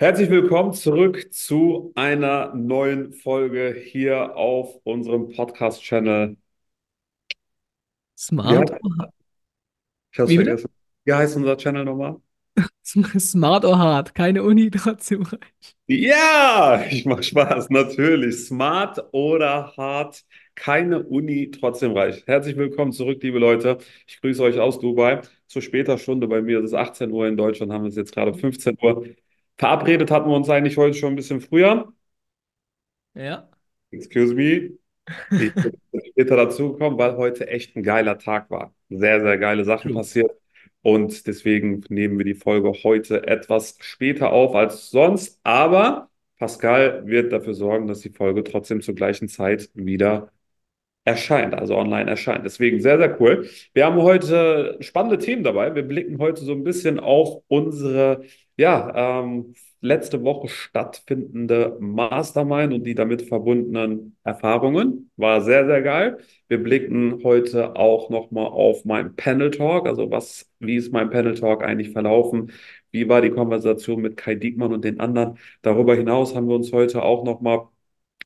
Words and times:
Herzlich 0.00 0.30
willkommen 0.30 0.72
zurück 0.72 1.30
zu 1.30 1.92
einer 1.94 2.54
neuen 2.54 3.12
Folge 3.12 3.74
hier 3.78 4.34
auf 4.34 4.80
unserem 4.84 5.28
Podcast-Channel. 5.28 6.38
Smart, 8.16 8.70
or- 8.82 9.12
ich 10.10 10.18
habe 10.18 10.24
es 10.24 10.30
wie 10.30 10.36
vergessen. 10.36 10.70
Wie 11.04 11.12
heißt 11.12 11.36
unser 11.36 11.54
Channel 11.58 11.84
nochmal? 11.84 12.16
Smart 12.82 13.66
or 13.66 13.78
hard, 13.78 14.14
keine 14.14 14.42
Uni 14.42 14.70
trotzdem 14.70 15.20
reich. 15.20 15.76
Ja, 15.86 16.82
ich 16.88 17.04
mache 17.04 17.22
Spaß, 17.22 17.68
natürlich. 17.68 18.46
Smart 18.46 19.04
oder 19.12 19.74
hart, 19.76 20.24
keine 20.54 21.02
Uni, 21.02 21.50
trotzdem 21.50 21.92
reich. 21.92 22.22
Herzlich 22.26 22.56
willkommen 22.56 22.92
zurück, 22.92 23.22
liebe 23.22 23.38
Leute. 23.38 23.76
Ich 24.06 24.18
grüße 24.22 24.42
euch 24.42 24.58
aus 24.60 24.78
Dubai. 24.78 25.20
Zu 25.46 25.60
später 25.60 25.98
Stunde 25.98 26.26
bei 26.26 26.40
mir, 26.40 26.60
es 26.60 26.70
ist 26.70 26.74
18 26.74 27.10
Uhr 27.10 27.28
in 27.28 27.36
Deutschland, 27.36 27.70
haben 27.70 27.84
wir 27.84 27.88
es 27.90 27.96
jetzt 27.96 28.14
gerade 28.14 28.32
15 28.32 28.78
Uhr. 28.80 29.04
Verabredet 29.60 30.10
hatten 30.10 30.30
wir 30.30 30.36
uns 30.36 30.48
eigentlich 30.48 30.78
heute 30.78 30.96
schon 30.96 31.12
ein 31.12 31.16
bisschen 31.16 31.42
früher. 31.42 31.92
Ja, 33.12 33.50
Excuse 33.90 34.34
me. 34.34 34.70
Ich 35.30 35.54
bin 35.54 35.78
später 36.12 36.36
dazugekommen, 36.36 36.98
weil 36.98 37.18
heute 37.18 37.46
echt 37.48 37.76
ein 37.76 37.82
geiler 37.82 38.16
Tag 38.16 38.48
war. 38.48 38.74
Sehr, 38.88 39.20
sehr 39.20 39.36
geile 39.36 39.66
Sachen 39.66 39.92
passiert. 39.92 40.30
Und 40.80 41.26
deswegen 41.26 41.84
nehmen 41.90 42.16
wir 42.16 42.24
die 42.24 42.34
Folge 42.34 42.72
heute 42.84 43.26
etwas 43.26 43.76
später 43.80 44.32
auf 44.32 44.54
als 44.54 44.90
sonst. 44.90 45.38
Aber 45.42 46.08
Pascal 46.38 47.06
wird 47.06 47.30
dafür 47.30 47.52
sorgen, 47.52 47.86
dass 47.86 48.00
die 48.00 48.08
Folge 48.08 48.42
trotzdem 48.42 48.80
zur 48.80 48.94
gleichen 48.94 49.28
Zeit 49.28 49.68
wieder 49.74 50.32
erscheint, 51.04 51.54
also 51.54 51.76
online 51.76 52.10
erscheint. 52.10 52.44
Deswegen 52.44 52.80
sehr, 52.80 52.98
sehr 52.98 53.20
cool. 53.20 53.48
Wir 53.72 53.86
haben 53.86 53.96
heute 54.02 54.76
spannende 54.80 55.18
Themen 55.18 55.42
dabei. 55.42 55.74
Wir 55.74 55.82
blicken 55.82 56.18
heute 56.18 56.42
so 56.44 56.52
ein 56.52 56.64
bisschen 56.64 57.00
auf 57.00 57.42
unsere, 57.48 58.24
ja, 58.60 59.22
ähm, 59.22 59.54
letzte 59.80 60.22
Woche 60.22 60.48
stattfindende 60.48 61.78
Mastermind 61.80 62.74
und 62.74 62.84
die 62.84 62.94
damit 62.94 63.22
verbundenen 63.22 64.16
Erfahrungen. 64.22 65.10
War 65.16 65.40
sehr, 65.40 65.66
sehr 65.66 65.80
geil. 65.82 66.18
Wir 66.48 66.62
blicken 66.62 67.20
heute 67.24 67.76
auch 67.76 68.10
nochmal 68.10 68.46
auf 68.48 68.84
meinen 68.84 69.16
Panel 69.16 69.50
Talk, 69.50 69.86
also 69.88 70.10
was, 70.10 70.50
wie 70.58 70.76
ist 70.76 70.92
mein 70.92 71.08
Panel 71.10 71.34
Talk 71.34 71.62
eigentlich 71.64 71.90
verlaufen? 71.92 72.52
Wie 72.90 73.08
war 73.08 73.22
die 73.22 73.30
Konversation 73.30 74.02
mit 74.02 74.16
Kai 74.18 74.34
Diekmann 74.34 74.72
und 74.74 74.84
den 74.84 75.00
anderen? 75.00 75.38
Darüber 75.62 75.94
hinaus 75.94 76.34
haben 76.34 76.48
wir 76.48 76.56
uns 76.56 76.72
heute 76.72 77.02
auch 77.02 77.24
nochmal 77.24 77.68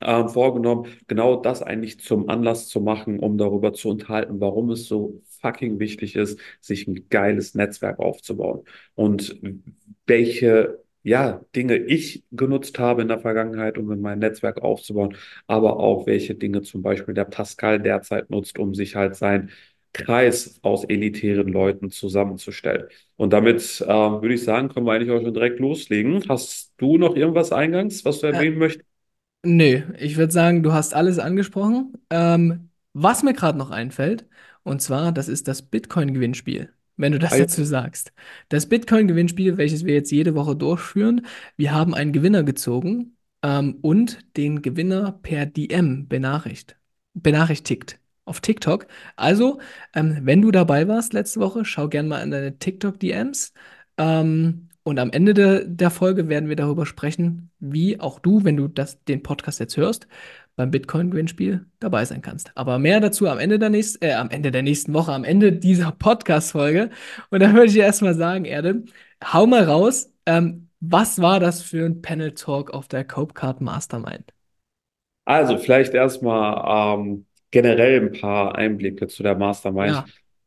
ähm, 0.01 0.28
vorgenommen, 0.28 0.89
genau 1.06 1.36
das 1.36 1.62
eigentlich 1.62 2.01
zum 2.01 2.28
Anlass 2.28 2.69
zu 2.69 2.80
machen, 2.80 3.20
um 3.20 3.39
darüber 3.39 3.73
zu 3.73 3.91
unterhalten, 3.91 4.41
warum 4.41 4.70
es 4.70 4.86
so 4.89 5.23
fucking 5.45 5.78
wichtig 5.81 6.17
ist, 6.17 6.41
sich 6.61 6.89
ein 6.89 7.09
geiles 7.11 7.55
Netzwerk 7.55 7.98
aufzubauen 8.00 8.64
und 8.97 9.41
welche 10.06 10.81
ja, 11.03 11.42
Dinge 11.55 11.77
ich 11.77 12.25
genutzt 12.33 12.78
habe 12.78 13.03
in 13.03 13.09
der 13.09 13.19
Vergangenheit, 13.19 13.77
um 13.77 13.91
in 13.92 14.01
mein 14.01 14.19
Netzwerk 14.20 14.62
aufzubauen, 14.62 15.17
aber 15.47 15.78
auch 15.78 16.06
welche 16.06 16.34
Dinge 16.34 16.62
zum 16.62 16.81
Beispiel 16.83 17.12
der 17.14 17.27
Pascal 17.27 17.78
derzeit 17.81 18.31
nutzt, 18.31 18.59
um 18.59 18.75
sich 18.75 18.97
halt 18.97 19.14
sein 19.17 19.51
Kreis 19.92 20.59
aus 20.62 20.84
elitären 20.84 21.48
Leuten 21.48 21.91
zusammenzustellen. 21.91 22.89
Und 23.17 23.33
damit 23.33 23.84
ähm, 23.86 24.23
würde 24.23 24.34
ich 24.34 24.42
sagen, 24.45 24.69
können 24.70 24.86
wir 24.86 24.92
eigentlich 24.92 25.11
auch 25.11 25.23
schon 25.23 25.34
direkt 25.34 25.61
loslegen. 25.61 26.25
Hast 26.29 26.73
du 26.79 26.97
noch 26.98 27.14
irgendwas 27.17 27.53
eingangs, 27.53 28.05
was 28.05 28.20
du 28.20 28.27
Äh, 28.31 28.45
erwähnen 28.45 28.58
möchtest? 28.58 28.84
nö, 29.45 29.83
ich 29.98 30.17
würde 30.17 30.33
sagen, 30.33 30.62
du 30.62 30.73
hast 30.73 30.95
alles 30.95 31.19
angesprochen. 31.19 31.92
Ähm, 32.11 32.70
was 32.92 33.23
mir 33.23 33.33
gerade 33.34 33.58
noch 33.58 33.70
einfällt, 33.70 34.27
und 34.65 34.83
zwar, 34.83 35.12
das 35.12 35.29
ist 35.29 35.47
das 35.47 35.62
Bitcoin-Gewinnspiel, 35.62 36.70
wenn 36.97 37.12
du 37.12 37.19
das 37.19 37.37
dazu 37.37 37.65
sagst. 37.65 38.12
Das 38.48 38.69
Bitcoin-Gewinnspiel, 38.69 39.57
welches 39.57 39.84
wir 39.84 39.95
jetzt 39.95 40.11
jede 40.11 40.34
Woche 40.34 40.57
durchführen, 40.57 41.27
wir 41.57 41.73
haben 41.73 41.95
einen 41.95 42.12
Gewinner 42.12 42.43
gezogen, 42.43 43.15
ähm, 43.45 43.79
und 43.83 44.19
den 44.37 44.62
Gewinner 44.62 45.12
per 45.23 45.47
DM 45.47 46.09
benachrichtigt. 46.09 46.77
Benachrichtigt. 47.12 48.01
Auf 48.25 48.41
TikTok. 48.41 48.87
Also, 49.17 49.61
ähm, 49.95 50.20
wenn 50.23 50.41
du 50.41 50.51
dabei 50.51 50.89
warst 50.89 51.13
letzte 51.13 51.41
Woche, 51.41 51.67
schau 51.67 51.89
gern 51.89 52.08
mal 52.08 52.23
in 52.23 52.30
deine 52.30 52.58
TikTok-DMs. 52.58 53.53
Ähm, 53.98 54.70
und 54.83 54.98
am 54.98 55.11
Ende 55.11 55.35
de, 55.35 55.64
der 55.67 55.91
Folge 55.91 56.29
werden 56.29 56.48
wir 56.48 56.57
darüber 56.57 56.86
sprechen, 56.86 57.51
wie 57.61 58.01
auch 58.01 58.19
du, 58.19 58.45
wenn 58.45 58.57
du 58.57 58.67
das, 58.69 59.05
den 59.05 59.23
Podcast 59.23 59.61
jetzt 59.61 59.77
hörst, 59.77 60.08
beim 60.57 60.70
Bitcoin-Gewinnspiel 60.70 61.67
dabei 61.81 62.05
sein 62.05 62.23
kannst. 62.23 62.53
Aber 62.57 62.79
mehr 62.79 63.01
dazu 63.01 63.29
am 63.29 63.39
Ende 63.39 63.59
der 63.59 63.70
nächsten, 63.70 64.05
äh, 64.05 64.15
am 64.15 64.31
Ende 64.31 64.51
der 64.51 64.63
nächsten 64.63 64.95
Woche, 64.95 65.13
am 65.13 65.25
Ende 65.25 65.53
dieser 65.53 65.92
Podcast-Folge. 65.92 66.91
Und 67.31 67.41
dann 67.41 67.55
würde 67.55 67.67
ich 67.67 67.73
dir 67.73 67.85
erstmal 67.85 68.15
sagen, 68.15 68.45
Erde, 68.45 68.85
hau 69.33 69.47
mal 69.47 69.65
raus, 69.65 70.13
ähm, 70.27 70.69
was 70.81 71.20
war 71.20 71.41
das 71.41 71.63
für 71.63 71.87
ein 71.87 72.03
Panel-Talk 72.03 72.73
auf 72.73 72.89
der 72.89 73.05
Copecard 73.05 73.61
Mastermind? 73.61 74.33
Also 75.25 75.57
vielleicht 75.57 75.95
erstmal 75.95 76.98
ähm, 76.98 77.27
generell 77.51 78.01
ein 78.01 78.13
paar 78.13 78.57
Einblicke 78.57 79.07
zu 79.07 79.23
der 79.23 79.36
Mastermind. 79.36 79.92
Ja, 79.92 80.05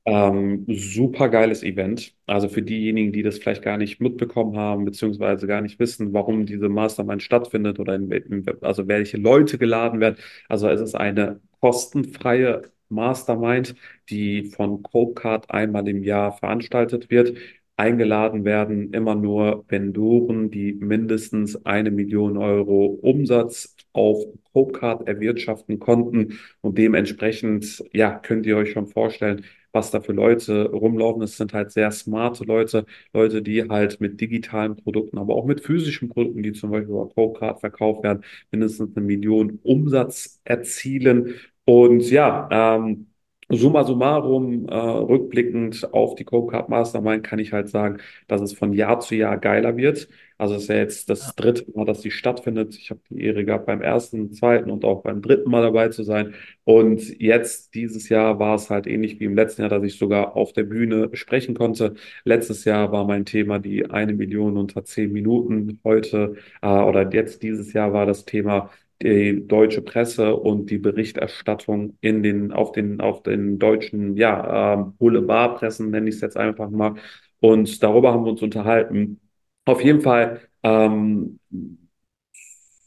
Ähm, 0.08 0.66
super 0.70 1.28
geiles 1.28 1.64
Event. 1.64 2.16
Also 2.28 2.48
für 2.48 2.62
diejenigen, 2.62 3.12
die 3.12 3.24
das 3.24 3.40
vielleicht 3.40 3.62
gar 3.62 3.78
nicht 3.78 4.00
mitbekommen 4.00 4.56
haben, 4.56 4.86
beziehungsweise 4.86 5.48
gar 5.48 5.60
nicht 5.60 5.80
wissen, 5.80 6.14
warum 6.14 6.46
diese 6.46 6.70
Mastermind 6.70 7.22
stattfindet 7.22 7.78
oder 7.78 7.96
in, 7.96 8.10
in, 8.12 8.46
also 8.62 8.88
welche 8.88 9.18
Leute 9.18 9.58
geladen 9.58 10.00
werden. 10.00 10.16
Also 10.48 10.70
es 10.70 10.80
ist 10.80 10.96
eine 10.96 11.42
kostenfreie 11.60 12.62
Mastermind, 12.88 13.76
die 14.10 14.46
von 14.46 14.82
Copecard 14.82 15.52
einmal 15.52 15.86
im 15.90 16.04
Jahr 16.04 16.32
veranstaltet 16.32 17.10
wird. 17.10 17.38
Eingeladen 17.76 18.46
werden 18.46 18.94
immer 18.94 19.14
nur 19.14 19.66
Vendoren, 19.68 20.50
die 20.50 20.74
mindestens 20.74 21.66
eine 21.66 21.92
Million 21.92 22.38
Euro 22.38 22.86
Umsatz 23.02 23.76
auf 23.92 24.24
Copecard 24.54 25.06
erwirtschaften 25.06 25.80
konnten. 25.80 26.40
Und 26.62 26.78
dementsprechend, 26.78 27.84
ja, 27.92 28.18
könnt 28.18 28.46
ihr 28.46 28.56
euch 28.56 28.72
schon 28.72 28.88
vorstellen, 28.88 29.44
was 29.72 29.92
da 29.92 30.02
für 30.02 30.14
Leute 30.14 30.70
rumlaufen. 30.72 31.22
Es 31.24 31.38
sind 31.38 31.54
halt 31.54 31.72
sehr 31.72 31.92
smarte 31.92 32.44
Leute, 32.46 32.86
Leute, 33.14 33.42
die 33.42 33.64
halt 33.70 34.00
mit 34.02 34.20
digitalen 34.22 34.76
Produkten, 34.76 35.18
aber 35.18 35.36
auch 35.36 35.46
mit 35.46 35.62
physischen 35.62 36.10
Produkten, 36.10 36.44
die 36.44 36.54
zum 36.54 36.72
Beispiel 36.72 36.90
über 36.92 37.10
Copecard 37.10 37.60
verkauft 37.60 38.04
werden, 38.04 38.24
mindestens 38.52 38.96
eine 38.96 39.06
Million 39.06 39.60
Umsatz 39.64 40.40
erzielen. 40.44 41.36
Und 41.66 42.10
ja, 42.10 42.48
ähm, 42.78 43.08
Summa 43.50 43.86
summarum, 43.86 44.68
äh, 44.68 44.76
rückblickend 44.76 45.94
auf 45.94 46.16
die 46.16 46.26
Copecard 46.26 46.68
Mastermind 46.68 47.24
kann 47.24 47.40
ich 47.40 47.54
halt 47.54 47.70
sagen, 47.70 48.00
dass 48.28 48.42
es 48.42 48.52
von 48.52 48.74
Jahr 48.74 49.00
zu 49.00 49.16
Jahr 49.16 49.38
geiler 49.38 49.78
wird. 49.78 50.10
Also 50.38 50.56
es 50.56 50.64
ist 50.64 50.68
ja 50.70 50.76
jetzt 50.76 51.10
das 51.10 51.34
dritte 51.36 51.66
Mal, 51.74 51.86
dass 51.86 52.02
sie 52.02 52.12
stattfindet. 52.12 52.76
Ich 52.78 52.90
habe 52.92 53.00
die 53.10 53.22
Ehre 53.24 53.46
gehabt, 53.46 53.66
beim 53.66 53.82
ersten, 53.82 54.32
zweiten 54.34 54.70
und 54.70 54.84
auch 54.84 55.02
beim 55.02 55.22
dritten 55.22 55.50
Mal 55.50 55.62
dabei 55.62 55.88
zu 55.90 56.04
sein. 56.04 56.36
Und 56.66 57.02
jetzt, 57.22 57.74
dieses 57.74 58.10
Jahr, 58.10 58.38
war 58.38 58.56
es 58.56 58.70
halt 58.70 58.86
ähnlich 58.86 59.20
wie 59.20 59.26
im 59.26 59.36
letzten 59.36 59.62
Jahr, 59.62 59.70
dass 59.70 59.84
ich 59.84 59.98
sogar 59.98 60.36
auf 60.36 60.52
der 60.54 60.64
Bühne 60.64 61.10
sprechen 61.14 61.56
konnte. 61.56 61.96
Letztes 62.26 62.66
Jahr 62.66 62.92
war 62.92 63.06
mein 63.06 63.26
Thema 63.26 63.60
die 63.60 63.90
eine 63.90 64.14
Million 64.14 64.58
unter 64.58 64.84
zehn 64.84 65.12
Minuten. 65.14 65.80
Heute, 65.86 66.36
äh, 66.62 66.68
oder 66.68 67.10
jetzt 67.14 67.42
dieses 67.44 67.72
Jahr 67.74 67.94
war 67.94 68.06
das 68.06 68.26
Thema 68.26 68.70
die 69.02 69.48
deutsche 69.48 69.82
Presse 69.82 70.36
und 70.36 70.70
die 70.70 70.78
Berichterstattung 70.80 71.98
in 72.02 72.24
den, 72.24 72.52
auf 72.52 72.72
den, 72.72 73.00
auf 73.02 73.24
den 73.24 73.60
deutschen, 73.60 74.18
ja, 74.18 74.74
ähm, 74.74 74.96
Boulevardpressen, 74.98 75.90
nenne 75.92 76.10
ich 76.10 76.16
es 76.16 76.22
jetzt 76.22 76.38
einfach 76.38 76.70
mal. 76.70 76.96
Und 77.40 77.82
darüber 77.84 78.14
haben 78.14 78.26
wir 78.26 78.32
uns 78.32 78.42
unterhalten. 78.42 79.20
Auf 79.66 79.84
jeden 79.84 80.02
Fall 80.02 80.42
ähm, 80.64 81.40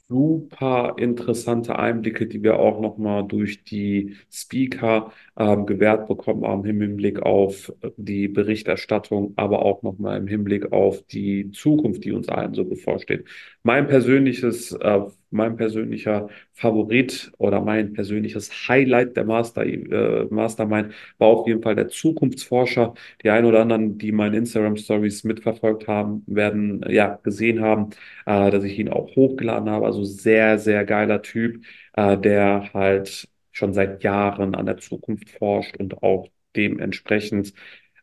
super 0.08 0.96
interessante 0.98 1.78
Einblicke, 1.78 2.26
die 2.26 2.42
wir 2.42 2.58
auch 2.58 2.80
nochmal 2.80 3.26
durch 3.28 3.62
die 3.64 4.16
Speaker 4.30 5.12
ähm, 5.36 5.66
gewährt 5.66 6.08
bekommen 6.08 6.44
haben 6.44 6.64
im 6.64 6.80
Hinblick 6.80 7.22
auf 7.22 7.72
die 7.96 8.26
Berichterstattung, 8.26 9.34
aber 9.36 9.64
auch 9.64 9.82
nochmal 9.82 10.18
im 10.18 10.26
Hinblick 10.26 10.72
auf 10.72 11.02
die 11.06 11.52
Zukunft, 11.52 12.04
die 12.04 12.10
uns 12.12 12.28
allen 12.28 12.54
so 12.54 12.64
bevorsteht. 12.64 13.24
Mein 13.62 13.86
persönliches, 13.88 14.72
äh, 14.72 15.00
mein 15.30 15.56
persönlicher 15.56 16.28
Favorit 16.54 17.30
oder 17.38 17.60
mein 17.60 17.92
persönliches 17.92 18.68
Highlight 18.68 19.16
der 19.16 19.24
Master, 19.24 19.64
äh, 19.66 20.24
Mastermind 20.30 20.94
war 21.18 21.28
auf 21.28 21.46
jeden 21.46 21.62
Fall 21.62 21.74
der 21.76 21.88
Zukunftsforscher. 21.88 22.94
Die 23.22 23.28
ein 23.30 23.44
oder 23.44 23.60
anderen, 23.60 23.98
die 23.98 24.12
meine 24.12 24.38
Instagram 24.38 24.76
Stories 24.76 25.24
mitverfolgt 25.24 25.86
haben, 25.88 26.24
werden 26.26 26.84
ja 26.88 27.18
gesehen 27.22 27.60
haben 27.60 27.90
äh, 28.26 28.50
dass 28.50 28.64
ich 28.64 28.78
ihn 28.78 28.88
auch 28.88 29.14
hochgeladen 29.16 29.68
habe. 29.70 29.86
Also 29.86 30.04
sehr, 30.04 30.58
sehr 30.58 30.84
geiler 30.84 31.22
Typ, 31.22 31.64
äh, 31.94 32.16
der 32.18 32.72
halt 32.74 33.28
schon 33.52 33.72
seit 33.74 34.02
Jahren 34.02 34.54
an 34.54 34.66
der 34.66 34.78
Zukunft 34.78 35.30
forscht 35.30 35.76
und 35.76 36.02
auch 36.02 36.28
dementsprechend 36.56 37.52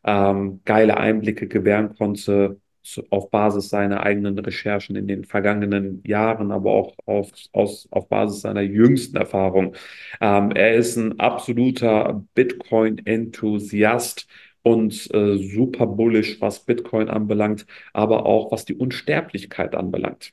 ähm, 0.04 0.60
geile 0.64 0.96
Einblicke 0.96 1.48
gewähren 1.48 1.94
konnte 1.96 2.60
auf 3.10 3.30
Basis 3.30 3.68
seiner 3.68 4.02
eigenen 4.02 4.38
Recherchen 4.38 4.96
in 4.96 5.06
den 5.08 5.24
vergangenen 5.24 6.02
Jahren, 6.04 6.52
aber 6.52 6.72
auch 6.72 6.94
auf, 7.06 7.30
aus, 7.52 7.88
auf 7.90 8.08
Basis 8.08 8.42
seiner 8.42 8.62
jüngsten 8.62 9.16
Erfahrung. 9.16 9.74
Ähm, 10.20 10.50
er 10.52 10.74
ist 10.74 10.96
ein 10.96 11.18
absoluter 11.20 12.24
Bitcoin-Enthusiast 12.34 14.26
und 14.62 15.14
äh, 15.14 15.36
super 15.38 15.86
bullish, 15.86 16.40
was 16.40 16.64
Bitcoin 16.64 17.08
anbelangt, 17.08 17.66
aber 17.92 18.26
auch 18.26 18.52
was 18.52 18.64
die 18.64 18.74
Unsterblichkeit 18.74 19.74
anbelangt. 19.74 20.32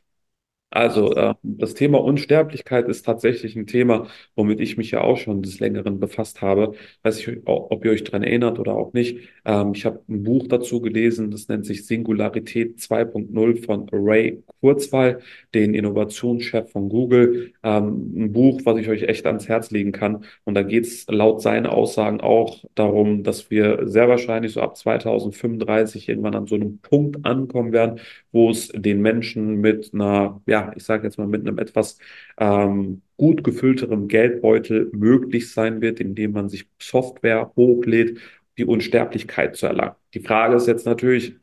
Also 0.72 1.16
äh, 1.16 1.36
das 1.42 1.74
Thema 1.74 2.04
Unsterblichkeit 2.04 2.90
ist 2.90 3.06
tatsächlich 3.06 3.56
ein 3.56 3.66
Thema, 3.66 4.08
womit 4.36 4.60
ich 4.60 4.76
mich 4.76 4.92
ja 4.92 5.02
auch 5.02 5.16
schon 5.16 5.42
des 5.42 5.62
Längeren 5.62 6.02
befasst 6.02 6.42
habe. 6.42 6.74
Weiß 7.02 7.20
ich, 7.20 7.38
ob 7.46 7.86
ihr 7.86 7.92
euch 7.92 8.04
daran 8.04 8.24
erinnert 8.24 8.60
oder 8.60 8.76
auch 8.76 8.92
nicht. 8.92 9.30
Ähm, 9.46 9.72
ich 9.74 9.86
habe 9.86 10.02
ein 10.10 10.24
Buch 10.24 10.48
dazu 10.50 10.82
gelesen, 10.82 11.32
das 11.32 11.48
nennt 11.48 11.66
sich 11.66 11.86
Singularität 11.88 12.80
2.0 12.80 13.66
von 13.66 13.88
Ray 13.90 14.44
Kurzweil, 14.60 15.22
den 15.54 15.74
Innovationschef 15.74 16.70
von 16.72 16.90
Google. 16.90 17.54
Ähm, 17.64 18.26
ein 18.26 18.34
Buch, 18.34 18.60
was 18.66 18.78
ich 18.78 18.90
euch 18.90 19.04
echt 19.04 19.26
ans 19.28 19.48
Herz 19.48 19.72
legen 19.72 19.94
kann. 19.94 20.26
Und 20.44 20.56
da 20.56 20.64
geht 20.64 20.86
es 20.86 21.06
laut 21.08 21.42
seinen 21.42 21.68
Aussagen 21.68 22.20
auch 22.20 22.66
darum, 22.76 23.24
dass 23.24 23.50
wir 23.50 23.88
sehr 23.88 24.10
wahrscheinlich 24.10 24.52
so 24.52 24.62
ab 24.62 24.76
2035 24.76 26.10
irgendwann 26.10 26.36
an 26.36 26.48
so 26.48 26.56
einem 26.56 26.80
Punkt 26.80 27.26
ankommen 27.26 27.72
werden, 27.72 28.02
wo 28.34 28.50
es 28.50 28.68
den 28.70 29.02
Menschen 29.02 29.62
mit 29.62 29.94
einer, 29.94 30.42
ja, 30.48 30.55
ich 30.76 30.84
sage 30.84 31.04
jetzt 31.06 31.18
mal 31.18 31.28
mit 31.28 31.42
einem 31.42 31.58
etwas 31.60 31.98
ähm, 32.38 33.02
gut 33.18 33.44
gefüllteren 33.44 34.08
Geldbeutel 34.08 34.90
möglich 34.94 35.52
sein 35.52 35.82
wird, 35.82 36.00
indem 36.00 36.32
man 36.34 36.50
sich 36.50 36.68
Software 36.80 37.52
hochlädt, 37.56 38.20
die 38.58 38.66
Unsterblichkeit 38.66 39.56
zu 39.56 39.68
erlangen. 39.68 39.96
Die 40.14 40.20
Frage 40.22 40.56
ist 40.56 40.68
jetzt 40.68 40.86
natürlich, 40.86 41.36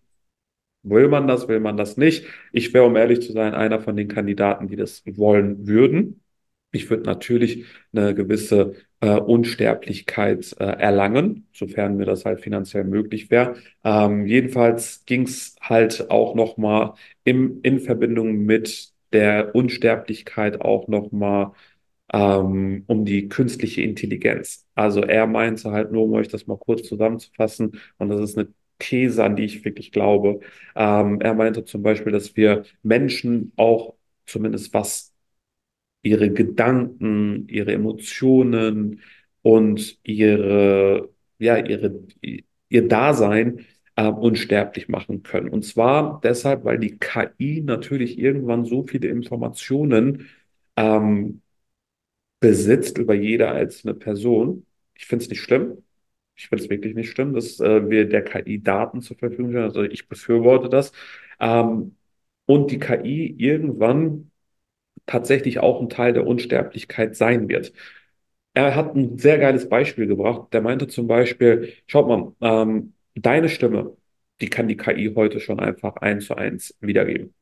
will 0.82 1.08
man 1.08 1.26
das, 1.28 1.48
will 1.48 1.60
man 1.60 1.76
das 1.76 1.96
nicht? 1.96 2.26
Ich 2.52 2.74
wäre, 2.74 2.84
um 2.86 2.96
ehrlich 2.96 3.22
zu 3.22 3.32
sein, 3.32 3.54
einer 3.54 3.80
von 3.80 3.96
den 3.96 4.08
Kandidaten, 4.08 4.68
die 4.68 4.76
das 4.76 5.02
wollen 5.06 5.66
würden. 5.66 6.20
Ich 6.72 6.88
würde 6.90 7.04
natürlich 7.04 7.66
eine 7.92 8.14
gewisse 8.14 8.74
äh, 9.00 9.18
Unsterblichkeit 9.18 10.56
äh, 10.58 10.64
erlangen, 10.64 11.46
sofern 11.52 11.96
mir 11.96 12.06
das 12.06 12.24
halt 12.24 12.40
finanziell 12.40 12.84
möglich 12.84 13.30
wäre. 13.30 13.56
Ähm, 13.84 14.26
jedenfalls 14.26 15.04
ging 15.04 15.22
es 15.24 15.56
halt 15.60 16.10
auch 16.10 16.34
nochmal 16.34 16.94
in 17.24 17.80
Verbindung 17.80 18.44
mit 18.44 18.92
der 19.12 19.54
Unsterblichkeit 19.54 20.60
auch 20.60 20.88
nochmal 20.88 21.52
ähm, 22.12 22.84
um 22.86 23.04
die 23.04 23.28
künstliche 23.28 23.82
Intelligenz. 23.82 24.66
Also 24.74 25.02
er 25.02 25.26
meinte 25.26 25.70
halt 25.72 25.92
nur, 25.92 26.04
um 26.04 26.14
euch 26.14 26.28
das 26.28 26.46
mal 26.46 26.58
kurz 26.58 26.88
zusammenzufassen, 26.88 27.80
und 27.98 28.08
das 28.10 28.20
ist 28.20 28.38
eine 28.38 28.48
These, 28.78 29.22
an 29.24 29.36
die 29.36 29.44
ich 29.44 29.64
wirklich 29.64 29.92
glaube. 29.92 30.40
Ähm, 30.76 31.20
er 31.20 31.34
meinte 31.34 31.64
zum 31.64 31.82
Beispiel, 31.82 32.12
dass 32.12 32.36
wir 32.36 32.64
Menschen 32.82 33.52
auch 33.56 33.94
zumindest 34.26 34.74
was 34.74 35.12
ihre 36.02 36.30
Gedanken, 36.32 37.48
ihre 37.48 37.72
Emotionen 37.72 39.00
und 39.42 39.98
ihre, 40.04 41.10
ja, 41.38 41.56
ihre, 41.58 42.02
ihr 42.68 42.88
Dasein 42.88 43.66
äh, 43.96 44.06
unsterblich 44.08 44.88
machen 44.88 45.22
können. 45.22 45.48
Und 45.48 45.64
zwar 45.64 46.20
deshalb, 46.22 46.64
weil 46.64 46.78
die 46.78 46.98
KI 46.98 47.62
natürlich 47.62 48.18
irgendwann 48.18 48.64
so 48.64 48.82
viele 48.84 49.08
Informationen 49.08 50.28
ähm, 50.76 51.42
besitzt 52.40 52.98
über 52.98 53.14
jede 53.14 53.50
einzelne 53.50 53.94
Person. 53.94 54.66
Ich 54.94 55.06
finde 55.06 55.24
es 55.24 55.30
nicht 55.30 55.40
schlimm. 55.40 55.84
Ich 56.36 56.48
finde 56.48 56.64
es 56.64 56.70
wirklich 56.70 56.94
nicht 56.94 57.10
schlimm, 57.10 57.34
dass 57.34 57.60
äh, 57.60 57.88
wir 57.90 58.08
der 58.08 58.24
KI 58.24 58.62
Daten 58.62 59.02
zur 59.02 59.16
Verfügung 59.18 59.50
stellen. 59.50 59.64
Also 59.64 59.82
ich 59.84 60.08
befürworte 60.08 60.68
das. 60.68 60.92
Ähm, 61.40 61.96
und 62.46 62.70
die 62.70 62.78
KI 62.78 63.34
irgendwann 63.38 64.30
tatsächlich 65.06 65.60
auch 65.60 65.80
ein 65.80 65.90
Teil 65.90 66.12
der 66.14 66.26
Unsterblichkeit 66.26 67.16
sein 67.16 67.48
wird. 67.48 67.72
Er 68.54 68.74
hat 68.76 68.94
ein 68.96 69.18
sehr 69.18 69.38
geiles 69.38 69.68
Beispiel 69.68 70.06
gebracht. 70.06 70.52
Der 70.52 70.62
meinte 70.62 70.86
zum 70.88 71.06
Beispiel, 71.06 71.74
schaut 71.86 72.08
mal, 72.08 72.34
ähm, 72.40 72.94
deine 73.14 73.48
Stimme, 73.48 73.96
die 74.40 74.48
kann 74.48 74.68
die 74.68 74.76
KI 74.76 75.12
heute 75.14 75.40
schon 75.40 75.60
einfach 75.60 75.96
eins 75.96 76.26
zu 76.26 76.34
eins 76.34 76.76
wiedergeben. 76.80 77.34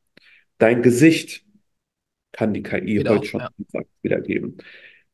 Dein 0.57 0.81
Gesicht 0.81 1.43
kann 2.31 2.53
die 2.53 2.63
KI 2.63 2.95
Geht 2.97 3.09
heute 3.09 3.21
auch, 3.21 3.25
schon 3.25 3.41
ja. 3.41 3.81
wiedergeben. 4.03 4.57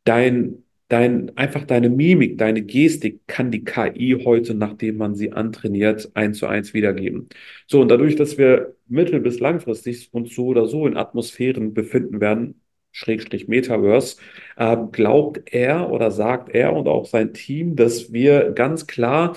Dein, 0.04 0.64
dein, 0.90 1.36
einfach 1.38 1.66
deine 1.66 1.90
Mimik, 1.90 2.38
deine 2.38 2.62
Gestik 2.62 3.22
kann 3.28 3.52
die 3.52 3.64
KI 3.64 4.22
heute, 4.24 4.54
nachdem 4.54 4.98
man 4.98 5.16
sie 5.16 5.32
antrainiert, 5.32 6.12
eins 6.16 6.40
zu 6.40 6.48
eins 6.48 6.74
wiedergeben. 6.74 7.30
So, 7.68 7.82
und 7.82 7.90
dadurch, 7.90 8.16
dass 8.16 8.38
wir 8.38 8.76
mittel- 8.88 9.20
bis 9.20 9.40
langfristig 9.40 10.10
uns 10.14 10.34
so 10.36 10.48
oder 10.48 10.68
so 10.68 10.88
in 10.88 10.98
Atmosphären 10.98 11.74
befinden 11.74 12.22
werden, 12.22 12.62
Schrägstrich 12.92 13.48
Metaverse, 13.48 14.18
äh, 14.56 14.78
glaubt 14.92 15.54
er 15.54 15.92
oder 15.92 16.10
sagt 16.12 16.50
er 16.50 16.74
und 16.74 16.88
auch 16.88 17.06
sein 17.06 17.34
Team, 17.34 17.76
dass 17.76 18.12
wir 18.12 18.52
ganz 18.52 18.88
klar 18.88 19.36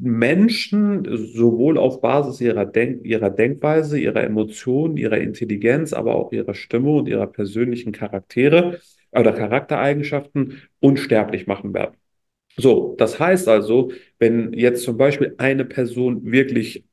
Menschen 0.00 1.06
sowohl 1.34 1.78
auf 1.78 2.00
Basis 2.00 2.40
ihrer, 2.40 2.66
Denk 2.66 3.04
ihrer 3.04 3.30
Denkweise, 3.30 3.98
ihrer 3.98 4.24
Emotionen, 4.24 4.96
ihrer 4.96 5.18
Intelligenz, 5.18 5.92
aber 5.92 6.14
auch 6.14 6.32
ihrer 6.32 6.54
Stimme 6.54 6.90
und 6.90 7.08
ihrer 7.08 7.26
persönlichen 7.26 7.92
Charaktere 7.92 8.80
oder 9.12 9.32
Charaktereigenschaften 9.32 10.62
unsterblich 10.80 11.46
machen 11.46 11.74
werden. 11.74 11.96
So, 12.56 12.94
das 12.98 13.18
heißt 13.18 13.48
also, 13.48 13.92
wenn 14.18 14.52
jetzt 14.52 14.84
zum 14.84 14.96
Beispiel 14.96 15.34
eine 15.38 15.64
Person 15.64 16.30
wirklich 16.30 16.84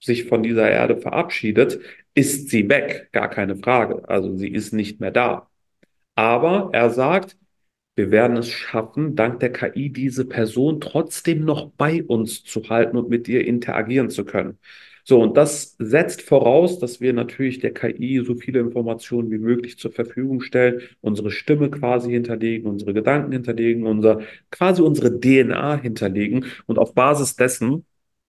sich 0.00 0.24
von 0.24 0.42
dieser 0.42 0.70
Erde 0.70 0.96
verabschiedet, 0.98 1.80
ist 2.14 2.48
sie 2.50 2.68
weg, 2.68 3.08
gar 3.12 3.28
keine 3.30 3.56
Frage. 3.56 4.08
Also 4.08 4.36
sie 4.36 4.48
ist 4.48 4.72
nicht 4.72 5.00
mehr 5.00 5.10
da. 5.10 5.48
Aber 6.14 6.70
er 6.72 6.90
sagt, 6.90 7.36
wir 7.96 8.10
werden 8.10 8.36
es 8.36 8.50
schaffen, 8.50 9.16
dank 9.16 9.40
der 9.40 9.52
KI 9.52 9.90
diese 9.90 10.26
Person 10.26 10.80
trotzdem 10.80 11.44
noch 11.44 11.70
bei 11.72 12.04
uns 12.04 12.44
zu 12.44 12.68
halten 12.68 12.96
und 12.96 13.08
mit 13.08 13.26
ihr 13.28 13.46
interagieren 13.46 14.10
zu 14.10 14.24
können. 14.24 14.58
So, 15.08 15.22
und 15.22 15.36
das 15.36 15.76
setzt 15.78 16.22
voraus, 16.22 16.80
dass 16.80 17.00
wir 17.00 17.12
natürlich 17.12 17.60
der 17.60 17.72
KI 17.72 18.22
so 18.26 18.34
viele 18.34 18.58
Informationen 18.60 19.30
wie 19.30 19.38
möglich 19.38 19.78
zur 19.78 19.92
Verfügung 19.92 20.40
stellen, 20.40 20.80
unsere 21.00 21.30
Stimme 21.30 21.70
quasi 21.70 22.10
hinterlegen, 22.10 22.68
unsere 22.68 22.92
Gedanken 22.92 23.32
hinterlegen, 23.32 23.86
unser, 23.86 24.20
quasi 24.50 24.82
unsere 24.82 25.18
DNA 25.20 25.76
hinterlegen 25.80 26.46
und 26.66 26.78
auf 26.78 26.92
Basis 26.94 27.36
dessen, 27.36 27.86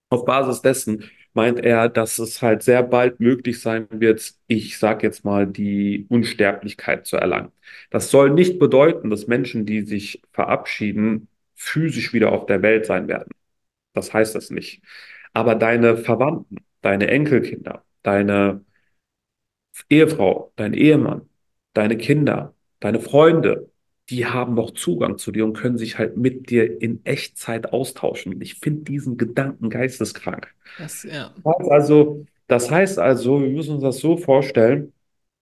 auf 0.10 0.25
Basis 0.25 0.62
dessen 0.62 1.04
meint 1.38 1.60
er, 1.63 1.88
dass 1.89 2.19
es 2.19 2.42
halt 2.42 2.63
sehr 2.63 2.84
bald 2.84 3.19
möglich 3.19 3.62
sein 3.62 3.88
wird, 3.92 4.34
ich 4.48 4.80
sage 4.80 5.06
jetzt 5.07 5.24
mal, 5.24 5.45
die 5.48 6.07
Unsterblichkeit 6.10 7.06
zu 7.06 7.18
erlangen. 7.18 7.51
Das 7.92 8.10
soll 8.12 8.31
nicht 8.31 8.60
bedeuten, 8.60 9.12
dass 9.12 9.28
Menschen, 9.28 9.66
die 9.66 9.81
sich 9.84 10.22
verabschieden, 10.34 11.30
physisch 11.56 12.12
wieder 12.13 12.31
auf 12.31 12.48
der 12.48 12.63
Welt 12.63 12.88
sein 12.88 13.07
werden. 13.07 13.31
Das 13.94 14.13
heißt 14.13 14.36
das 14.36 14.50
nicht. 14.51 14.81
Aber 15.34 15.56
deine 15.56 15.98
Verwandten, 15.98 16.57
deine 16.81 17.07
Enkelkinder, 17.07 17.86
deine 18.04 18.66
Ehefrau, 19.89 20.51
dein 20.56 20.74
Ehemann, 20.74 21.30
deine 21.74 21.98
Kinder, 21.98 22.56
deine 22.79 23.00
Freunde, 23.00 23.70
die 24.10 24.26
haben 24.26 24.54
noch 24.54 24.72
Zugang 24.72 25.18
zu 25.18 25.32
dir 25.32 25.46
und 25.46 25.54
können 25.54 25.78
sich 25.78 25.98
halt 25.98 26.16
mit 26.16 26.50
dir 26.50 26.82
in 26.82 27.06
Echtzeit 27.06 27.74
austauschen. 27.74 28.34
Und 28.36 28.42
ich 28.42 28.56
finde 28.56 28.84
diesen 28.84 29.18
Gedanken 29.18 29.70
geisteskrank. 29.70 30.54
Das, 30.78 31.04
ja. 31.04 31.34
Also, 31.44 32.26
das 32.48 32.72
heißt 32.72 33.00
also, 33.00 33.42
wir 33.42 33.50
müssen 33.50 33.76
uns 33.76 33.84
das 33.84 33.98
so 34.00 34.18
vorstellen, 34.18 34.94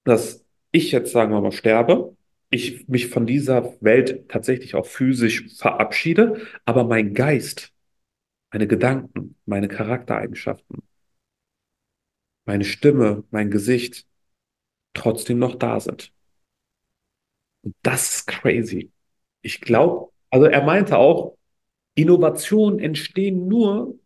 dass 0.04 0.44
ich 0.72 0.92
jetzt, 0.92 1.12
sagen 1.12 1.32
wir 1.32 1.42
mal, 1.42 1.52
sterbe, 1.52 2.16
ich 2.50 2.88
mich 2.88 3.08
von 3.08 3.26
dieser 3.26 3.74
Welt 3.82 4.28
tatsächlich 4.30 4.76
auch 4.76 4.86
physisch 4.86 5.48
verabschiede, 5.58 6.42
aber 6.64 6.84
mein 6.84 7.14
Geist, 7.14 7.72
meine 8.52 8.68
Gedanken, 8.68 9.36
meine 9.46 9.68
Charaktereigenschaften, 9.68 10.82
meine 12.46 12.64
Stimme, 12.64 13.24
mein 13.32 13.52
Gesicht 13.52 14.08
trotzdem 14.94 15.40
noch 15.40 15.56
da 15.56 15.80
sind. 15.80 16.15
Und 17.66 17.76
das 17.82 18.18
ist 18.18 18.28
crazy. 18.28 18.92
Ich 19.42 19.60
glaube, 19.60 20.12
also 20.30 20.46
er 20.46 20.64
meinte 20.64 20.98
auch, 20.98 21.36
Innovationen 21.96 22.80
entstehen 22.80 23.48
nur, 23.48 23.98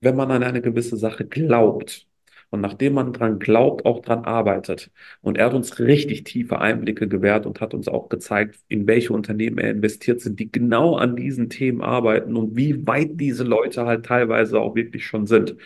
wenn 0.00 0.16
man 0.16 0.30
an 0.30 0.42
eine 0.42 0.62
gewisse 0.62 0.96
Sache 0.96 1.26
glaubt. 1.26 2.06
Und 2.50 2.62
nachdem 2.62 2.94
man 2.94 3.12
dran 3.12 3.38
glaubt, 3.38 3.86
auch 3.86 4.00
dran 4.02 4.24
arbeitet. 4.24 4.90
Und 5.22 5.38
er 5.38 5.46
hat 5.46 5.54
uns 5.54 5.78
richtig 5.78 6.24
tiefe 6.24 6.60
Einblicke 6.60 7.06
gewährt 7.06 7.46
und 7.46 7.60
hat 7.60 7.74
uns 7.74 7.86
auch 7.86 8.08
gezeigt, 8.08 8.58
in 8.66 8.88
welche 8.88 9.12
Unternehmen 9.12 9.58
er 9.58 9.70
investiert 9.70 10.20
sind, 10.20 10.40
die 10.40 10.50
genau 10.50 10.96
an 10.96 11.14
diesen 11.14 11.48
Themen 11.48 11.80
arbeiten 11.80 12.36
und 12.36 12.56
wie 12.56 12.86
weit 12.88 13.10
diese 13.14 13.44
Leute 13.44 13.86
halt 13.86 14.04
teilweise 14.06 14.58
auch 14.58 14.74
wirklich 14.74 15.06
schon 15.06 15.26
sind. 15.26 15.56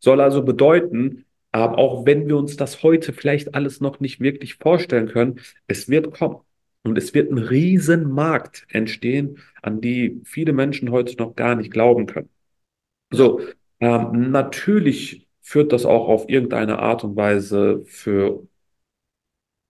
Soll 0.00 0.20
also 0.20 0.42
bedeuten, 0.42 1.24
aber 1.52 1.78
auch 1.78 2.04
wenn 2.04 2.26
wir 2.26 2.36
uns 2.36 2.56
das 2.56 2.82
heute 2.82 3.12
vielleicht 3.12 3.54
alles 3.54 3.80
noch 3.80 4.00
nicht 4.00 4.20
wirklich 4.20 4.56
vorstellen 4.56 5.06
können, 5.08 5.40
es 5.68 5.88
wird 5.88 6.12
kommen. 6.12 6.40
Und 6.84 6.98
es 6.98 7.14
wird 7.14 7.32
ein 7.32 7.38
Riesenmarkt 7.38 8.66
entstehen, 8.68 9.38
an 9.62 9.80
die 9.80 10.20
viele 10.24 10.52
Menschen 10.52 10.90
heute 10.90 11.16
noch 11.16 11.34
gar 11.34 11.54
nicht 11.54 11.70
glauben 11.70 12.06
können. 12.06 12.28
So, 13.10 13.40
ähm, 13.80 14.30
natürlich 14.30 15.28
führt 15.40 15.72
das 15.72 15.86
auch 15.86 16.08
auf 16.08 16.28
irgendeine 16.28 16.78
Art 16.80 17.04
und 17.04 17.16
Weise 17.16 17.84
für, 17.86 18.46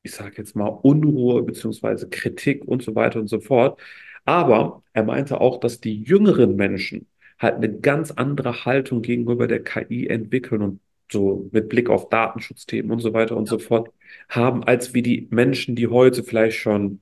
ich 0.03 0.13
sage 0.13 0.35
jetzt 0.39 0.57
mal, 0.57 0.69
Unruhe 0.69 1.43
beziehungsweise 1.43 2.09
Kritik 2.09 2.65
und 2.67 2.83
so 2.83 2.95
weiter 2.95 3.21
und 3.21 3.29
so 3.29 3.41
fort. 3.41 3.81
Aber 4.25 4.83
er 4.93 5.05
meinte 5.05 5.41
auch, 5.41 5.59
dass 5.61 5.81
die 5.81 6.03
jüngeren 6.03 6.57
Menschen 6.57 7.07
halt 7.39 7.57
eine 7.57 7.73
ganz 7.81 8.11
andere 8.13 8.65
Haltung 8.65 9.03
gegenüber 9.03 9.47
der 9.47 9.63
KI 9.63 10.07
entwickeln 10.09 10.63
und 10.63 10.81
so 11.13 11.49
mit 11.53 11.69
Blick 11.69 11.91
auf 11.91 12.09
Datenschutzthemen 12.09 12.91
und 12.91 13.01
so 13.01 13.13
weiter 13.13 13.37
und 13.37 13.47
so 13.47 13.59
fort 13.59 13.91
haben, 14.29 14.65
als 14.65 14.95
wie 14.95 15.03
die 15.03 15.29
Menschen, 15.31 15.77
die 15.77 15.89
heute 15.89 16.25
vielleicht 16.25 16.59
schon 16.59 17.01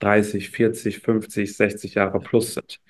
30, 0.00 0.50
40, 0.50 0.98
50, 1.00 1.56
60 1.56 1.94
Jahre 1.94 2.20
plus 2.20 2.54
sind. 2.54 2.80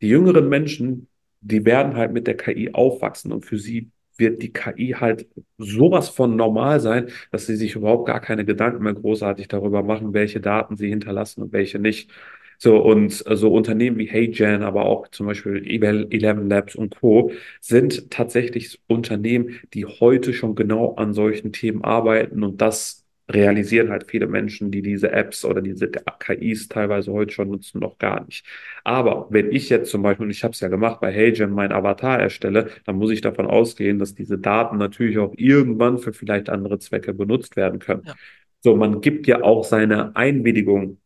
Die 0.00 0.08
jüngeren 0.08 0.48
Menschen, 0.48 1.08
die 1.40 1.64
werden 1.64 1.96
halt 1.96 2.12
mit 2.12 2.26
der 2.26 2.36
KI 2.36 2.72
aufwachsen 2.72 3.32
und 3.32 3.44
für 3.44 3.58
sie 3.58 3.90
wird 4.16 4.42
die 4.42 4.52
KI 4.52 4.94
halt 4.98 5.28
sowas 5.58 6.08
von 6.10 6.36
normal 6.36 6.80
sein, 6.80 7.08
dass 7.32 7.46
sie 7.46 7.56
sich 7.56 7.74
überhaupt 7.74 8.06
gar 8.06 8.20
keine 8.20 8.44
Gedanken 8.44 8.84
mehr 8.84 8.94
großartig 8.94 9.48
darüber 9.48 9.82
machen, 9.82 10.12
welche 10.14 10.40
Daten 10.40 10.76
sie 10.76 10.88
hinterlassen 10.88 11.42
und 11.42 11.52
welche 11.52 11.78
nicht. 11.78 12.10
So, 12.58 12.76
und 12.76 13.24
so 13.26 13.52
Unternehmen 13.54 13.96
wie 13.98 14.06
HeyGen, 14.06 14.62
aber 14.62 14.84
auch 14.84 15.08
zum 15.08 15.26
Beispiel 15.26 15.66
Eleven 15.66 16.48
Labs 16.50 16.74
und 16.76 16.94
Co. 17.00 17.32
sind 17.60 18.10
tatsächlich 18.10 18.78
Unternehmen, 18.86 19.60
die 19.72 19.86
heute 19.86 20.34
schon 20.34 20.54
genau 20.54 20.94
an 20.96 21.14
solchen 21.14 21.52
Themen 21.52 21.82
arbeiten 21.82 22.42
und 22.44 22.60
das 22.60 23.06
realisieren 23.32 23.90
halt 23.90 24.10
viele 24.10 24.26
Menschen, 24.26 24.70
die 24.70 24.82
diese 24.82 25.12
Apps 25.12 25.44
oder 25.44 25.62
diese 25.62 25.90
KIs 25.90 26.68
teilweise 26.68 27.12
heute 27.12 27.32
schon 27.32 27.50
nutzen, 27.50 27.80
noch 27.80 27.98
gar 27.98 28.24
nicht. 28.24 28.44
Aber 28.84 29.26
wenn 29.30 29.52
ich 29.52 29.68
jetzt 29.68 29.90
zum 29.90 30.02
Beispiel, 30.02 30.24
und 30.24 30.30
ich 30.30 30.44
habe 30.44 30.52
es 30.52 30.60
ja 30.60 30.68
gemacht, 30.68 31.00
bei 31.00 31.12
HeyGen 31.12 31.50
meinen 31.50 31.72
Avatar 31.72 32.18
erstelle, 32.18 32.68
dann 32.84 32.96
muss 32.96 33.10
ich 33.10 33.20
davon 33.20 33.46
ausgehen, 33.46 33.98
dass 33.98 34.14
diese 34.14 34.38
Daten 34.38 34.78
natürlich 34.78 35.18
auch 35.18 35.32
irgendwann 35.36 35.98
für 35.98 36.12
vielleicht 36.12 36.50
andere 36.50 36.78
Zwecke 36.78 37.14
benutzt 37.14 37.56
werden 37.56 37.78
können. 37.78 38.02
Ja. 38.04 38.14
So, 38.62 38.76
man 38.76 39.00
gibt 39.00 39.26
ja 39.26 39.42
auch 39.42 39.64
seine 39.64 40.14
Einwilligung 40.16 40.98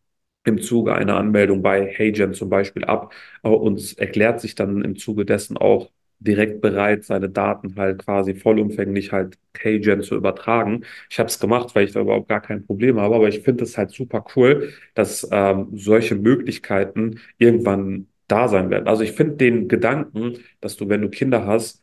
im 0.45 0.61
Zuge 0.61 0.95
einer 0.95 1.17
Anmeldung 1.17 1.63
bei 1.63 1.87
HeyGen 1.87 2.35
zum 2.35 2.51
Beispiel 2.51 2.85
ab 2.85 3.15
und 3.43 3.99
erklärt 3.99 4.41
sich 4.41 4.55
dann 4.55 4.83
im 4.83 4.97
Zuge 4.97 5.25
dessen 5.25 5.57
auch 5.57 5.91
direkt 6.21 6.61
bereit, 6.61 7.05
seine 7.05 7.29
Daten 7.29 7.77
halt 7.77 8.05
quasi 8.05 8.35
vollumfänglich 8.35 9.13
halt 9.13 9.39
KGen 9.53 10.03
zu 10.03 10.15
übertragen. 10.17 10.85
Ich 11.11 11.19
habe 11.19 11.29
es 11.29 11.39
gemacht, 11.39 11.75
weil 11.75 11.85
ich 11.87 11.93
da 11.93 12.01
überhaupt 12.01 12.29
gar 12.29 12.41
kein 12.41 12.65
Problem 12.67 12.99
habe, 13.01 13.15
aber 13.17 13.29
ich 13.29 13.41
finde 13.41 13.65
es 13.65 13.77
halt 13.79 13.91
super 13.91 14.25
cool, 14.37 14.73
dass 14.95 15.29
ähm, 15.31 15.69
solche 15.75 16.15
Möglichkeiten 16.17 17.21
irgendwann 17.39 18.09
da 18.29 18.49
sein 18.49 18.71
werden. 18.71 18.89
Also 18.89 19.03
ich 19.03 19.13
finde 19.13 19.37
den 19.37 19.69
Gedanken, 19.69 20.39
dass 20.61 20.77
du, 20.77 20.89
wenn 20.89 21.03
du 21.03 21.11
Kinder 21.11 21.47
hast, 21.47 21.83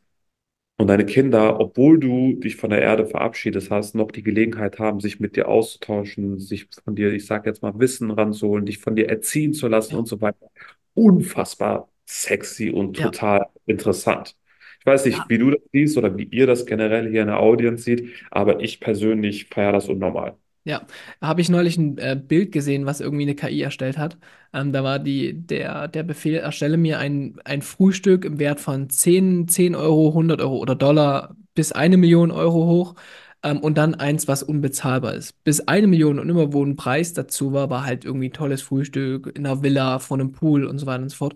und 0.78 0.88
deine 0.88 1.06
Kinder, 1.06 1.60
obwohl 1.60 2.00
du 2.00 2.34
dich 2.40 2.56
von 2.56 2.72
der 2.72 2.82
Erde 2.82 3.06
verabschiedet 3.06 3.70
hast, 3.70 3.94
noch 3.96 4.12
die 4.12 4.24
Gelegenheit 4.24 4.80
haben, 4.80 5.00
sich 5.00 5.20
mit 5.20 5.36
dir 5.36 5.48
auszutauschen, 5.48 6.40
sich 6.40 6.68
von 6.84 6.96
dir, 6.96 7.14
ich 7.14 7.26
sage 7.28 7.50
jetzt 7.50 7.62
mal, 7.62 7.78
Wissen 7.80 8.10
ranzuholen, 8.12 8.66
dich 8.66 8.80
von 8.80 8.96
dir 8.96 9.08
erziehen 9.10 9.54
zu 9.54 9.68
lassen 9.68 9.96
und 9.96 10.08
so 10.08 10.20
weiter. 10.22 10.50
Unfassbar 10.96 11.88
sexy 12.12 12.70
und 12.72 12.98
Ja. 12.98 13.12
total 13.12 13.48
interessant. 13.66 14.36
Ich 14.80 14.86
weiß 14.86 15.06
nicht, 15.06 15.18
Ja. 15.18 15.30
wie 15.30 15.38
du 15.38 15.52
das 15.52 15.62
siehst 15.72 15.98
oder 15.98 16.18
wie 16.18 16.24
ihr 16.26 16.48
das 16.48 16.66
generell 16.66 17.10
hier 17.10 17.22
in 17.22 17.28
der 17.28 17.40
Audience 17.40 17.84
seht, 17.84 18.10
aber 18.32 18.60
ich 18.62 18.80
persönlich 18.80 19.48
feiere 19.50 19.74
das 19.74 19.90
unnormal. 19.90 20.38
Ja, 20.64 20.86
habe 21.22 21.42
ich 21.42 21.50
neulich 21.50 21.76
ein 21.78 21.98
äh, 21.98 22.16
Bild 22.16 22.52
gesehen, 22.52 22.86
was 22.86 23.00
irgendwie 23.02 23.24
eine 23.24 23.34
KI 23.36 23.62
erstellt 23.64 23.98
hat. 23.98 24.18
Ähm, 24.54 24.72
da 24.72 24.84
war 24.84 25.00
die, 25.00 25.34
der, 25.34 25.88
der 25.88 26.04
Befehl, 26.04 26.36
erstelle 26.36 26.78
mir 26.78 27.00
ein, 27.00 27.40
ein 27.46 27.64
Frühstück 27.64 28.26
im 28.26 28.38
Wert 28.38 28.60
von 28.60 28.88
10, 28.92 29.48
10 29.48 29.74
Euro, 29.74 30.14
100 30.14 30.40
Euro 30.40 30.58
oder 30.58 30.76
Dollar 30.76 31.36
bis 31.56 31.72
eine 31.72 31.98
Million 31.98 32.30
Euro 32.30 32.68
hoch 32.68 32.96
ähm, 33.42 33.58
und 33.60 33.76
dann 33.80 33.96
eins, 33.96 34.28
was 34.28 34.44
unbezahlbar 34.44 35.16
ist. 35.16 35.44
Bis 35.44 35.62
eine 35.62 35.88
Million 35.88 36.20
und 36.20 36.30
immer 36.30 36.54
wo 36.54 36.64
ein 36.64 36.76
Preis 36.76 37.14
dazu 37.14 37.54
war, 37.54 37.72
war 37.72 37.84
halt 37.84 38.06
irgendwie 38.06 38.30
tolles 38.30 38.62
Frühstück 38.62 39.32
in 39.36 39.48
einer 39.48 39.64
Villa, 39.64 39.98
vor 39.98 40.18
einem 40.20 40.32
Pool 40.32 40.66
und 40.66 40.78
so 40.78 40.86
weiter 40.86 41.02
und 41.02 41.10
so 41.10 41.18
fort. 41.18 41.36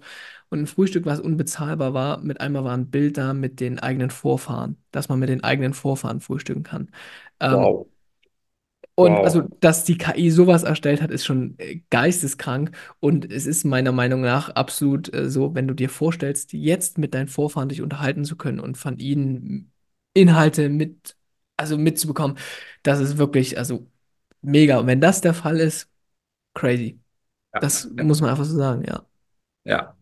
Und 0.56 0.64
ein 0.64 0.68
Frühstück, 0.68 1.06
was 1.06 1.20
unbezahlbar 1.20 1.94
war, 1.94 2.20
mit 2.22 2.42
einmal 2.42 2.64
war 2.64 2.74
ein 2.76 2.90
Bild 2.90 3.18
da 3.18 3.34
mit 3.34 3.60
den 3.60 3.80
eigenen 3.80 4.10
Vorfahren, 4.12 4.78
dass 4.92 5.10
man 5.10 5.20
mit 5.20 5.30
den 5.30 5.44
eigenen 5.44 5.74
Vorfahren 5.74 6.22
frühstücken 6.22 6.64
kann. 6.64 6.92
Ähm, 7.40 7.72
Wow, 7.72 7.88
und 8.98 9.24
also, 9.26 9.42
wow. 9.42 9.50
dass 9.60 9.84
die 9.84 9.98
KI 9.98 10.32
sowas 10.32 10.64
erstellt 10.64 11.02
hat, 11.02 11.12
ist 11.12 11.26
schon 11.26 11.56
äh, 11.60 11.82
geisteskrank. 11.90 12.72
Und 13.02 13.30
es 13.32 13.46
ist 13.46 13.66
meiner 13.66 13.92
Meinung 13.92 14.22
nach 14.22 14.50
absolut 14.50 15.14
äh, 15.14 15.30
so, 15.30 15.54
wenn 15.54 15.68
du 15.68 15.74
dir 15.74 15.90
vorstellst, 15.90 16.54
jetzt 16.54 16.98
mit 16.98 17.14
deinen 17.14 17.28
Vorfahren 17.28 17.68
dich 17.70 17.82
unterhalten 17.82 18.24
zu 18.24 18.38
können 18.38 18.60
und 18.62 18.78
von 18.78 18.98
ihnen 19.00 19.72
Inhalte 20.14 20.70
mit, 20.70 21.18
also 21.58 21.78
mitzubekommen, 21.78 22.38
das 22.84 23.02
ist 23.02 23.18
wirklich, 23.18 23.58
also 23.58 23.86
mega. 24.42 24.80
Und 24.80 24.88
wenn 24.88 25.02
das 25.02 25.20
der 25.22 25.34
Fall 25.34 25.60
ist, 25.60 25.90
crazy. 26.56 27.00
Ja, 27.54 27.60
Das 27.60 27.90
ja, 27.98 28.06
muss 28.06 28.22
man 28.22 28.32
einfach 28.32 28.46
so 28.46 28.58
sagen, 28.58 28.84
ja. 28.88 29.06
ja. 29.66 29.96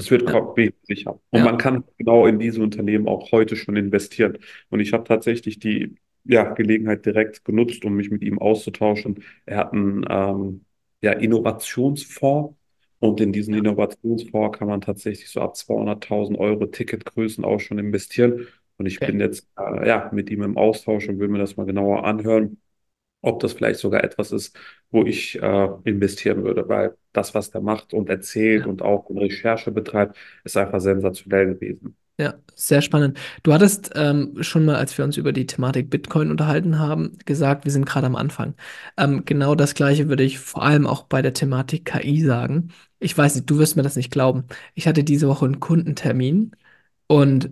Es 0.00 0.10
wird 0.10 0.28
Ja, 0.28 0.70
sicher. 0.82 1.20
Und 1.30 1.38
ja, 1.38 1.44
man 1.44 1.58
kann 1.58 1.84
genau 1.98 2.26
in 2.26 2.38
diese 2.38 2.62
Unternehmen 2.62 3.06
auch 3.06 3.30
heute 3.32 3.54
schon 3.54 3.76
investieren. 3.76 4.38
Und 4.70 4.80
ich 4.80 4.92
habe 4.92 5.04
tatsächlich 5.04 5.58
die 5.58 5.96
ja, 6.24 6.54
Gelegenheit 6.54 7.04
direkt 7.04 7.44
genutzt, 7.44 7.84
um 7.84 7.94
mich 7.94 8.10
mit 8.10 8.22
ihm 8.22 8.38
auszutauschen. 8.38 9.22
Er 9.46 9.58
hat 9.58 9.72
einen 9.72 10.04
ähm, 10.08 10.64
ja, 11.02 11.12
Innovationsfonds 11.12 12.56
und 12.98 13.20
in 13.20 13.32
diesen 13.32 13.54
Innovationsfonds 13.54 14.58
kann 14.58 14.68
man 14.68 14.80
tatsächlich 14.80 15.30
so 15.30 15.40
ab 15.40 15.54
200.000 15.54 16.38
Euro 16.38 16.66
Ticketgrößen 16.66 17.44
auch 17.44 17.60
schon 17.60 17.78
investieren. 17.78 18.46
Und 18.78 18.86
ich 18.86 19.02
okay. 19.02 19.12
bin 19.12 19.20
jetzt 19.20 19.48
äh, 19.58 19.86
ja, 19.86 20.10
mit 20.12 20.30
ihm 20.30 20.42
im 20.42 20.56
Austausch 20.56 21.08
und 21.08 21.18
will 21.18 21.28
mir 21.28 21.38
das 21.38 21.56
mal 21.56 21.66
genauer 21.66 22.04
anhören 22.04 22.59
ob 23.22 23.40
das 23.40 23.52
vielleicht 23.52 23.80
sogar 23.80 24.02
etwas 24.04 24.32
ist, 24.32 24.58
wo 24.90 25.04
ich 25.04 25.40
äh, 25.42 25.68
investieren 25.84 26.44
würde, 26.44 26.68
weil 26.68 26.96
das, 27.12 27.34
was 27.34 27.50
der 27.50 27.60
macht 27.60 27.92
und 27.94 28.08
erzählt 28.08 28.62
Ja. 28.62 28.66
und 28.66 28.82
auch 28.82 29.08
Recherche 29.10 29.70
betreibt, 29.72 30.16
ist 30.44 30.56
einfach 30.56 30.80
sensationell 30.80 31.46
gewesen. 31.54 31.96
Ja, 32.18 32.34
sehr 32.54 32.82
spannend. 32.82 33.18
Du 33.42 33.52
hattest 33.54 33.92
ähm, 33.94 34.42
schon 34.42 34.66
mal, 34.66 34.76
als 34.76 34.96
wir 34.98 35.06
uns 35.06 35.16
über 35.16 35.32
die 35.32 35.46
Thematik 35.46 35.88
Bitcoin 35.88 36.30
unterhalten 36.30 36.78
haben, 36.78 37.16
gesagt, 37.24 37.64
wir 37.64 37.72
sind 37.72 37.86
gerade 37.86 38.06
am 38.06 38.14
Anfang. 38.16 38.54
Ähm, 38.98 39.24
genau 39.24 39.54
das 39.54 39.72
Gleiche 39.74 40.08
würde 40.10 40.22
ich 40.24 40.38
vor 40.38 40.62
allem 40.62 40.86
auch 40.86 41.04
bei 41.04 41.22
der 41.22 41.32
Thematik 41.32 41.86
KI 41.86 42.20
sagen. 42.22 42.72
Ich 42.98 43.16
weiß 43.16 43.36
nicht, 43.36 43.48
du 43.48 43.56
wirst 43.58 43.76
mir 43.76 43.82
das 43.82 43.96
nicht 43.96 44.10
glauben. 44.10 44.44
Ich 44.74 44.86
hatte 44.86 45.02
diese 45.02 45.28
Woche 45.28 45.46
einen 45.46 45.60
Kundentermin 45.60 46.52
und 47.06 47.50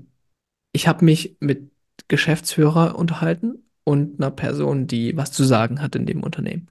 ich 0.72 0.88
habe 0.88 1.04
mich 1.04 1.36
mit 1.40 1.70
Geschäftsführer 2.08 2.96
unterhalten 2.98 3.67
und 3.88 4.20
einer 4.20 4.30
Person, 4.30 4.86
die 4.86 5.16
was 5.16 5.32
zu 5.32 5.44
sagen 5.44 5.80
hat 5.80 5.96
in 5.96 6.04
dem 6.04 6.22
Unternehmen. 6.22 6.68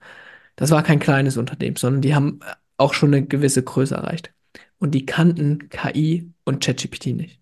Das 0.55 0.69
war 0.69 0.83
kein 0.83 0.99
kleines 0.99 1.37
Unternehmen, 1.37 1.75
sondern 1.75 2.01
die 2.01 2.13
haben 2.13 2.39
äh, 2.45 2.53
auch 2.77 2.93
schon 2.93 3.11
eine 3.11 3.25
gewisse 3.25 3.63
Größe 3.63 3.95
erreicht. 3.95 4.31
Und 4.77 4.93
die 4.93 5.07
kannten 5.07 5.69
KI 5.69 6.31
und 6.45 6.63
ChatGPT 6.63 7.07
nicht. 7.07 7.39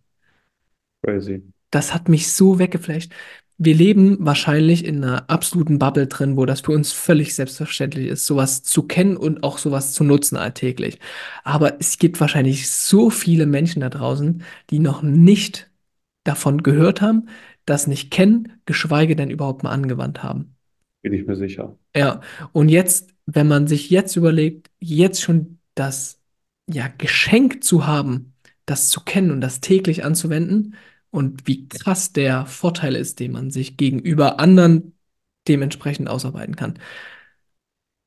Crazy. 1.04 1.44
Das 1.72 1.94
hat 1.94 2.08
mich 2.08 2.32
so 2.32 2.58
weggeflasht. 2.58 3.12
Wir 3.58 3.76
leben 3.76 4.18
wahrscheinlich 4.22 4.86
in 4.86 5.04
einer 5.04 5.30
absoluten 5.30 5.78
Bubble 5.78 6.08
drin, 6.08 6.38
wo 6.38 6.46
das 6.46 6.62
für 6.62 6.72
uns 6.72 6.94
völlig 6.94 7.36
selbstverständlich 7.36 8.08
ist, 8.08 8.26
sowas 8.26 8.64
zu 8.64 8.84
kennen 8.84 9.18
und 9.18 9.44
auch 9.44 9.58
sowas 9.58 9.92
zu 9.92 10.06
nutzen 10.06 10.38
alltäglich. 10.38 11.00
Aber 11.44 11.82
es 11.82 11.98
gibt 11.98 12.22
wahrscheinlich 12.22 12.70
so 12.70 13.10
viele 13.10 13.46
Menschen 13.46 13.82
da 13.82 13.90
draußen, 13.90 14.42
die 14.70 14.80
noch 14.80 15.02
nicht 15.02 15.70
davon 16.24 16.64
gehört 16.64 17.02
haben, 17.02 17.28
das 17.66 17.88
nicht 17.88 18.12
kennen, 18.12 18.54
geschweige 18.66 19.16
denn 19.16 19.30
überhaupt 19.30 19.64
mal 19.64 19.72
angewandt 19.72 20.24
haben. 20.24 20.56
Bin 21.02 21.14
ich 21.14 21.26
mir 21.26 21.36
sicher. 21.36 21.78
Ja, 21.96 22.22
und 22.52 22.70
jetzt, 22.70 23.14
wenn 23.26 23.48
man 23.48 23.68
sich 23.68 23.90
jetzt 23.90 24.16
überlegt, 24.16 24.72
jetzt 24.80 25.22
schon 25.22 25.60
das 25.76 26.22
ja, 26.68 26.88
Geschenk 26.98 27.64
zu 27.64 27.86
haben, 27.86 28.34
das 28.66 28.90
zu 28.90 29.02
kennen 29.02 29.32
und 29.32 29.42
das 29.42 29.62
täglich 29.62 30.04
anzuwenden 30.04 30.76
und 31.12 31.48
wie 31.48 31.68
krass 31.68 32.12
der 32.14 32.46
Vorteil 32.46 32.96
ist, 32.96 33.20
den 33.20 33.32
man 33.32 33.52
sich 33.52 33.78
gegenüber 33.78 34.40
anderen 34.40 34.94
dementsprechend 35.48 36.10
ausarbeiten 36.10 36.56
kann. 36.56 36.80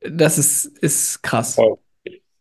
Das 0.01 0.39
ist, 0.39 0.65
ist 0.65 1.23
krass. 1.23 1.55
Voll. 1.55 1.79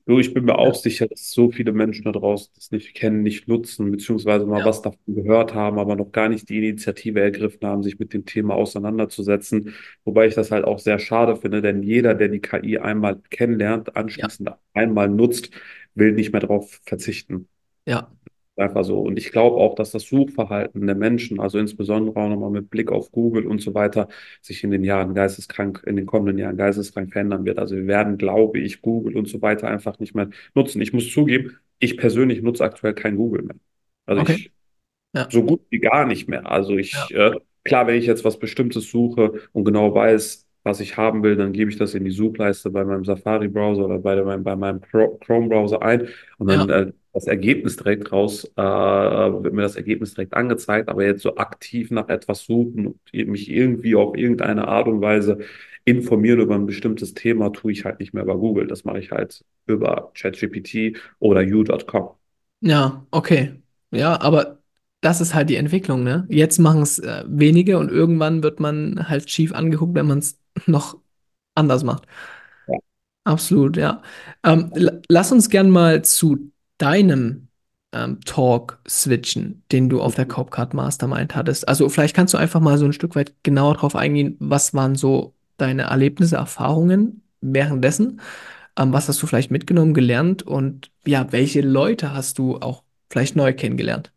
Du, 0.08 0.20
ich 0.20 0.34
bin 0.34 0.46
mir 0.46 0.58
auch 0.58 0.74
Ja, 0.74 0.76
sicher, 0.76 1.06
dass 1.08 1.32
so 1.32 1.52
viele 1.52 1.74
Menschen 1.74 2.06
da 2.06 2.14
draußen 2.14 2.50
das 2.56 2.72
nicht 2.72 2.94
kennen, 2.96 3.24
nicht 3.24 3.50
nutzen, 3.50 3.92
beziehungsweise 3.92 4.46
mal 4.46 4.64
ja, 4.64 4.66
was 4.66 4.82
davon 4.82 5.00
gehört 5.16 5.54
haben, 5.54 5.78
aber 5.80 5.98
noch 5.98 6.14
gar 6.14 6.30
nicht 6.30 6.48
die 6.48 6.60
Initiative 6.60 7.20
ergriffen 7.20 7.68
haben, 7.68 7.84
sich 7.84 8.00
mit 8.00 8.14
dem 8.14 8.26
Thema 8.26 8.56
auseinanderzusetzen. 8.56 9.74
Wobei 10.06 10.28
ich 10.28 10.34
das 10.36 10.50
halt 10.52 10.64
auch 10.64 10.80
sehr 10.80 11.00
schade 11.00 11.36
finde, 11.36 11.62
denn 11.62 11.84
jeder, 11.84 12.14
der 12.16 12.30
die 12.30 12.40
KI 12.40 12.78
einmal 12.78 13.20
kennenlernt, 13.30 13.98
ja, 14.16 14.28
anschließend 14.38 14.50
einmal 14.74 15.10
nutzt, 15.10 15.50
will 15.94 16.14
nicht 16.14 16.32
mehr 16.32 16.40
darauf 16.42 16.80
verzichten. 16.86 17.50
ja, 17.86 18.12
Einfach 18.58 18.84
so. 18.84 19.00
Und 19.00 19.20
ich 19.20 19.32
glaube 19.32 19.58
auch, 19.58 19.76
dass 19.76 19.92
das 19.92 20.04
Suchverhalten 20.04 20.88
der 20.88 20.96
Menschen, 20.96 21.40
also 21.40 21.60
insbesondere 21.60 22.20
auch 22.20 22.28
nochmal 22.28 22.50
mit 22.50 22.72
Blick 22.72 22.92
auf 22.92 23.12
Google 23.12 23.46
und 23.46 23.62
so 23.62 23.76
weiter, 23.76 24.08
sich 24.42 24.64
in 24.64 24.72
den 24.72 24.84
Jahren 24.84 25.14
geisteskrank, 25.14 25.84
in 25.86 25.96
den 25.96 26.08
kommenden 26.08 26.40
Jahren 26.40 26.58
geisteskrank 26.58 27.12
verändern 27.12 27.46
wird. 27.46 27.60
Also 27.60 27.76
wir 27.76 27.86
werden, 27.86 28.18
glaube 28.18 28.60
ich, 28.60 28.82
Google 28.82 29.16
und 29.16 29.28
so 29.28 29.44
weiter 29.44 29.68
einfach 29.68 30.00
nicht 30.00 30.16
mehr 30.16 30.30
nutzen. 30.56 30.82
Ich 30.82 30.92
muss 30.92 31.12
zugeben, 31.12 31.58
ich 31.78 31.98
persönlich 31.98 32.42
nutze 32.42 32.64
aktuell 32.64 32.96
kein 32.96 33.16
Google 33.16 33.44
mehr. 33.44 33.58
Also 34.08 34.24
okay, 34.24 34.34
ich 34.34 34.52
ja, 35.14 35.28
so 35.30 35.44
gut 35.44 35.62
wie 35.70 35.80
gar 35.80 36.06
nicht 36.06 36.28
mehr. 36.28 36.50
Also 36.52 36.74
ja, 36.74 36.80
ich, 36.80 37.12
äh, 37.12 37.32
klar, 37.64 37.86
wenn 37.88 37.96
ich 37.96 38.08
jetzt 38.08 38.26
was 38.26 38.40
Bestimmtes 38.40 38.90
suche 38.90 39.42
und 39.54 39.66
genau 39.66 39.94
weiß, 39.94 40.47
was 40.68 40.80
ich 40.82 40.98
haben 40.98 41.24
will, 41.24 41.36
dann 41.36 41.54
gebe 41.54 41.72
ich 41.72 41.78
das 41.78 41.96
in 41.96 42.06
die 42.06 42.12
Suchleiste 42.12 42.70
bei 42.70 42.86
meinem 42.86 43.06
Safari-Browser 43.06 43.86
oder 43.86 44.00
bei, 44.00 44.22
meinem- 44.24 44.44
bei 44.44 44.56
meinem 44.56 44.82
Chrome-Browser 44.82 45.82
ein 45.82 46.08
und 46.38 46.48
dann 46.48 46.68
ja, 46.68 46.68
äh, 46.70 46.94
das 47.14 47.26
Ergebnis 47.28 47.78
direkt 47.78 48.12
raus, 48.12 48.46
äh, 48.56 48.62
wird 48.62 49.54
mir 49.54 49.64
das 49.64 49.76
Ergebnis 49.76 50.14
direkt 50.14 50.34
angezeigt, 50.36 50.90
aber 50.90 51.04
jetzt 51.06 51.24
so 51.24 51.36
aktiv 51.38 51.90
nach 51.92 52.10
etwas 52.10 52.42
suchen 52.46 52.88
und 52.88 53.00
mich 53.14 53.50
irgendwie 53.50 53.96
auf 53.96 54.16
irgendeine 54.16 54.68
Art 54.68 54.88
und 54.88 55.02
Weise 55.02 55.40
informieren 55.86 56.40
über 56.42 56.56
ein 56.56 56.66
bestimmtes 56.66 57.14
Thema, 57.14 57.52
tue 57.52 57.72
ich 57.72 57.86
halt 57.86 58.00
nicht 58.00 58.14
mehr 58.14 58.24
über 58.24 58.38
Google. 58.38 58.68
Das 58.68 58.84
mache 58.86 59.00
ich 59.00 59.12
halt 59.12 59.44
über 59.66 60.12
ChatGPT 60.16 60.98
oder 61.20 61.42
you.com. 61.42 62.12
Ja, 62.60 63.06
okay. 63.12 63.62
Ja, 63.92 64.20
aber 64.22 64.62
das 65.02 65.22
ist 65.22 65.34
halt 65.34 65.50
die 65.50 65.56
Entwicklung, 65.56 66.04
ne? 66.04 66.26
Jetzt 66.30 66.58
machen 66.60 66.82
es 66.82 67.00
äh, 67.00 67.24
wenige 67.28 67.78
und 67.78 67.90
irgendwann 67.92 68.42
wird 68.44 68.60
man 68.60 69.08
halt 69.10 69.30
schief 69.30 69.54
angeguckt, 69.54 69.94
wenn 69.96 70.08
man 70.08 70.20
es 70.20 70.40
noch 70.66 70.98
anders 71.56 71.84
macht. 71.84 72.06
Ja. 72.68 72.78
Absolut, 73.26 73.78
ja. 73.78 74.02
Ähm, 74.44 74.72
la- 74.76 74.94
lass 75.10 75.32
uns 75.32 75.50
gern 75.50 75.70
mal 75.70 76.04
zu 76.04 76.52
deinem 76.78 77.50
ähm, 77.94 78.22
Talk 78.26 78.80
switchen, 78.88 79.64
den 79.72 79.90
du 79.90 80.02
auf 80.02 80.16
der 80.16 80.26
Copecard 80.28 80.74
Mastermind 80.74 81.36
hattest. 81.36 81.68
Also 81.68 81.90
vielleicht 81.90 82.16
kannst 82.16 82.34
du 82.34 82.38
einfach 82.38 82.60
mal 82.62 82.78
so 82.78 82.86
ein 82.86 82.94
Stück 82.94 83.16
weit 83.16 83.34
genauer 83.44 83.76
drauf 83.76 83.96
eingehen, 83.96 84.36
was 84.40 84.74
waren 84.74 84.96
so 84.96 85.34
deine 85.58 85.84
Erlebnisse, 85.84 86.36
Erfahrungen 86.38 87.24
währenddessen? 87.42 88.22
Ähm, 88.78 88.94
was 88.94 89.08
hast 89.10 89.22
du 89.22 89.28
vielleicht 89.28 89.52
mitgenommen, 89.52 89.94
gelernt 89.94 90.44
und 90.44 90.92
ja, 91.06 91.32
welche 91.32 91.62
Leute 91.62 92.14
hast 92.14 92.38
du 92.40 92.58
auch 92.58 92.84
vielleicht 93.10 93.36
neu 93.36 93.54
kennengelernt? 93.54 94.12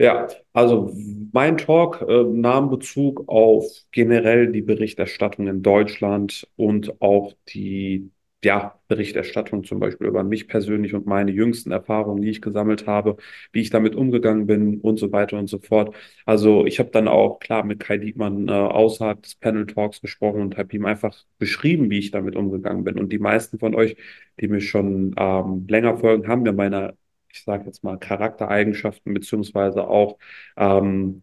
Ja, 0.00 0.28
also 0.54 0.90
mein 1.32 1.58
Talk 1.58 2.00
äh, 2.08 2.24
nahm 2.24 2.70
Bezug 2.70 3.24
auf 3.28 3.66
generell 3.92 4.50
die 4.50 4.62
Berichterstattung 4.62 5.46
in 5.46 5.62
Deutschland 5.62 6.48
und 6.56 7.02
auch 7.02 7.34
die 7.50 8.10
ja, 8.42 8.80
Berichterstattung 8.88 9.64
zum 9.64 9.78
Beispiel 9.78 10.06
über 10.06 10.24
mich 10.24 10.48
persönlich 10.48 10.94
und 10.94 11.04
meine 11.06 11.30
jüngsten 11.32 11.70
Erfahrungen, 11.70 12.22
die 12.22 12.30
ich 12.30 12.40
gesammelt 12.40 12.86
habe, 12.86 13.18
wie 13.52 13.60
ich 13.60 13.68
damit 13.68 13.94
umgegangen 13.94 14.46
bin 14.46 14.80
und 14.80 14.98
so 14.98 15.12
weiter 15.12 15.38
und 15.38 15.48
so 15.48 15.58
fort. 15.58 15.94
Also 16.24 16.64
ich 16.64 16.78
habe 16.78 16.88
dann 16.90 17.06
auch 17.06 17.38
klar 17.38 17.62
mit 17.62 17.80
Kai 17.80 17.98
Diekmann 17.98 18.48
äh, 18.48 18.52
außerhalb 18.52 19.20
des 19.22 19.34
Panel 19.34 19.66
Talks 19.66 20.00
gesprochen 20.00 20.40
und 20.40 20.56
habe 20.56 20.74
ihm 20.74 20.86
einfach 20.86 21.14
beschrieben, 21.38 21.90
wie 21.90 21.98
ich 21.98 22.10
damit 22.10 22.36
umgegangen 22.36 22.84
bin. 22.84 22.98
Und 22.98 23.12
die 23.12 23.18
meisten 23.18 23.58
von 23.58 23.74
euch, 23.74 23.96
die 24.40 24.48
mir 24.48 24.62
schon 24.62 25.14
ähm, 25.18 25.66
länger 25.68 25.98
folgen, 25.98 26.26
haben 26.26 26.42
mir 26.42 26.52
meine 26.54 26.96
ich 27.32 27.42
sage 27.44 27.64
jetzt 27.66 27.84
mal, 27.84 27.98
Charaktereigenschaften 27.98 29.14
beziehungsweise 29.14 29.86
auch 29.88 30.18
ähm, 30.56 31.22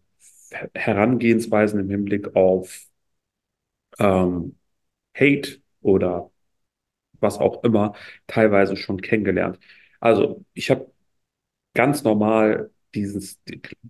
Herangehensweisen 0.74 1.80
im 1.80 1.90
Hinblick 1.90 2.34
auf 2.36 2.86
ähm, 3.98 4.56
Hate 5.16 5.62
oder 5.82 6.30
was 7.20 7.38
auch 7.38 7.64
immer 7.64 7.94
teilweise 8.26 8.76
schon 8.76 9.00
kennengelernt. 9.02 9.58
Also 10.00 10.44
ich 10.54 10.70
habe 10.70 10.92
ganz 11.74 12.04
normal 12.04 12.72
dieses, 12.94 13.40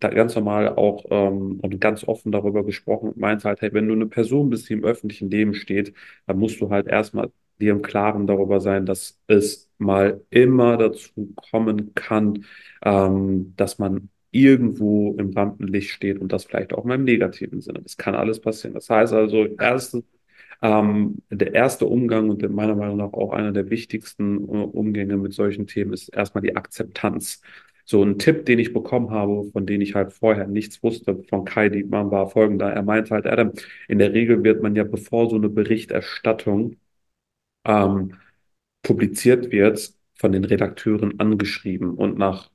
ganz 0.01 0.35
normal 0.37 0.71
auch 0.77 1.07
ähm, 1.11 1.61
und 1.61 1.81
ganz 1.81 2.05
offen 2.09 2.33
darüber 2.33 2.65
gesprochen 2.65 3.11
und 3.11 3.19
meinte 3.19 3.49
halt, 3.49 3.63
hey, 3.63 3.73
wenn 3.75 3.89
du 3.89 3.95
eine 3.95 4.07
Person 4.07 4.51
bist, 4.51 4.69
die 4.69 4.75
im 4.75 4.85
öffentlichen 4.85 5.31
Leben 5.31 5.55
steht, 5.55 5.95
dann 6.27 6.39
musst 6.39 6.61
du 6.61 6.71
halt 6.71 6.89
erstmal 6.89 7.33
dir 7.61 7.73
im 7.73 7.83
Klaren 7.83 8.27
darüber 8.27 8.61
sein, 8.61 8.87
dass 8.87 9.19
es 9.27 9.71
mal 9.79 10.23
immer 10.31 10.77
dazu 10.77 11.33
kommen 11.51 11.95
kann, 11.95 12.45
ähm, 12.83 13.55
dass 13.57 13.79
man 13.79 14.11
irgendwo 14.31 15.15
im 15.19 15.31
Rampenlicht 15.33 15.91
steht 15.91 16.19
und 16.21 16.33
das 16.33 16.45
vielleicht 16.45 16.75
auch 16.75 16.85
mal 16.85 16.97
im 16.97 17.05
negativen 17.05 17.61
Sinne. 17.61 17.81
Das 17.83 17.97
kann 17.97 18.15
alles 18.15 18.41
passieren. 18.41 18.75
Das 18.75 18.91
heißt 18.91 19.13
also, 19.13 19.47
erstens 19.59 20.05
ähm, 20.63 21.23
der 21.31 21.55
erste 21.55 21.87
Umgang 21.87 22.31
und 22.31 22.43
meiner 22.51 22.75
Meinung 22.75 22.97
nach 22.99 23.13
auch 23.13 23.33
einer 23.33 23.53
der 23.53 23.71
wichtigsten 23.71 24.39
äh, 24.49 24.65
Umgänge 24.65 25.17
mit 25.17 25.33
solchen 25.33 25.67
Themen 25.67 25.93
ist 25.93 26.09
erstmal 26.09 26.43
die 26.43 26.57
Akzeptanz. 26.57 27.43
So 27.85 28.03
ein 28.03 28.19
Tipp, 28.19 28.45
den 28.45 28.59
ich 28.59 28.73
bekommen 28.75 29.11
habe, 29.11 29.45
von 29.53 29.65
dem 29.67 29.81
ich 29.81 29.95
halt 29.95 30.13
vorher 30.13 30.47
nichts 30.47 30.83
wusste, 30.83 31.23
von 31.29 31.45
Kai 31.45 31.71
Diekmann, 31.71 32.11
war 32.11 32.29
folgender. 32.29 32.71
Er 32.71 32.83
meinte 32.83 33.15
halt, 33.15 33.27
Adam, 33.27 33.53
in 33.89 33.99
der 33.99 34.13
Regel 34.13 34.45
wird 34.45 34.63
man 34.63 34.77
ja, 34.77 34.85
bevor 34.85 35.31
so 35.31 35.37
eine 35.37 35.49
Berichterstattung 35.49 36.77
ähm, 37.69 38.15
publiziert 38.85 39.53
wird, 39.53 39.95
von 40.17 40.33
den 40.33 40.45
Redakteuren 40.45 41.21
angeschrieben 41.21 41.95
und 41.97 42.19
nach 42.19 42.51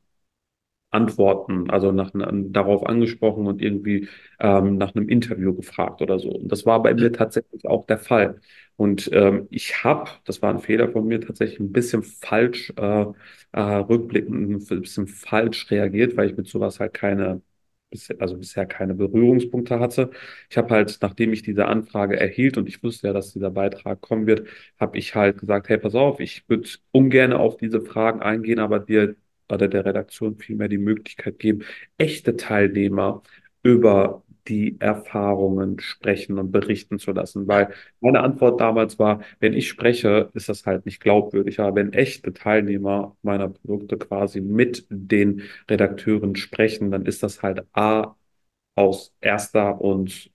Antworten, 0.92 1.72
also 1.72 1.92
nach, 1.92 2.12
darauf 2.14 2.86
angesprochen 2.86 3.48
und 3.48 3.62
irgendwie 3.64 4.10
ähm, 4.40 4.78
nach 4.78 4.94
einem 4.96 5.10
Interview 5.10 5.56
gefragt 5.56 6.02
oder 6.04 6.20
so. 6.20 6.30
Und 6.30 6.50
das 6.52 6.68
war 6.68 6.84
bei 6.84 6.94
mir 6.94 7.12
tatsächlich 7.12 7.66
auch 7.66 7.86
der 7.88 7.98
Fall. 7.98 8.40
Und 8.76 9.10
ähm, 9.12 9.48
ich 9.50 9.84
habe, 9.84 10.12
das 10.26 10.44
war 10.44 10.52
ein 10.52 10.60
Fehler 10.60 10.90
von 10.92 11.08
mir, 11.08 11.20
tatsächlich 11.20 11.60
ein 11.60 11.72
bisschen 11.72 12.04
falsch, 12.04 12.72
äh, 12.78 13.06
äh, 13.54 13.60
rückblickend 13.62 14.52
ein 14.72 14.82
bisschen 14.82 15.08
falsch 15.08 15.72
reagiert, 15.72 16.16
weil 16.16 16.30
ich 16.30 16.38
mit 16.38 16.48
sowas 16.48 16.80
halt 16.80 16.94
keine, 16.94 17.42
also 18.20 18.38
bisher 18.38 18.66
keine 18.66 18.94
Berührungspunkte 18.96 19.80
hatte. 19.80 20.12
Ich 20.50 20.58
habe 20.58 20.70
halt, 20.74 20.98
nachdem 21.02 21.34
ich 21.34 21.42
diese 21.44 21.66
Anfrage 21.66 22.20
erhielt 22.20 22.58
und 22.58 22.68
ich 22.68 22.84
wusste 22.84 23.08
ja, 23.08 23.14
dass 23.14 23.34
dieser 23.34 23.52
Beitrag 23.52 24.02
kommen 24.02 24.28
wird, 24.28 24.48
habe 24.80 24.98
ich 24.98 25.16
halt 25.16 25.40
gesagt, 25.40 25.70
hey, 25.70 25.78
pass 25.78 25.96
auf, 25.96 26.20
ich 26.20 26.48
würde 26.50 26.70
ungern 26.92 27.34
auf 27.34 27.58
diese 27.58 27.82
Fragen 27.82 28.22
eingehen, 28.22 28.60
aber 28.60 28.80
dir 28.80 29.16
oder 29.50 29.68
der 29.68 29.86
Redaktion 29.86 30.38
vielmehr 30.38 30.70
die 30.70 30.78
Möglichkeit 30.78 31.40
geben, 31.40 31.64
echte 31.98 32.36
Teilnehmer 32.38 33.24
über 33.62 34.24
die 34.48 34.78
Erfahrungen 34.80 35.80
sprechen 35.80 36.38
und 36.40 36.52
berichten 36.52 37.00
zu 37.00 37.12
lassen. 37.12 37.48
Weil 37.48 37.74
meine 38.00 38.22
Antwort 38.22 38.60
damals 38.62 39.00
war, 39.00 39.22
wenn 39.40 39.54
ich 39.54 39.68
spreche, 39.70 40.30
ist 40.34 40.50
das 40.50 40.66
halt 40.66 40.86
nicht 40.86 41.00
glaubwürdig. 41.02 41.60
Aber 41.60 41.76
wenn 41.76 41.94
echte 41.94 42.34
Teilnehmer 42.34 43.16
meiner 43.22 43.50
Produkte 43.50 43.98
quasi 43.98 44.42
mit 44.42 44.86
den 44.90 45.44
Redakteuren 45.70 46.36
sprechen, 46.36 46.92
dann 46.92 47.06
ist 47.06 47.24
das 47.24 47.42
halt 47.42 47.66
A 47.74 48.16
aus 48.76 49.14
erster 49.22 49.80
und 49.82 50.32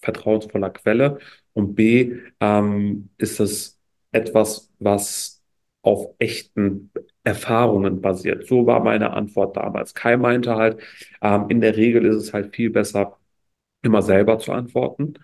vertrauensvoller 0.00 0.70
Quelle 0.70 1.18
und 1.52 1.74
B 1.74 2.16
ähm, 2.40 3.10
ist 3.18 3.40
es 3.40 3.78
etwas, 4.12 4.70
was 4.78 5.39
auf 5.82 6.14
echten 6.18 6.90
Erfahrungen 7.24 8.00
basiert. 8.00 8.46
So 8.46 8.66
war 8.66 8.80
meine 8.84 9.12
Antwort 9.12 9.56
damals. 9.56 9.94
Kai 9.94 10.16
meinte 10.16 10.56
halt, 10.56 10.80
ähm, 11.22 11.46
in 11.48 11.60
der 11.60 11.76
Regel 11.76 12.04
ist 12.06 12.16
es 12.16 12.32
halt 12.34 12.54
viel 12.54 12.70
besser, 12.70 13.18
immer 13.82 14.02
selber 14.02 14.38
zu 14.38 14.52
antworten. 14.52 15.14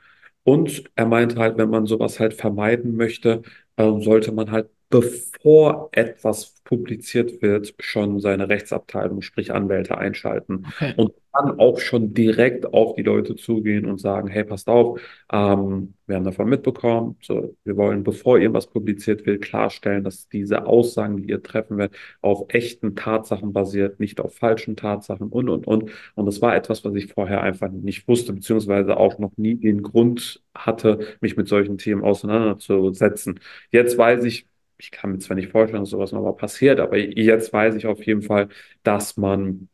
Und 0.44 0.84
er 0.94 1.06
meinte 1.06 1.36
halt, 1.38 1.58
wenn 1.58 1.70
man 1.70 1.86
sowas 1.86 2.20
halt 2.20 2.34
vermeiden 2.34 2.96
möchte, 2.96 3.42
ähm, 3.76 4.02
sollte 4.02 4.32
man 4.32 4.50
halt, 4.52 4.70
bevor 4.88 5.88
etwas 5.92 6.54
publiziert 6.64 7.42
wird, 7.42 7.74
schon 7.80 8.20
seine 8.20 8.48
Rechtsabteilung, 8.48 9.22
sprich 9.22 9.52
Anwälte 9.52 9.98
einschalten 9.98 10.66
Okay. 10.68 10.94
und 10.96 11.12
dann 11.32 11.58
auch 11.60 11.78
schon 11.80 12.14
direkt 12.14 12.72
auf 12.72 12.94
die 12.94 13.02
Leute 13.02 13.36
zugehen 13.36 13.84
und 13.84 13.98
sagen, 14.00 14.28
hey, 14.28 14.42
passt 14.44 14.68
auf, 14.68 15.00
ähm, 15.32 15.94
wir 16.06 16.16
haben 16.16 16.24
davon 16.24 16.48
mitbekommen, 16.48 17.16
so, 17.20 17.54
wir 17.64 17.76
wollen, 17.76 18.04
bevor 18.04 18.38
irgendwas 18.38 18.68
publiziert 18.68 19.26
wird, 19.26 19.42
klarstellen, 19.42 20.02
dass 20.04 20.28
diese 20.28 20.66
Aussagen, 20.66 21.18
die 21.18 21.28
ihr 21.28 21.42
treffen 21.42 21.78
werdet, 21.78 21.96
auf 22.22 22.44
echten 22.48 22.94
Tatsachen 22.96 23.52
basiert, 23.52 24.00
nicht 24.00 24.20
auf 24.20 24.34
falschen 24.34 24.76
Tatsachen 24.76 25.28
und, 25.28 25.48
und, 25.48 25.66
und. 25.66 25.90
Und 26.14 26.26
das 26.26 26.40
war 26.42 26.54
etwas, 26.56 26.84
was 26.84 26.94
ich 26.94 27.12
vorher 27.12 27.42
einfach 27.42 27.70
nicht 27.70 28.06
wusste, 28.08 28.32
beziehungsweise 28.32 28.96
auch 28.96 29.18
noch 29.18 29.32
nie 29.36 29.56
den 29.56 29.82
Grund 29.82 30.42
hatte, 30.54 31.00
mich 31.20 31.36
mit 31.36 31.48
solchen 31.48 31.78
Themen 31.78 32.02
auseinanderzusetzen. 32.04 33.40
Jetzt 33.70 33.98
weiß 33.98 34.24
ich, 34.24 34.46
ich 34.78 34.90
kann 34.90 35.12
mir 35.12 35.18
zwar 35.18 35.36
nicht 35.36 35.50
vorstellen, 35.50 35.82
dass 35.82 35.90
sowas 35.90 36.12
nochmal 36.12 36.34
passiert, 36.36 36.80
aber 36.80 36.96
jetzt 36.98 37.52
weiß 37.52 37.74
ich 37.76 37.86
auf 37.86 38.04
jeden 38.04 38.22
Fall, 38.22 38.48
dass 38.82 39.16
man, 39.16 39.68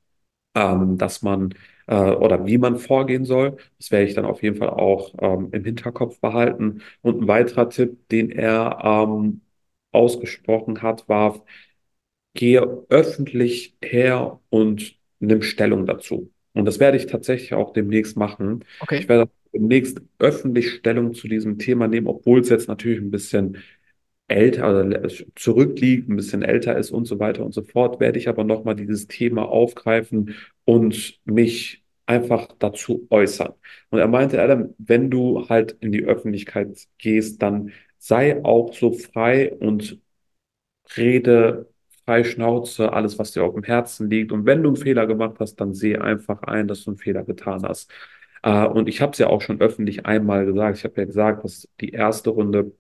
ähm, 0.55 0.99
dass 0.99 1.23
man 1.23 1.55
äh, 1.89 1.95
oder 1.97 2.47
wie 2.47 2.59
man 2.59 2.79
vorgehen 2.79 3.25
soll. 3.25 3.59
Das 3.79 3.91
werde 3.93 4.07
ich 4.07 4.15
dann 4.15 4.27
auf 4.27 4.43
jeden 4.43 4.57
Fall 4.57 4.71
auch 4.71 5.15
ähm, 5.21 5.51
im 5.53 5.65
Hinterkopf 5.65 6.21
behalten. 6.21 6.83
Und 7.03 7.23
ein 7.23 7.29
weiterer 7.29 7.71
Tipp, 7.71 8.09
den 8.11 8.31
er 8.31 8.79
ähm, 8.85 9.43
ausgesprochen 9.93 10.83
hat, 10.83 11.09
war, 11.09 11.45
gehe 12.35 12.61
öffentlich 12.89 13.77
her 13.83 14.41
und 14.51 14.97
nimm 15.21 15.43
Stellung 15.43 15.87
dazu. 15.87 16.33
Und 16.55 16.65
das 16.65 16.81
werde 16.81 16.97
ich 16.97 17.07
tatsächlich 17.07 17.55
auch 17.55 17.73
demnächst 17.73 18.17
machen. 18.17 18.65
Ich 18.97 19.09
Okay. 19.09 19.09
werde 19.09 19.31
demnächst 19.53 20.01
öffentlich 20.19 20.71
Stellung 20.73 21.15
zu 21.15 21.29
diesem 21.29 21.59
Thema 21.59 21.89
nehmen, 21.89 22.07
obwohl 22.07 22.41
es 22.41 22.49
jetzt 22.49 22.69
natürlich 22.69 23.01
ein 23.01 23.11
bisschen 23.11 23.59
älter, 24.33 24.65
also 24.67 25.25
zurückliegt, 25.37 26.09
ein 26.09 26.17
bisschen 26.17 26.43
älter 26.43 26.77
ist 26.77 26.91
und 26.91 27.07
so 27.07 27.19
weiter 27.21 27.45
und 27.45 27.53
so 27.55 27.63
fort, 27.63 28.01
werde 28.01 28.19
ich 28.19 28.29
aber 28.29 28.45
nochmal 28.45 28.77
dieses 28.77 29.07
Thema 29.07 29.49
aufgreifen 29.49 30.35
und 30.65 31.21
mich 31.25 31.85
einfach 32.07 32.49
dazu 32.59 33.07
äußern. 33.11 33.53
Und 33.91 33.99
er 34.01 34.09
meinte, 34.09 34.43
Adam, 34.43 34.75
wenn 34.79 35.11
du 35.11 35.49
halt 35.49 35.73
in 35.81 35.93
die 35.93 36.05
Öffentlichkeit 36.05 36.89
gehst, 36.99 37.43
dann 37.43 37.73
sei 37.99 38.45
auch 38.45 38.75
so 38.75 38.93
frei 38.93 39.53
und 39.55 40.01
rede 40.97 41.69
frei 42.05 42.25
Schnauze, 42.25 42.93
alles, 42.93 43.19
was 43.19 43.33
dir 43.33 43.45
auf 43.45 43.55
dem 43.55 43.63
Herzen 43.63 44.11
liegt. 44.11 44.33
Und 44.33 44.47
wenn 44.47 44.63
du 44.63 44.71
einen 44.71 44.77
Fehler 44.77 45.07
gemacht 45.07 45.37
hast, 45.39 45.57
dann 45.57 45.75
sehe 45.75 46.01
einfach 46.03 46.43
ein, 46.43 46.67
dass 46.69 46.85
du 46.85 46.91
einen 46.91 46.99
Fehler 46.99 47.25
getan 47.25 47.63
hast. 47.65 47.91
Äh, 48.43 48.67
und 48.67 48.89
ich 48.89 49.01
habe 49.01 49.13
es 49.13 49.19
ja 49.19 49.29
auch 49.29 49.41
schon 49.43 49.61
öffentlich 49.61 50.07
einmal 50.07 50.45
gesagt. 50.47 50.79
Ich 50.79 50.85
habe 50.85 51.01
ja 51.01 51.07
gesagt, 51.07 51.45
dass 51.45 51.69
die 51.81 51.91
erste 51.91 52.31
Runde 52.31 52.73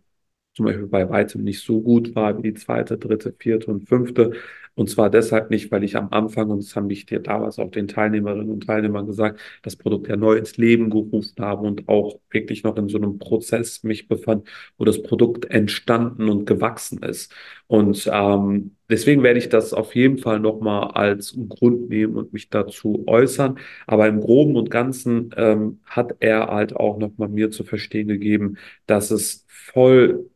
zum 0.54 0.66
Beispiel 0.66 0.86
bei 0.86 1.08
weitem 1.08 1.42
nicht 1.44 1.64
so 1.64 1.80
gut 1.80 2.14
war 2.14 2.36
wie 2.38 2.42
die 2.42 2.54
zweite, 2.54 2.98
dritte, 2.98 3.34
vierte 3.38 3.70
und 3.70 3.88
fünfte. 3.88 4.32
Und 4.74 4.88
zwar 4.88 5.10
deshalb 5.10 5.50
nicht, 5.50 5.70
weil 5.70 5.84
ich 5.84 5.96
am 5.96 6.08
Anfang, 6.12 6.48
und 6.50 6.62
das 6.62 6.74
haben 6.74 6.86
mich 6.86 7.04
dir 7.04 7.20
damals 7.20 7.58
auch 7.58 7.70
den 7.70 7.88
Teilnehmerinnen 7.88 8.50
und 8.50 8.66
Teilnehmern 8.66 9.06
gesagt, 9.06 9.38
das 9.62 9.76
Produkt 9.76 10.08
ja 10.08 10.16
neu 10.16 10.34
ins 10.36 10.56
Leben 10.56 10.88
gerufen 10.88 11.34
habe 11.40 11.66
und 11.66 11.88
auch 11.88 12.18
wirklich 12.30 12.62
noch 12.62 12.76
in 12.76 12.88
so 12.88 12.96
einem 12.96 13.18
Prozess 13.18 13.82
mich 13.82 14.08
befand, 14.08 14.48
wo 14.78 14.84
das 14.86 15.02
Produkt 15.02 15.44
entstanden 15.50 16.28
und 16.30 16.46
gewachsen 16.46 17.02
ist. 17.02 17.34
Und 17.66 18.08
ähm, 18.10 18.76
deswegen 18.88 19.22
werde 19.22 19.38
ich 19.38 19.50
das 19.50 19.74
auf 19.74 19.94
jeden 19.94 20.18
Fall 20.18 20.40
nochmal 20.40 20.88
als 20.92 21.36
Grund 21.48 21.90
nehmen 21.90 22.16
und 22.16 22.32
mich 22.32 22.48
dazu 22.48 23.04
äußern. 23.06 23.58
Aber 23.86 24.08
im 24.08 24.20
Groben 24.20 24.56
und 24.56 24.70
Ganzen 24.70 25.30
ähm, 25.36 25.80
hat 25.84 26.16
er 26.20 26.46
halt 26.48 26.74
auch 26.76 26.98
nochmal 26.98 27.28
mir 27.28 27.50
zu 27.50 27.64
verstehen 27.64 28.08
gegeben, 28.08 28.56
dass 28.86 29.10
es 29.10 29.46
voll 29.62 30.30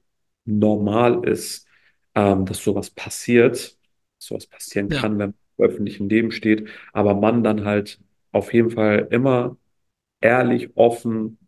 normal 0.44 1.26
ist, 1.28 1.66
ähm, 2.14 2.46
dass 2.46 2.58
sowas 2.62 2.90
passiert, 2.90 3.56
dass 4.18 4.26
sowas 4.28 4.46
passieren 4.46 4.88
Ja, 4.88 5.02
kann, 5.02 5.12
wenn 5.18 5.30
man 5.30 5.34
im 5.58 5.64
öffentlichen 5.64 6.08
Leben 6.08 6.30
steht, 6.32 6.68
aber 6.92 7.14
man 7.14 7.42
dann 7.44 7.64
halt 7.64 8.00
auf 8.32 8.52
jeden 8.52 8.70
Fall 8.70 9.08
immer 9.10 9.56
ehrlich, 10.20 10.76
offen 10.76 11.38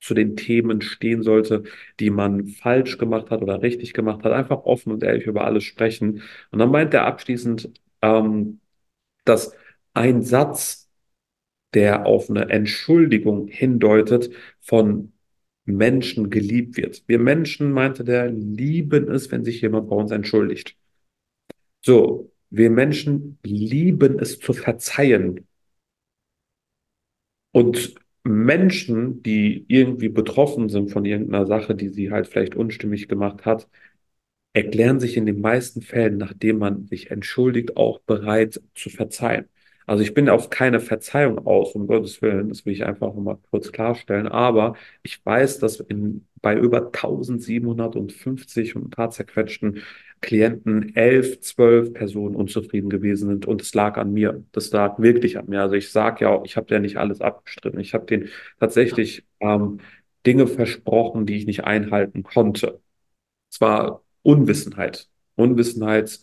zu 0.00 0.14
den 0.14 0.36
Themen 0.36 0.82
stehen 0.82 1.22
sollte, 1.22 1.64
die 2.00 2.10
man 2.10 2.46
falsch 2.48 2.98
gemacht 2.98 3.30
hat 3.30 3.42
oder 3.42 3.62
richtig 3.62 3.92
gemacht 3.94 4.24
hat, 4.24 4.32
einfach 4.32 4.64
offen 4.64 4.92
und 4.92 5.02
ehrlich 5.02 5.26
über 5.26 5.44
alles 5.44 5.64
sprechen. 5.64 6.22
Und 6.50 6.58
dann 6.60 6.70
meint 6.70 6.94
er 6.94 7.06
abschließend, 7.06 7.70
ähm, 8.02 8.60
dass 9.24 9.54
ein 9.94 10.22
Satz, 10.22 10.90
der 11.74 12.06
auf 12.06 12.30
eine 12.30 12.48
Entschuldigung 12.50 13.48
hindeutet, 13.48 14.30
von 14.60 15.12
Menschen 15.66 16.30
geliebt 16.30 16.76
wird. 16.76 17.02
Wir 17.06 17.18
Menschen, 17.18 17.72
meinte 17.72 18.04
der, 18.04 18.30
lieben 18.30 19.10
es, 19.10 19.30
wenn 19.30 19.44
sich 19.44 19.60
jemand 19.60 19.88
bei 19.88 19.96
uns 19.96 20.10
entschuldigt. 20.10 20.76
So, 21.84 22.32
wir 22.50 22.70
Menschen 22.70 23.38
lieben 23.44 24.18
es 24.18 24.38
zu 24.38 24.52
verzeihen. 24.52 25.46
Und 27.52 27.94
Menschen, 28.24 29.22
die 29.22 29.64
irgendwie 29.68 30.08
betroffen 30.08 30.68
sind 30.68 30.90
von 30.90 31.04
irgendeiner 31.04 31.46
Sache, 31.46 31.74
die 31.74 31.88
sie 31.88 32.10
halt 32.10 32.26
vielleicht 32.26 32.56
unstimmig 32.56 33.08
gemacht 33.08 33.44
hat, 33.44 33.68
erklären 34.52 35.00
sich 35.00 35.16
in 35.16 35.26
den 35.26 35.40
meisten 35.40 35.82
Fällen, 35.82 36.18
nachdem 36.18 36.58
man 36.58 36.86
sich 36.86 37.10
entschuldigt, 37.10 37.76
auch 37.76 38.00
bereit 38.00 38.60
zu 38.74 38.90
verzeihen. 38.90 39.46
Also 39.86 40.02
ich 40.02 40.14
bin 40.14 40.28
auf 40.28 40.50
keine 40.50 40.80
Verzeihung 40.80 41.46
aus, 41.46 41.74
um 41.74 41.86
Gottes 41.86 42.20
Willen, 42.20 42.48
das 42.48 42.66
will 42.66 42.72
ich 42.72 42.84
einfach 42.84 43.14
nochmal 43.14 43.38
kurz 43.50 43.70
klarstellen, 43.70 44.26
aber 44.26 44.74
ich 45.02 45.24
weiß, 45.24 45.60
dass 45.60 45.78
in, 45.80 46.26
bei 46.42 46.56
über 46.56 46.90
1750 46.92 48.74
und 48.76 48.86
ein 48.86 48.90
paar 48.90 49.10
zerquetschten 49.10 49.82
Klienten 50.20 50.94
elf, 50.96 51.40
zwölf 51.40 51.92
Personen 51.92 52.34
unzufrieden 52.34 52.90
gewesen 52.90 53.28
sind 53.28 53.46
und 53.46 53.62
es 53.62 53.74
lag 53.74 53.96
an 53.96 54.12
mir. 54.12 54.44
Das 54.52 54.72
lag 54.72 54.98
wirklich 54.98 55.38
an 55.38 55.46
mir. 55.48 55.60
Also 55.62 55.74
ich 55.76 55.92
sage 55.92 56.24
ja 56.24 56.42
ich 56.44 56.56
habe 56.56 56.72
ja 56.74 56.80
nicht 56.80 56.96
alles 56.96 57.20
abgestritten. 57.20 57.78
Ich 57.80 57.94
habe 57.94 58.06
denen 58.06 58.28
tatsächlich 58.58 59.24
ähm, 59.40 59.80
Dinge 60.26 60.46
versprochen, 60.46 61.26
die 61.26 61.36
ich 61.36 61.46
nicht 61.46 61.64
einhalten 61.64 62.22
konnte. 62.22 62.80
Es 63.50 63.60
war 63.60 64.02
Unwissenheit. 64.22 65.08
Unwissenheit, 65.36 66.20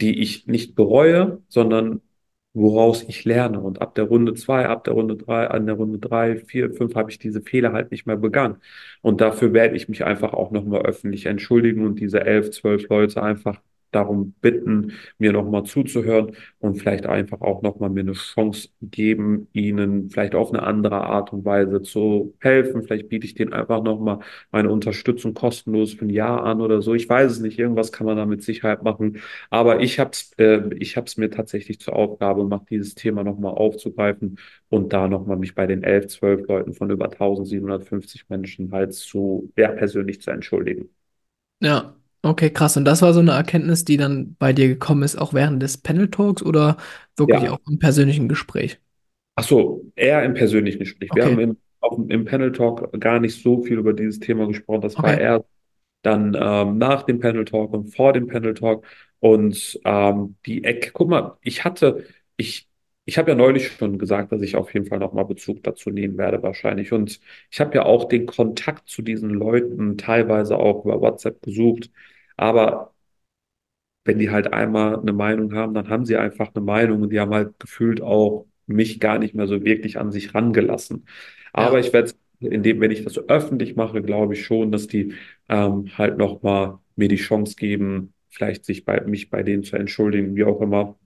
die 0.00 0.20
ich 0.20 0.46
nicht 0.46 0.74
bereue, 0.74 1.42
sondern 1.48 2.00
woraus 2.54 3.02
ich 3.08 3.24
lerne. 3.24 3.60
Und 3.60 3.80
ab 3.82 3.94
der 3.94 4.04
Runde 4.04 4.34
zwei, 4.34 4.66
ab 4.68 4.84
der 4.84 4.94
Runde 4.94 5.16
drei, 5.16 5.48
an 5.48 5.66
der 5.66 5.76
Runde 5.76 5.98
drei, 5.98 6.36
vier, 6.36 6.72
fünf 6.72 6.94
habe 6.94 7.10
ich 7.10 7.18
diese 7.18 7.40
Fehler 7.42 7.72
halt 7.72 7.90
nicht 7.90 8.06
mehr 8.06 8.16
begangen. 8.16 8.56
Und 9.00 9.20
dafür 9.20 9.52
werde 9.52 9.76
ich 9.76 9.88
mich 9.88 10.04
einfach 10.04 10.32
auch 10.34 10.50
nochmal 10.50 10.82
öffentlich 10.82 11.26
entschuldigen 11.26 11.84
und 11.86 12.00
diese 12.00 12.20
elf, 12.24 12.50
zwölf 12.50 12.88
Leute 12.88 13.22
einfach 13.22 13.60
darum 13.92 14.32
bitten, 14.40 14.92
mir 15.18 15.32
nochmal 15.32 15.64
zuzuhören 15.64 16.36
und 16.58 16.76
vielleicht 16.78 17.06
einfach 17.06 17.40
auch 17.40 17.62
nochmal 17.62 17.90
mir 17.90 18.00
eine 18.00 18.12
Chance 18.12 18.68
geben, 18.80 19.48
ihnen 19.52 20.10
vielleicht 20.10 20.34
auf 20.34 20.50
eine 20.52 20.62
andere 20.62 21.02
Art 21.04 21.32
und 21.32 21.44
Weise 21.44 21.82
zu 21.82 22.34
helfen. 22.40 22.82
Vielleicht 22.82 23.08
biete 23.08 23.26
ich 23.26 23.34
denen 23.34 23.52
einfach 23.52 23.82
nochmal 23.82 24.20
meine 24.50 24.70
Unterstützung 24.70 25.34
kostenlos 25.34 25.92
für 25.94 26.04
ein 26.06 26.10
Jahr 26.10 26.44
an 26.44 26.60
oder 26.60 26.82
so. 26.82 26.94
Ich 26.94 27.08
weiß 27.08 27.30
es 27.32 27.40
nicht. 27.40 27.58
Irgendwas 27.58 27.92
kann 27.92 28.06
man 28.06 28.16
da 28.16 28.26
mit 28.26 28.42
Sicherheit 28.42 28.82
machen. 28.82 29.20
Aber 29.50 29.80
ich 29.80 29.98
habe 29.98 30.10
es 30.12 30.32
äh, 30.38 30.62
ich 30.78 30.96
hab's 30.96 31.16
mir 31.16 31.30
tatsächlich 31.30 31.80
zur 31.80 31.94
Aufgabe 31.96 32.42
gemacht, 32.42 32.66
dieses 32.70 32.94
Thema 32.94 33.24
nochmal 33.24 33.54
aufzugreifen 33.54 34.38
und 34.68 34.92
da 34.92 35.08
nochmal 35.08 35.36
mich 35.36 35.54
bei 35.54 35.66
den 35.66 35.82
11, 35.82 36.08
12 36.08 36.46
Leuten 36.48 36.72
von 36.74 36.90
über 36.90 37.08
1750 37.08 38.28
Menschen 38.28 38.72
halt 38.72 38.94
zu, 38.94 39.52
ja, 39.56 39.68
persönlich 39.72 40.20
zu 40.22 40.30
entschuldigen. 40.30 40.88
ja. 41.60 41.96
Okay, 42.24 42.50
krass. 42.50 42.76
Und 42.76 42.84
das 42.84 43.02
war 43.02 43.12
so 43.12 43.20
eine 43.20 43.32
Erkenntnis, 43.32 43.84
die 43.84 43.96
dann 43.96 44.36
bei 44.36 44.52
dir 44.52 44.68
gekommen 44.68 45.02
ist, 45.02 45.16
auch 45.16 45.34
während 45.34 45.60
des 45.62 45.78
Panel 45.78 46.08
Talks 46.10 46.42
oder 46.42 46.76
wirklich 47.16 47.48
Ja, 47.48 47.50
auch 47.50 47.58
im 47.66 47.78
persönlichen 47.80 48.28
Gespräch? 48.28 48.78
ach 49.34 49.44
so, 49.44 49.84
eher 49.96 50.22
im 50.24 50.34
persönlichen 50.34 50.78
Gespräch. 50.80 51.14
Wir 51.14 51.24
haben 51.24 51.38
Okay, 51.38 51.38
im, 51.38 51.58
auch 51.80 51.98
im 51.98 52.24
Panel 52.24 52.52
Talk 52.52 52.92
gar 53.00 53.20
nicht 53.20 53.40
so 53.42 53.62
viel 53.62 53.78
über 53.78 53.92
dieses 53.92 54.20
Thema 54.20 54.46
gesprochen. 54.46 54.80
Das 54.82 55.00
war 55.02 55.14
okay. 55.14 55.18
eher 55.18 55.44
dann 56.02 56.36
ähm, 56.40 56.78
nach 56.78 57.04
dem 57.04 57.20
Panel 57.20 57.44
Talk 57.44 57.72
und 57.74 57.94
vor 57.94 58.12
dem 58.12 58.26
Panel 58.28 58.54
Talk. 58.54 58.86
Und 59.20 59.80
ähm, 59.84 60.36
die 60.46 60.64
Ecke, 60.64 60.92
guck 60.92 61.08
mal, 61.10 61.38
ich 61.42 61.64
hatte, 61.64 62.06
ich, 62.36 62.68
ich 63.06 63.18
habe 63.18 63.30
ja 63.32 63.36
neulich 63.36 63.68
schon 63.72 63.98
gesagt, 63.98 64.32
dass 64.32 64.42
ich 64.42 64.56
auf 64.56 64.74
jeden 64.74 64.86
Fall 64.86 64.98
nochmal 65.00 65.26
Bezug 65.26 65.62
dazu 65.64 65.90
nehmen 65.90 66.18
werde, 66.18 66.42
wahrscheinlich. 66.42 66.92
Und 66.92 67.20
ich 67.50 67.60
habe 67.60 67.74
ja 67.76 67.84
auch 67.84 68.06
den 68.08 68.26
Kontakt 68.26 68.88
zu 68.88 69.02
diesen 69.02 69.30
Leuten 69.30 69.98
teilweise 69.98 70.58
auch 70.58 70.84
über 70.84 71.00
WhatsApp 71.00 71.42
gesucht. 71.42 71.90
Aber 72.36 72.94
wenn 74.04 74.18
die 74.18 74.30
halt 74.30 74.52
einmal 74.52 74.98
eine 75.00 75.12
Meinung 75.12 75.54
haben, 75.54 75.74
dann 75.74 75.88
haben 75.88 76.04
sie 76.06 76.16
einfach 76.16 76.50
eine 76.54 76.64
Meinung 76.64 77.02
und 77.02 77.10
die 77.10 77.20
haben 77.20 77.32
halt 77.34 77.58
gefühlt 77.60 78.00
auch 78.00 78.46
mich 78.66 79.00
gar 79.00 79.18
nicht 79.18 79.34
mehr 79.34 79.46
so 79.46 79.64
wirklich 79.64 79.98
an 79.98 80.10
sich 80.10 80.34
rangelassen. 80.34 81.06
Aber 81.52 81.78
Ja, 81.78 81.78
ich 81.78 81.92
werde, 81.92 82.12
indem, 82.40 82.80
wenn 82.80 82.90
ich 82.90 83.04
das 83.04 83.12
so 83.14 83.22
öffentlich 83.28 83.76
mache, 83.76 84.02
glaube 84.02 84.34
ich 84.34 84.44
schon, 84.44 84.72
dass 84.72 84.86
die 84.88 85.14
ähm, 85.48 85.86
halt 85.98 86.18
nochmal 86.18 86.78
mir 86.96 87.08
die 87.08 87.16
Chance 87.16 87.54
geben, 87.56 88.12
vielleicht 88.28 88.64
sich 88.64 88.84
bei 88.84 89.00
mich 89.02 89.30
bei 89.30 89.42
denen 89.42 89.62
zu 89.62 89.76
entschuldigen, 89.76 90.34
wie 90.36 90.44
auch 90.44 90.60
immer. 90.60 90.98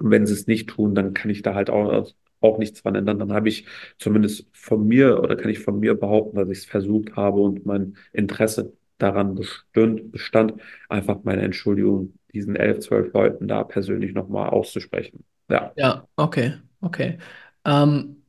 Und 0.00 0.10
wenn 0.10 0.26
sie 0.26 0.32
es 0.34 0.46
nicht 0.46 0.68
tun, 0.70 0.94
dann 0.94 1.14
kann 1.14 1.30
ich 1.30 1.42
da 1.42 1.54
halt 1.54 1.70
auch, 1.70 2.10
auch 2.40 2.58
nichts 2.58 2.82
dran 2.82 2.94
ändern. 2.94 3.18
Dann 3.18 3.32
habe 3.32 3.48
ich 3.48 3.66
zumindest 3.98 4.46
von 4.52 4.86
mir 4.88 5.20
oder 5.22 5.36
kann 5.36 5.50
ich 5.50 5.58
von 5.60 5.78
mir 5.78 5.94
behaupten, 5.94 6.36
dass 6.38 6.48
ich 6.48 6.58
es 6.58 6.64
versucht 6.64 7.16
habe 7.16 7.40
und 7.40 7.66
mein 7.66 7.96
Interesse 8.12 8.72
daran 9.02 9.34
bestund, 9.34 10.12
bestand, 10.12 10.54
einfach 10.88 11.18
meine 11.24 11.42
Entschuldigung 11.42 12.14
diesen 12.32 12.56
elf, 12.56 12.80
zwölf 12.80 13.12
Leuten 13.12 13.48
da 13.48 13.64
persönlich 13.64 14.14
nochmal 14.14 14.50
auszusprechen. 14.50 15.24
Ja, 15.48 15.72
ja, 15.76 16.06
okay, 16.16 16.54
okay. 16.80 17.18
Ähm, 17.64 18.22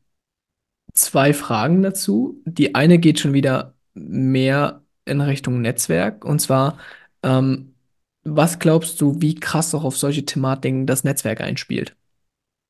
zwei 0.93 1.33
Fragen 1.33 1.81
dazu. 1.81 2.41
Die 2.45 2.75
eine 2.75 2.99
geht 2.99 3.19
schon 3.19 3.33
wieder 3.33 3.75
mehr 3.93 4.83
in 5.05 5.21
Richtung 5.21 5.61
Netzwerk. 5.61 6.25
Und 6.25 6.39
zwar, 6.39 6.77
ähm, 7.23 7.75
was 8.23 8.59
glaubst 8.59 9.01
du, 9.01 9.21
wie 9.21 9.35
krass 9.35 9.73
auch 9.75 9.83
auf 9.83 9.97
solche 9.97 10.25
Thematiken 10.25 10.85
das 10.87 11.03
Netzwerk 11.03 11.41
einspielt? 11.41 11.95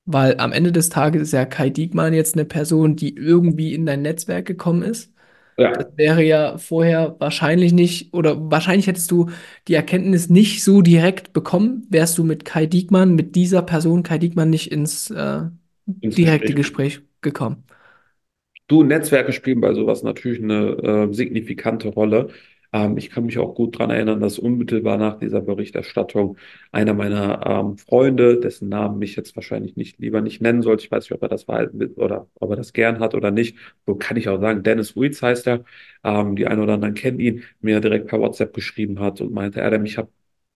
Weil 0.05 0.39
am 0.39 0.51
Ende 0.51 0.71
des 0.71 0.89
Tages 0.89 1.21
ist 1.23 1.33
ja 1.33 1.45
Kai 1.45 1.69
Diekmann 1.69 2.13
jetzt 2.13 2.35
eine 2.35 2.45
Person, 2.45 2.95
die 2.95 3.15
irgendwie 3.15 3.73
in 3.73 3.85
dein 3.85 4.01
Netzwerk 4.01 4.45
gekommen 4.45 4.83
ist. 4.83 5.13
Das 5.74 5.86
ja, 5.86 5.91
wäre 5.95 6.24
ja 6.24 6.58
vorher 6.58 7.15
wahrscheinlich 7.19 7.74
nicht, 7.74 8.13
oder 8.13 8.52
wahrscheinlich 8.52 8.88
hättest 8.88 9.10
du 9.12 9.30
die 9.67 9.74
Erkenntnis 9.76 10.30
nicht 10.30 10.63
so 10.63 10.82
direkt 10.82 11.34
bekommen, 11.34 11.88
wärst 11.89 12.17
du 12.17 12.24
mit 12.24 12.45
Kai 12.45 12.65
Diekmann, 12.65 13.15
mit 13.15 13.36
dieser 13.36 13.62
Person 13.62 14.04
Kai 14.04 14.17
Diekmann 14.17 14.50
nicht 14.50 14.71
ins 14.71 15.10
äh, 15.12 15.43
ins 16.02 16.15
direkte 16.15 16.54
Gespräch. 16.56 16.56
Gespräch 16.56 17.02
gekommen. 17.21 17.63
Du, 18.67 18.84
Netzwerke 18.84 19.34
spielen 19.34 19.60
bei 19.62 19.74
sowas 19.74 20.02
natürlich 20.04 20.41
eine 20.41 21.10
äh, 21.10 21.13
signifikante 21.13 21.89
Rolle. 21.89 22.30
Ähm, 22.73 22.97
ich 22.97 23.10
kann 23.10 23.25
mich 23.25 23.38
auch 23.38 23.55
gut 23.55 23.75
daran 23.75 23.89
erinnern, 23.91 24.19
dass 24.21 24.39
unmittelbar 24.39 24.97
nach 24.97 25.17
dieser 25.19 25.41
Berichterstattung 25.41 26.38
einer 26.71 26.93
meiner 26.93 27.45
ähm, 27.45 27.77
Freunde, 27.77 28.39
dessen 28.39 28.69
Namen 28.69 29.01
ich 29.01 29.15
jetzt 29.15 29.36
wahrscheinlich 29.36 29.75
nicht 29.75 29.99
lieber 29.99 30.21
nicht 30.21 30.41
nennen 30.41 30.62
sollte, 30.62 30.86
ich 30.86 30.91
weiß 30.91 31.03
nicht, 31.05 31.12
ob 31.13 31.21
er 31.23 31.29
das 31.29 31.47
war 31.47 31.67
oder 31.95 32.27
ob 32.36 32.49
er 32.51 32.55
das 32.55 32.73
gern 32.73 32.99
hat 32.99 33.15
oder 33.15 33.31
nicht, 33.31 33.57
so 33.86 33.95
kann 33.95 34.17
ich 34.17 34.29
auch 34.29 34.39
sagen, 34.39 34.63
Dennis 34.63 34.95
Ruiz 34.95 35.21
heißt 35.21 35.47
er, 35.47 35.63
ähm, 36.03 36.36
die 36.36 36.47
einen 36.47 36.62
oder 36.62 36.73
anderen 36.73 36.93
kennen 36.95 37.19
ihn, 37.19 37.43
mir 37.62 37.79
direkt 37.81 38.07
per 38.07 38.19
WhatsApp 38.19 38.53
geschrieben 38.53 38.99
hat 38.99 39.21
und 39.21 39.31
meinte, 39.34 39.63
Adam, 39.63 39.84
ich 39.86 39.97
habe 39.97 40.10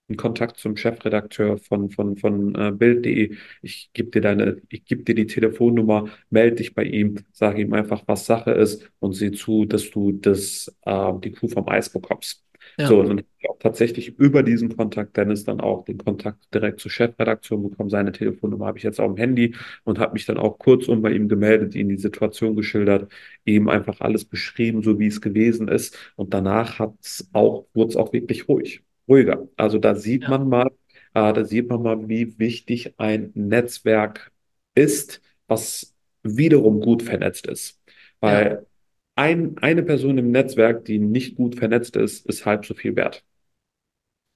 einen 0.08 0.16
Kontakt 0.16 0.58
zum 0.58 0.76
Chefredakteur 0.76 1.58
von, 1.58 1.90
von, 1.90 2.16
von 2.16 2.54
äh, 2.54 2.72
Bild.de. 2.72 3.36
Ich 3.62 3.90
gebe 3.92 4.10
dir 4.10 4.20
deine, 4.20 4.62
ich 4.68 4.84
gebe 4.84 5.02
dir 5.02 5.14
die 5.14 5.26
Telefonnummer, 5.26 6.08
melde 6.30 6.56
dich 6.56 6.74
bei 6.74 6.84
ihm, 6.84 7.16
sage 7.32 7.62
ihm 7.62 7.72
einfach, 7.72 8.02
was 8.06 8.26
Sache 8.26 8.52
ist 8.52 8.90
und 9.00 9.12
sieh 9.14 9.32
zu, 9.32 9.64
dass 9.64 9.90
du 9.90 10.12
das, 10.12 10.74
äh, 10.82 11.12
die 11.24 11.32
Kuh 11.32 11.48
vom 11.48 11.68
Eis 11.68 11.90
bekommst. 11.90 12.44
Ja, 12.78 12.86
So, 12.86 13.00
und 13.00 13.08
dann 13.08 13.18
habe 13.18 13.28
ich 13.40 13.48
auch 13.50 13.58
tatsächlich 13.58 14.18
über 14.18 14.42
diesen 14.42 14.76
Kontakt 14.76 15.16
Dennis 15.16 15.44
dann 15.44 15.60
auch 15.60 15.84
den 15.84 15.98
Kontakt 15.98 16.52
direkt 16.54 16.80
zur 16.80 16.90
Chefredaktion 16.90 17.62
bekommen. 17.70 17.90
Seine 17.90 18.12
Telefonnummer 18.12 18.66
habe 18.66 18.78
ich 18.78 18.84
jetzt 18.84 19.00
auch 19.00 19.06
im 19.10 19.16
Handy 19.16 19.54
und 19.84 19.98
habe 19.98 20.12
mich 20.14 20.26
dann 20.26 20.38
auch 20.38 20.58
kurzum 20.58 21.02
bei 21.02 21.12
ihm 21.12 21.28
gemeldet, 21.28 21.74
ihm 21.74 21.88
die 21.88 21.96
Situation 21.98 22.54
geschildert, 22.56 23.10
ihm 23.44 23.68
einfach 23.68 24.00
alles 24.00 24.24
beschrieben, 24.24 24.82
so 24.82 24.98
wie 24.98 25.06
es 25.06 25.20
gewesen 25.20 25.68
ist. 25.68 25.96
Und 26.16 26.34
danach 26.34 26.78
hat's 26.78 27.28
auch, 27.32 27.66
wurde 27.74 27.90
es 27.90 27.96
auch 27.96 28.12
wirklich 28.12 28.48
ruhig, 28.48 28.82
ruhiger. 29.08 29.48
Also 29.56 29.78
da 29.78 29.94
sieht 29.94 30.26
ja, 30.26 30.28
man 30.28 30.48
mal, 30.48 30.68
äh, 31.14 31.32
da 31.32 31.44
sieht 31.44 31.68
man 31.68 31.82
mal, 31.82 32.08
wie 32.08 32.38
wichtig 32.38 32.94
ein 32.98 33.30
Netzwerk 33.34 34.32
ist, 34.74 35.20
was 35.46 35.94
wiederum 36.22 36.80
gut 36.80 37.02
vernetzt 37.02 37.46
ist. 37.46 37.80
ja, 38.24 38.46
Weil 38.46 38.66
ein, 39.14 39.58
eine 39.58 39.82
Person 39.82 40.18
im 40.18 40.30
Netzwerk, 40.30 40.84
die 40.84 40.98
nicht 40.98 41.36
gut 41.36 41.56
vernetzt 41.56 41.96
ist, 41.96 42.26
ist 42.26 42.46
halb 42.46 42.66
so 42.66 42.74
viel 42.74 42.96
wert. 42.96 43.24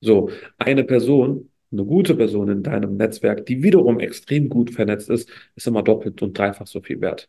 So, 0.01 0.31
eine 0.59 0.85
Person, 0.85 1.51
eine 1.73 1.85
gute 1.85 2.15
Person 2.15 2.49
in 2.49 2.63
deinem 2.63 2.97
Netzwerk, 2.97 3.45
die 3.47 3.63
wiederum 3.63 4.01
extrem 4.01 4.49
gut 4.49 4.71
vernetzt 4.71 5.11
ist, 5.11 5.29
ist 5.57 5.67
immer 5.67 5.83
doppelt 5.83 6.23
und 6.23 6.37
dreifach 6.39 6.67
so 6.67 6.81
viel 6.81 7.01
wert. 7.01 7.29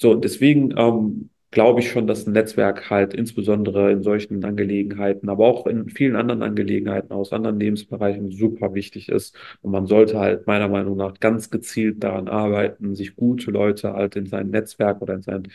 So, 0.00 0.12
und 0.12 0.24
deswegen 0.24 0.74
ähm, 0.78 1.30
glaube 1.50 1.80
ich 1.80 1.90
schon, 1.90 2.06
dass 2.06 2.26
ein 2.26 2.32
Netzwerk 2.32 2.90
halt 2.90 3.14
insbesondere 3.14 3.90
in 3.92 4.02
solchen 4.02 4.44
Angelegenheiten, 4.44 5.28
aber 5.28 5.46
auch 5.46 5.66
in 5.66 5.88
vielen 5.90 6.16
anderen 6.16 6.42
Angelegenheiten 6.42 7.12
aus 7.12 7.32
anderen 7.32 7.58
Lebensbereichen 7.60 8.30
super 8.30 8.74
wichtig 8.74 9.08
ist. 9.08 9.36
Und 9.62 9.72
man 9.72 9.86
sollte 9.86 10.18
halt 10.20 10.46
meiner 10.46 10.68
Meinung 10.68 10.96
nach 10.96 11.14
ganz 11.20 11.50
gezielt 11.50 12.02
daran 12.04 12.28
arbeiten, 12.28 12.94
sich 12.94 13.16
gute 13.16 13.50
Leute 13.50 13.92
halt 13.94 14.16
in 14.16 14.26
sein 14.26 14.50
Netzwerk 14.50 15.02
oder 15.02 15.14
in 15.14 15.22
sein 15.22 15.48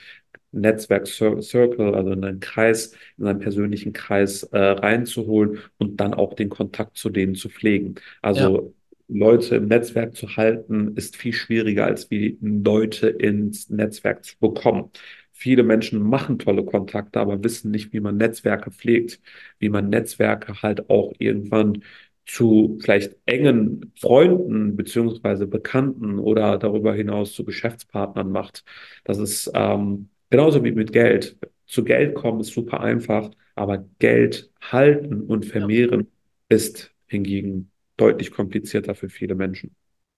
Netzwerk-Circle, 0.51 1.95
also 1.95 2.11
in 2.11 2.23
einen 2.23 2.39
Kreis, 2.39 2.93
in 3.17 3.27
einen 3.27 3.39
persönlichen 3.39 3.91
Kreis 3.93 4.43
äh, 4.43 4.57
reinzuholen 4.57 5.59
und 5.77 5.97
dann 5.99 6.13
auch 6.13 6.33
den 6.33 6.49
Kontakt 6.49 6.97
zu 6.97 7.09
denen 7.09 7.35
zu 7.35 7.49
pflegen. 7.49 7.95
ja, 8.33 8.51
Also 8.51 8.73
Leute 9.07 9.57
im 9.57 9.67
Netzwerk 9.67 10.15
zu 10.15 10.35
halten, 10.37 10.95
ist 10.95 11.15
viel 11.17 11.33
schwieriger, 11.33 11.85
als 11.85 12.09
wie 12.09 12.37
Leute 12.41 13.09
ins 13.09 13.69
Netzwerk 13.69 14.23
zu 14.25 14.37
bekommen. 14.39 14.91
Viele 15.37 15.63
Menschen 15.63 16.01
machen 16.01 16.39
tolle 16.39 16.63
Kontakte, 16.63 17.19
aber 17.19 17.43
wissen 17.43 17.69
nicht, 17.69 17.91
wie 17.91 17.99
man 17.99 18.15
Netzwerke 18.15 18.71
pflegt, 18.71 19.19
wie 19.59 19.67
man 19.67 19.89
Netzwerke 19.89 20.61
halt 20.61 20.89
auch 20.89 21.11
irgendwann 21.19 21.83
zu 22.25 22.77
vielleicht 22.81 23.17
engen 23.25 23.91
Freunden 23.99 24.77
beziehungsweise 24.77 25.45
Bekannten 25.45 26.19
oder 26.19 26.57
darüber 26.57 26.93
hinaus 26.93 27.33
zu 27.33 27.43
Geschäftspartnern 27.43 28.31
macht. 28.31 28.63
Das 29.03 29.19
ist 29.19 29.51
ähm, 29.53 30.09
genauso 30.29 30.63
wie 30.63 30.71
mit 30.71 30.93
Geld. 30.93 31.37
Zu 31.67 31.83
Geld 31.83 32.15
kommen 32.15 32.39
ist 32.39 32.53
super 32.53 32.79
einfach, 32.79 33.29
aber 33.55 33.85
Geld 33.99 34.51
halten 34.61 35.23
und 35.23 35.45
ja. 35.45 35.51
vermehren 35.51 36.07
ist 36.47 36.93
hingegen 37.07 37.71
deutlich 37.97 38.31
komplizierter 38.31 38.95
für 38.95 39.09
viele 39.09 39.35
Menschen. 39.35 39.75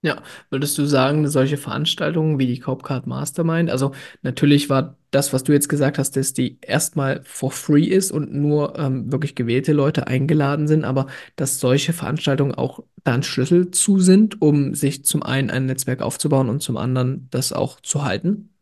Ja, 0.07 0.23
würdest 0.49 0.77
du 0.77 0.85
sagen, 0.85 1.27
solche 1.27 1.57
Veranstaltungen 1.57 2.39
wie 2.39 2.47
die 2.47 2.59
Copecard 2.59 3.07
Mastermind, 3.07 3.69
also 3.69 3.91
natürlich 4.21 4.69
war 4.69 4.95
das, 5.11 5.33
was 5.33 5.43
du 5.43 5.51
jetzt 5.51 5.67
gesagt 5.67 5.97
hast, 5.97 6.15
dass 6.15 6.31
die 6.31 6.59
erstmal 6.61 7.21
for 7.25 7.51
free 7.51 7.83
ist 7.83 8.09
und 8.09 8.33
nur 8.33 8.79
ähm, 8.79 9.11
wirklich 9.11 9.35
gewählte 9.35 9.73
Leute 9.73 10.07
eingeladen 10.07 10.69
sind, 10.69 10.85
aber 10.85 11.07
dass 11.35 11.59
solche 11.59 11.91
Veranstaltungen 11.91 12.55
auch 12.55 12.85
da 13.03 13.15
ein 13.15 13.23
Schlüssel 13.23 13.71
zu 13.71 13.99
sind, 13.99 14.41
um 14.41 14.75
sich 14.75 15.03
zum 15.03 15.23
einen 15.23 15.49
ein 15.49 15.65
Netzwerk 15.65 16.01
aufzubauen 16.01 16.47
und 16.47 16.61
zum 16.61 16.77
anderen 16.77 17.27
das 17.29 17.51
auch 17.51 17.81
zu 17.81 18.05
halten? 18.05 18.53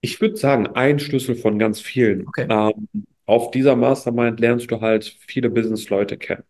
Ich 0.00 0.20
würde 0.20 0.36
sagen, 0.36 0.68
ein 0.68 1.00
Schlüssel 1.00 1.34
von 1.34 1.58
ganz 1.58 1.80
vielen. 1.80 2.28
Okay. 2.28 2.46
Ähm, 2.48 2.88
auf 3.26 3.50
dieser 3.50 3.74
Mastermind 3.74 4.38
lernst 4.38 4.70
du 4.70 4.80
halt 4.80 5.16
viele 5.26 5.50
Businessleute 5.50 6.18
kennen, 6.18 6.44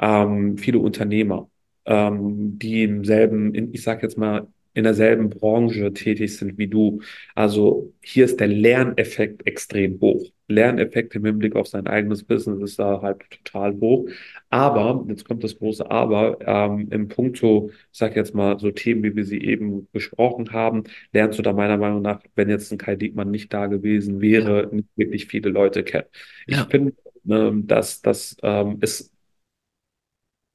ähm, 0.00 0.58
viele 0.58 0.80
Unternehmer, 0.80 1.48
ähm, 1.86 2.58
die 2.58 2.84
im 2.84 3.04
selben, 3.04 3.54
in, 3.54 3.72
ich 3.74 3.82
sag 3.82 4.02
jetzt 4.02 4.18
mal, 4.18 4.46
in 4.74 4.84
derselben 4.84 5.28
Branche 5.28 5.92
tätig 5.92 6.36
sind 6.36 6.56
wie 6.56 6.66
du. 6.68 7.02
Also 7.34 7.92
hier 8.00 8.24
ist 8.24 8.40
der 8.40 8.48
Lerneffekt 8.48 9.46
extrem 9.46 10.00
hoch. 10.00 10.24
Lerneffekt 10.48 11.14
im 11.14 11.24
Hinblick 11.26 11.56
auf 11.56 11.66
sein 11.66 11.86
eigenes 11.86 12.24
Business 12.24 12.62
ist 12.62 12.78
da 12.78 13.02
halt 13.02 13.22
total 13.30 13.78
hoch. 13.80 14.08
Aber, 14.50 15.04
jetzt 15.08 15.26
kommt 15.26 15.44
das 15.44 15.58
große 15.58 15.90
Aber, 15.90 16.38
ähm, 16.46 16.88
im 16.90 17.08
Punkto, 17.08 17.70
ich 17.92 17.98
sag 17.98 18.16
jetzt 18.16 18.34
mal, 18.34 18.58
so 18.58 18.70
Themen, 18.70 19.02
wie 19.02 19.14
wir 19.16 19.24
sie 19.24 19.42
eben 19.42 19.88
besprochen 19.92 20.52
haben, 20.52 20.84
lernst 21.12 21.38
du 21.38 21.42
da 21.42 21.52
meiner 21.52 21.76
Meinung 21.78 22.02
nach, 22.02 22.22
wenn 22.34 22.48
jetzt 22.48 22.72
ein 22.72 22.78
Kai 22.78 22.96
Diekmann 22.96 23.30
nicht 23.30 23.52
da 23.52 23.66
gewesen 23.66 24.20
Ja, 24.30 24.46
wäre, 24.46 24.68
nicht 24.72 24.88
wirklich 24.96 25.26
viele 25.26 25.50
Leute 25.50 25.84
kennen. 25.84 26.06
Ich 26.46 26.56
ja, 26.56 26.66
finde, 26.70 26.94
ähm, 27.28 27.66
dass, 27.66 28.02
dass 28.02 28.36
ähm, 28.42 28.78
es 28.80 29.11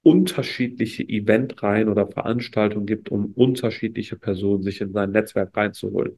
unterschiedliche 0.07 1.03
Eventreihen 1.03 1.89
oder 1.89 2.07
Veranstaltungen 2.07 2.85
gibt, 2.85 3.09
um 3.09 3.33
unterschiedliche 3.35 4.15
Personen 4.15 4.63
sich 4.63 4.79
in 4.79 4.93
sein 4.93 5.11
Netzwerk 5.11 5.57
reinzuholen. 5.57 6.17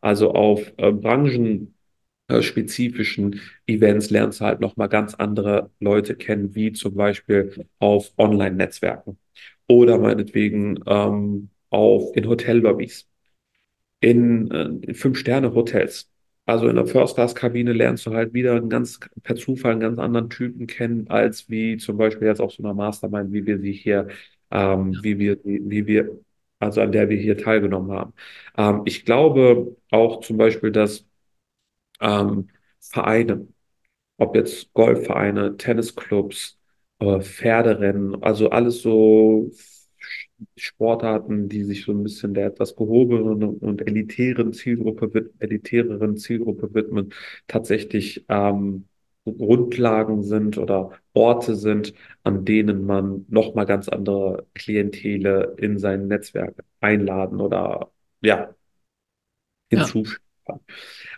Also 0.00 0.32
auf 0.32 0.72
äh, 0.76 0.90
branchenspezifischen 0.90 3.40
Events 3.68 4.10
lernst 4.10 4.40
du 4.40 4.44
halt 4.44 4.58
nochmal 4.60 4.88
ganz 4.88 5.14
andere 5.14 5.70
Leute 5.78 6.16
kennen, 6.16 6.56
wie 6.56 6.72
zum 6.72 6.96
Beispiel 6.96 7.66
auf 7.78 8.10
Online-Netzwerken 8.18 9.18
oder 9.68 9.98
meinetwegen 9.98 10.80
ähm, 10.86 11.50
auf 11.70 12.16
in 12.16 12.26
Hotellobbys 12.26 13.06
in, 14.00 14.50
äh, 14.50 14.64
in 14.64 14.94
Fünf-Sterne-Hotels. 14.96 16.10
Also 16.48 16.66
in 16.68 16.76
der 16.76 16.86
First-Class-Kabine 16.86 17.74
lernst 17.74 18.06
du 18.06 18.12
halt 18.14 18.32
wieder 18.32 18.54
einen 18.56 18.70
ganz, 18.70 18.98
per 19.22 19.36
Zufall 19.36 19.72
einen 19.72 19.80
ganz 19.80 19.98
anderen 19.98 20.30
Typen 20.30 20.66
kennen, 20.66 21.06
als 21.10 21.50
wie 21.50 21.76
zum 21.76 21.98
Beispiel 21.98 22.26
jetzt 22.26 22.40
auf 22.40 22.52
so 22.52 22.62
einer 22.62 22.72
Mastermind, 22.72 23.32
wie 23.34 23.44
wir 23.44 23.58
sie 23.60 23.72
hier, 23.72 24.08
ähm, 24.50 24.98
wie 25.02 25.18
wir, 25.18 25.38
wie 25.44 25.86
wir, 25.86 26.18
also 26.58 26.80
an 26.80 26.92
der 26.92 27.10
wir 27.10 27.18
hier 27.18 27.36
teilgenommen 27.36 27.92
haben. 27.92 28.14
Ähm, 28.56 28.82
ich 28.86 29.04
glaube 29.04 29.76
auch 29.90 30.20
zum 30.20 30.38
Beispiel, 30.38 30.72
dass 30.72 31.06
ähm, 32.00 32.48
Vereine, 32.80 33.48
ob 34.18 34.36
jetzt 34.36 34.72
Golfvereine, 34.74 35.56
Tennisclubs, 35.58 36.58
äh, 37.00 37.20
Pferderennen, 37.20 38.22
also 38.22 38.50
alles 38.50 38.82
so 38.82 39.50
Sportarten, 40.56 41.48
die 41.48 41.64
sich 41.64 41.84
so 41.84 41.92
ein 41.92 42.02
bisschen 42.02 42.34
der 42.34 42.46
etwas 42.46 42.76
gehobenen 42.76 43.42
und 43.42 43.86
elitären 43.86 44.52
Zielgruppe, 44.52 45.30
elitäreren 45.38 46.16
Zielgruppe 46.16 46.74
widmen, 46.74 47.12
tatsächlich 47.46 48.24
ähm, 48.28 48.86
Grundlagen 49.24 50.22
sind 50.22 50.58
oder 50.58 50.92
Orte 51.12 51.56
sind, 51.56 51.92
an 52.22 52.44
denen 52.44 52.86
man 52.86 53.26
nochmal 53.28 53.66
ganz 53.66 53.88
andere 53.88 54.46
Klientele 54.54 55.54
in 55.58 55.78
sein 55.78 56.06
Netzwerk 56.08 56.64
einladen 56.80 57.40
oder 57.40 57.90
ja, 58.20 58.54
ja. 59.70 59.78
hinzufügen 59.78 60.16
kann. 60.46 60.60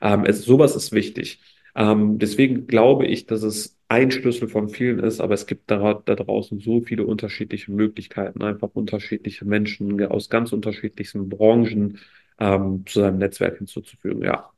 Ähm, 0.02 0.24
es, 0.24 0.42
sowas 0.44 0.76
ist 0.76 0.92
wichtig. 0.92 1.40
Ähm, 1.74 2.18
deswegen 2.18 2.66
glaube 2.66 3.06
ich, 3.06 3.26
dass 3.26 3.42
es 3.42 3.79
ein 3.90 4.10
Schlüssel 4.12 4.48
von 4.48 4.68
vielen 4.70 5.00
ist, 5.00 5.20
aber 5.20 5.34
es 5.34 5.46
gibt 5.46 5.70
da, 5.70 5.94
da 5.94 6.16
draußen 6.16 6.60
so 6.60 6.80
viele 6.82 7.06
unterschiedliche 7.06 7.72
Möglichkeiten, 7.72 8.42
einfach 8.42 8.70
unterschiedliche 8.74 9.44
Menschen 9.44 10.04
aus 10.06 10.30
ganz 10.30 10.52
unterschiedlichsten 10.52 11.28
Branchen 11.28 11.98
ähm, 12.38 12.84
zu 12.86 13.00
seinem 13.00 13.18
Netzwerk 13.18 13.58
hinzuzufügen. 13.58 14.22
Ja, 14.24 14.50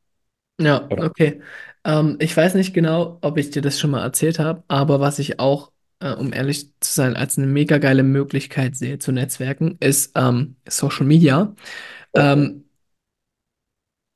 Ja, 0.60 0.90
oder? 0.90 1.04
okay. 1.04 1.40
Ähm, 1.84 2.16
ich 2.20 2.36
weiß 2.36 2.54
nicht 2.54 2.72
genau, 2.74 3.18
ob 3.22 3.36
ich 3.38 3.50
dir 3.50 3.62
das 3.62 3.80
schon 3.80 3.90
mal 3.90 4.02
erzählt 4.02 4.38
habe, 4.38 4.62
aber 4.68 5.00
was 5.00 5.18
ich 5.18 5.40
auch, 5.40 5.72
äh, 5.98 6.12
um 6.12 6.32
ehrlich 6.32 6.70
zu 6.80 6.92
sein, 6.92 7.16
als 7.16 7.36
eine 7.38 7.46
mega 7.48 7.78
geile 7.78 8.02
Möglichkeit 8.04 8.76
sehe 8.76 8.98
zu 8.98 9.10
Netzwerken, 9.12 9.76
ist 9.80 10.12
ähm, 10.16 10.56
Social 10.68 11.06
Media. 11.06 11.54
Ähm, 12.14 12.64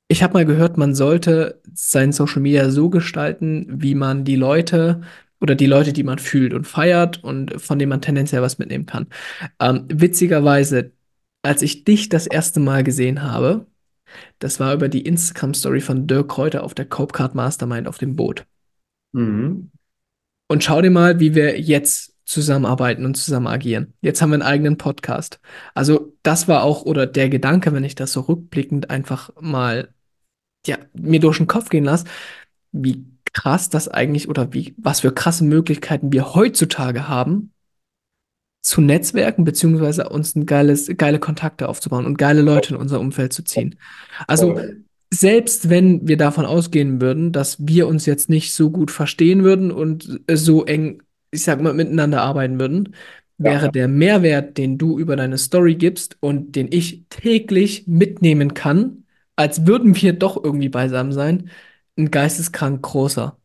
ich 0.07 0.23
habe 0.23 0.33
mal 0.33 0.45
gehört, 0.45 0.77
man 0.77 0.95
sollte 0.95 1.61
sein 1.73 2.11
Social 2.11 2.41
Media 2.41 2.69
so 2.69 2.89
gestalten, 2.89 3.65
wie 3.69 3.95
man 3.95 4.23
die 4.23 4.35
Leute 4.35 5.01
oder 5.39 5.55
die 5.55 5.65
Leute, 5.65 5.93
die 5.93 6.03
man 6.03 6.19
fühlt 6.19 6.53
und 6.53 6.65
feiert 6.65 7.23
und 7.23 7.61
von 7.61 7.77
denen 7.77 7.89
man 7.89 8.01
tendenziell 8.01 8.41
was 8.41 8.57
mitnehmen 8.57 8.85
kann. 8.85 9.07
Ähm, 9.59 9.85
witzigerweise, 9.89 10.91
als 11.43 11.61
ich 11.61 11.83
dich 11.83 12.09
das 12.09 12.25
erste 12.27 12.59
Mal 12.59 12.83
gesehen 12.83 13.21
habe, 13.21 13.67
das 14.39 14.59
war 14.59 14.73
über 14.73 14.89
die 14.89 15.01
Instagram-Story 15.01 15.81
von 15.81 16.07
Dirk 16.07 16.29
Kräuter 16.29 16.63
auf 16.63 16.73
der 16.73 16.85
Copecard 16.85 17.35
Mastermind 17.35 17.87
auf 17.87 17.97
dem 17.97 18.15
Boot. 18.15 18.45
Mhm. 19.11 19.71
Und 20.47 20.63
schau 20.63 20.81
dir 20.81 20.91
mal, 20.91 21.19
wie 21.19 21.35
wir 21.35 21.59
jetzt 21.59 22.13
zusammenarbeiten 22.25 23.05
und 23.05 23.15
zusammen 23.15 23.47
agieren. 23.47 23.93
Jetzt 24.01 24.21
haben 24.21 24.31
wir 24.31 24.35
einen 24.35 24.43
eigenen 24.43 24.77
Podcast. 24.77 25.39
Also 25.73 26.13
das 26.23 26.47
war 26.47 26.63
auch, 26.63 26.83
oder 26.83 27.05
der 27.07 27.29
Gedanke, 27.29 27.73
wenn 27.73 27.83
ich 27.83 27.95
das 27.95 28.13
so 28.13 28.21
rückblickend 28.21 28.89
einfach 28.89 29.29
mal, 29.39 29.93
ja, 30.65 30.77
mir 30.93 31.19
durch 31.19 31.37
den 31.37 31.47
Kopf 31.47 31.69
gehen 31.69 31.83
lasse, 31.85 32.05
wie 32.71 33.05
krass 33.33 33.69
das 33.69 33.87
eigentlich 33.87 34.29
oder 34.29 34.53
wie, 34.53 34.75
was 34.77 35.01
für 35.01 35.13
krasse 35.13 35.43
Möglichkeiten 35.45 36.11
wir 36.11 36.33
heutzutage 36.35 37.07
haben, 37.07 37.53
zu 38.61 38.81
Netzwerken, 38.81 39.45
beziehungsweise 39.45 40.09
uns 40.09 40.35
ein 40.35 40.45
geiles, 40.45 40.89
geile 40.97 41.19
Kontakte 41.19 41.69
aufzubauen 41.69 42.05
und 42.05 42.17
geile 42.17 42.41
Leute 42.41 42.73
in 42.73 42.79
unser 42.79 42.99
Umfeld 42.99 43.31
zu 43.33 43.43
ziehen. 43.43 43.79
Also 44.27 44.59
selbst 45.13 45.69
wenn 45.69 46.05
wir 46.07 46.17
davon 46.17 46.45
ausgehen 46.45 46.99
würden, 46.99 47.31
dass 47.31 47.65
wir 47.65 47.87
uns 47.87 48.05
jetzt 48.05 48.29
nicht 48.29 48.53
so 48.53 48.69
gut 48.69 48.91
verstehen 48.91 49.43
würden 49.43 49.71
und 49.71 50.19
äh, 50.27 50.35
so 50.35 50.65
eng, 50.65 51.01
ich 51.31 51.43
sag 51.43 51.61
mal, 51.61 51.73
miteinander 51.73 52.21
arbeiten 52.23 52.59
würden, 52.59 52.93
wäre 53.37 53.65
Ja. 53.65 53.71
der 53.71 53.87
Mehrwert, 53.87 54.57
den 54.57 54.77
du 54.77 54.99
über 54.99 55.15
deine 55.15 55.37
Story 55.37 55.75
gibst 55.75 56.17
und 56.19 56.55
den 56.57 56.67
ich 56.71 57.05
täglich 57.09 57.87
mitnehmen 57.87 58.53
kann, 58.53 59.05
als 59.37 59.65
würden 59.65 59.95
wir 59.95 60.13
doch 60.13 60.43
irgendwie 60.43 60.69
beisammen 60.69 61.13
sein, 61.13 61.49
ein 61.97 62.11
geisteskrank 62.11 62.81
großer. 62.83 63.37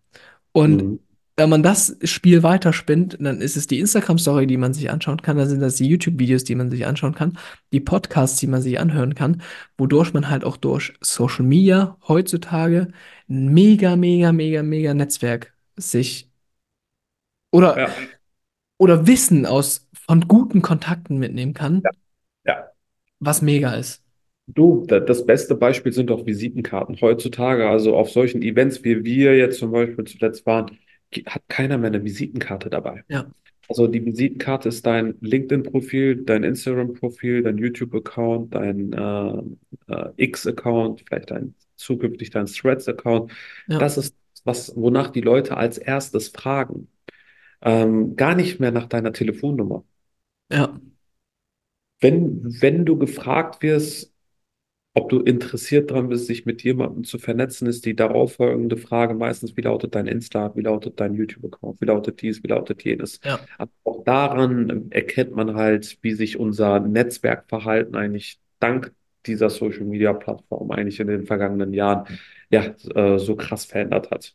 Und 0.52 0.82
Mhm. 0.82 1.00
wenn 1.36 1.48
man 1.50 1.62
das 1.62 1.96
Spiel 2.04 2.42
weiterspinnt, 2.42 3.16
dann 3.20 3.40
ist 3.40 3.56
es 3.56 3.66
die 3.66 3.78
Instagram-Story, 3.80 4.46
die 4.46 4.58
man 4.58 4.74
sich 4.74 4.90
anschauen 4.90 5.22
kann, 5.22 5.38
dann 5.38 5.48
sind 5.48 5.60
das 5.60 5.76
die 5.76 5.86
YouTube-Videos, 5.88 6.44
die 6.44 6.54
man 6.56 6.70
sich 6.70 6.86
anschauen 6.86 7.14
kann, 7.14 7.38
die 7.72 7.80
Podcasts, 7.80 8.38
die 8.40 8.46
man 8.48 8.62
sich 8.62 8.78
anhören 8.80 9.14
kann, 9.14 9.42
wodurch 9.78 10.12
man 10.12 10.28
halt 10.30 10.44
auch 10.44 10.56
durch 10.58 10.94
Social 11.00 11.44
Media 11.46 11.96
heutzutage 12.08 12.92
ein 13.28 13.48
mega, 13.54 13.96
mega, 13.96 14.32
mega, 14.32 14.62
mega 14.62 14.94
Netzwerk 14.94 15.54
sich 15.76 16.30
oder, 17.50 17.78
Ja. 17.78 17.88
oder 18.78 19.06
Wissen 19.06 19.46
aus 19.46 19.88
von 20.06 20.28
guten 20.28 20.62
Kontakten 20.62 21.18
mitnehmen 21.18 21.54
kann, 21.54 21.82
Ja. 22.44 22.68
was 23.20 23.42
mega 23.42 23.72
ist. 23.74 24.01
Du, 24.46 24.84
da- 24.86 25.00
das 25.00 25.24
beste 25.24 25.54
Beispiel 25.54 25.92
sind 25.92 26.10
doch 26.10 26.26
Visitenkarten 26.26 27.00
heutzutage. 27.00 27.68
Also 27.68 27.96
auf 27.96 28.10
solchen 28.10 28.42
Events, 28.42 28.84
wie 28.84 29.04
wir 29.04 29.36
jetzt 29.36 29.58
zum 29.58 29.70
Beispiel 29.72 30.04
zuletzt 30.04 30.44
waren, 30.46 30.78
hat 31.26 31.42
keiner 31.48 31.78
mehr 31.78 31.88
eine 31.90 32.04
Visitenkarte 32.04 32.68
dabei. 32.70 33.04
Ja, 33.08 33.26
Also 33.68 33.86
die 33.88 34.04
Visitenkarte 34.04 34.68
ist 34.70 34.86
dein 34.86 35.16
LinkedIn-Profil, 35.20 36.24
dein 36.24 36.44
Instagram-Profil, 36.44 37.42
dein 37.44 37.58
YouTube-Account, 37.58 38.54
dein 38.54 38.92
äh, 38.92 39.92
äh, 39.94 40.10
X-Account, 40.16 41.04
vielleicht 41.08 41.30
dein 41.30 41.54
zukünftig 41.76 42.30
dein 42.30 42.46
Threads-Account. 42.46 43.32
ja, 43.66 43.78
Das 43.78 43.98
ist 43.98 44.16
was, 44.44 44.74
wonach 44.76 45.10
die 45.10 45.20
Leute 45.22 45.56
als 45.56 45.78
erstes 45.78 46.28
fragen. 46.28 46.88
Ähm, 47.62 48.16
gar 48.16 48.34
nicht 48.36 48.60
mehr 48.60 48.72
nach 48.72 48.86
deiner 48.88 49.12
Telefonnummer. 49.12 49.84
ja, 50.50 50.80
Wenn, 52.00 52.42
wenn 52.60 52.84
du 52.84 52.98
gefragt 52.98 53.62
wirst, 53.62 54.11
ob 54.94 55.08
du 55.08 55.20
interessiert 55.20 55.90
daran 55.90 56.08
bist, 56.08 56.26
sich 56.26 56.44
mit 56.46 56.62
jemandem 56.62 57.04
zu 57.04 57.18
vernetzen, 57.18 57.66
ist 57.66 57.86
die 57.86 57.96
darauffolgende 57.96 58.76
Frage 58.76 59.14
meistens, 59.14 59.56
wie 59.56 59.62
lautet 59.62 59.94
dein 59.94 60.06
Insta, 60.06 60.54
wie 60.54 60.60
lautet 60.62 61.00
dein 61.00 61.14
YouTube-Account, 61.14 61.80
wie 61.80 61.86
lautet 61.86 62.20
dies, 62.22 62.42
wie 62.42 62.48
lautet 62.48 62.84
jenes. 62.84 63.20
ja, 63.22 63.48
Aber 63.58 63.70
auch 63.84 64.04
daran 64.04 64.90
erkennt 64.90 65.32
man 65.34 65.54
halt, 65.54 65.98
wie 66.02 66.12
sich 66.14 66.38
unser 66.38 66.80
Netzwerkverhalten 66.80 67.94
eigentlich 67.96 68.38
dank 68.60 68.94
dieser 69.26 69.50
Social-Media-Plattform 69.50 70.70
eigentlich 70.70 71.00
in 71.00 71.06
den 71.08 71.26
vergangenen 71.26 71.72
Jahren 71.72 72.06
ja, 72.50 72.74
äh, 72.94 73.18
so 73.18 73.36
krass 73.36 73.64
verändert 73.64 74.10
hat. 74.10 74.34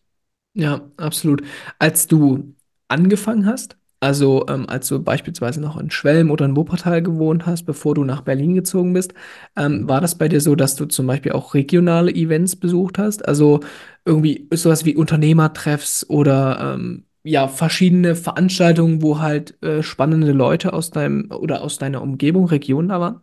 ja, 0.53 0.91
absolut. 0.97 1.43
Als 1.79 2.07
du 2.07 2.55
angefangen 2.87 3.45
hast, 3.45 3.77
also 3.99 4.45
ähm, 4.47 4.67
als 4.69 4.87
du 4.87 5.01
beispielsweise 5.03 5.59
noch 5.61 5.77
in 5.77 5.89
Schwelm 5.91 6.31
oder 6.31 6.45
in 6.45 6.55
Wuppertal 6.55 7.01
gewohnt 7.01 7.45
hast, 7.45 7.63
bevor 7.65 7.95
du 7.95 8.03
nach 8.03 8.21
Berlin 8.21 8.53
gezogen 8.55 8.93
bist, 8.93 9.13
ähm, 9.55 9.87
war 9.89 10.01
das 10.01 10.17
bei 10.17 10.27
dir 10.27 10.41
so, 10.41 10.55
dass 10.55 10.75
du 10.75 10.85
zum 10.85 11.07
Beispiel 11.07 11.31
auch 11.31 11.53
regionale 11.53 12.11
Events 12.13 12.55
besucht 12.55 12.97
hast? 12.99 13.27
Also 13.27 13.61
irgendwie 14.05 14.47
sowas 14.53 14.85
wie 14.85 14.95
Unternehmertreffs 14.95 16.07
oder 16.09 16.75
ähm, 16.75 17.05
ja, 17.23 17.47
verschiedene 17.47 18.15
Veranstaltungen, 18.15 19.01
wo 19.01 19.19
halt 19.19 19.61
äh, 19.63 19.83
spannende 19.83 20.31
Leute 20.31 20.73
aus 20.73 20.91
deinem 20.91 21.29
oder 21.31 21.61
aus 21.61 21.77
deiner 21.77 22.01
Umgebung, 22.01 22.45
Region 22.45 22.89
da 22.89 22.99
waren? 22.99 23.21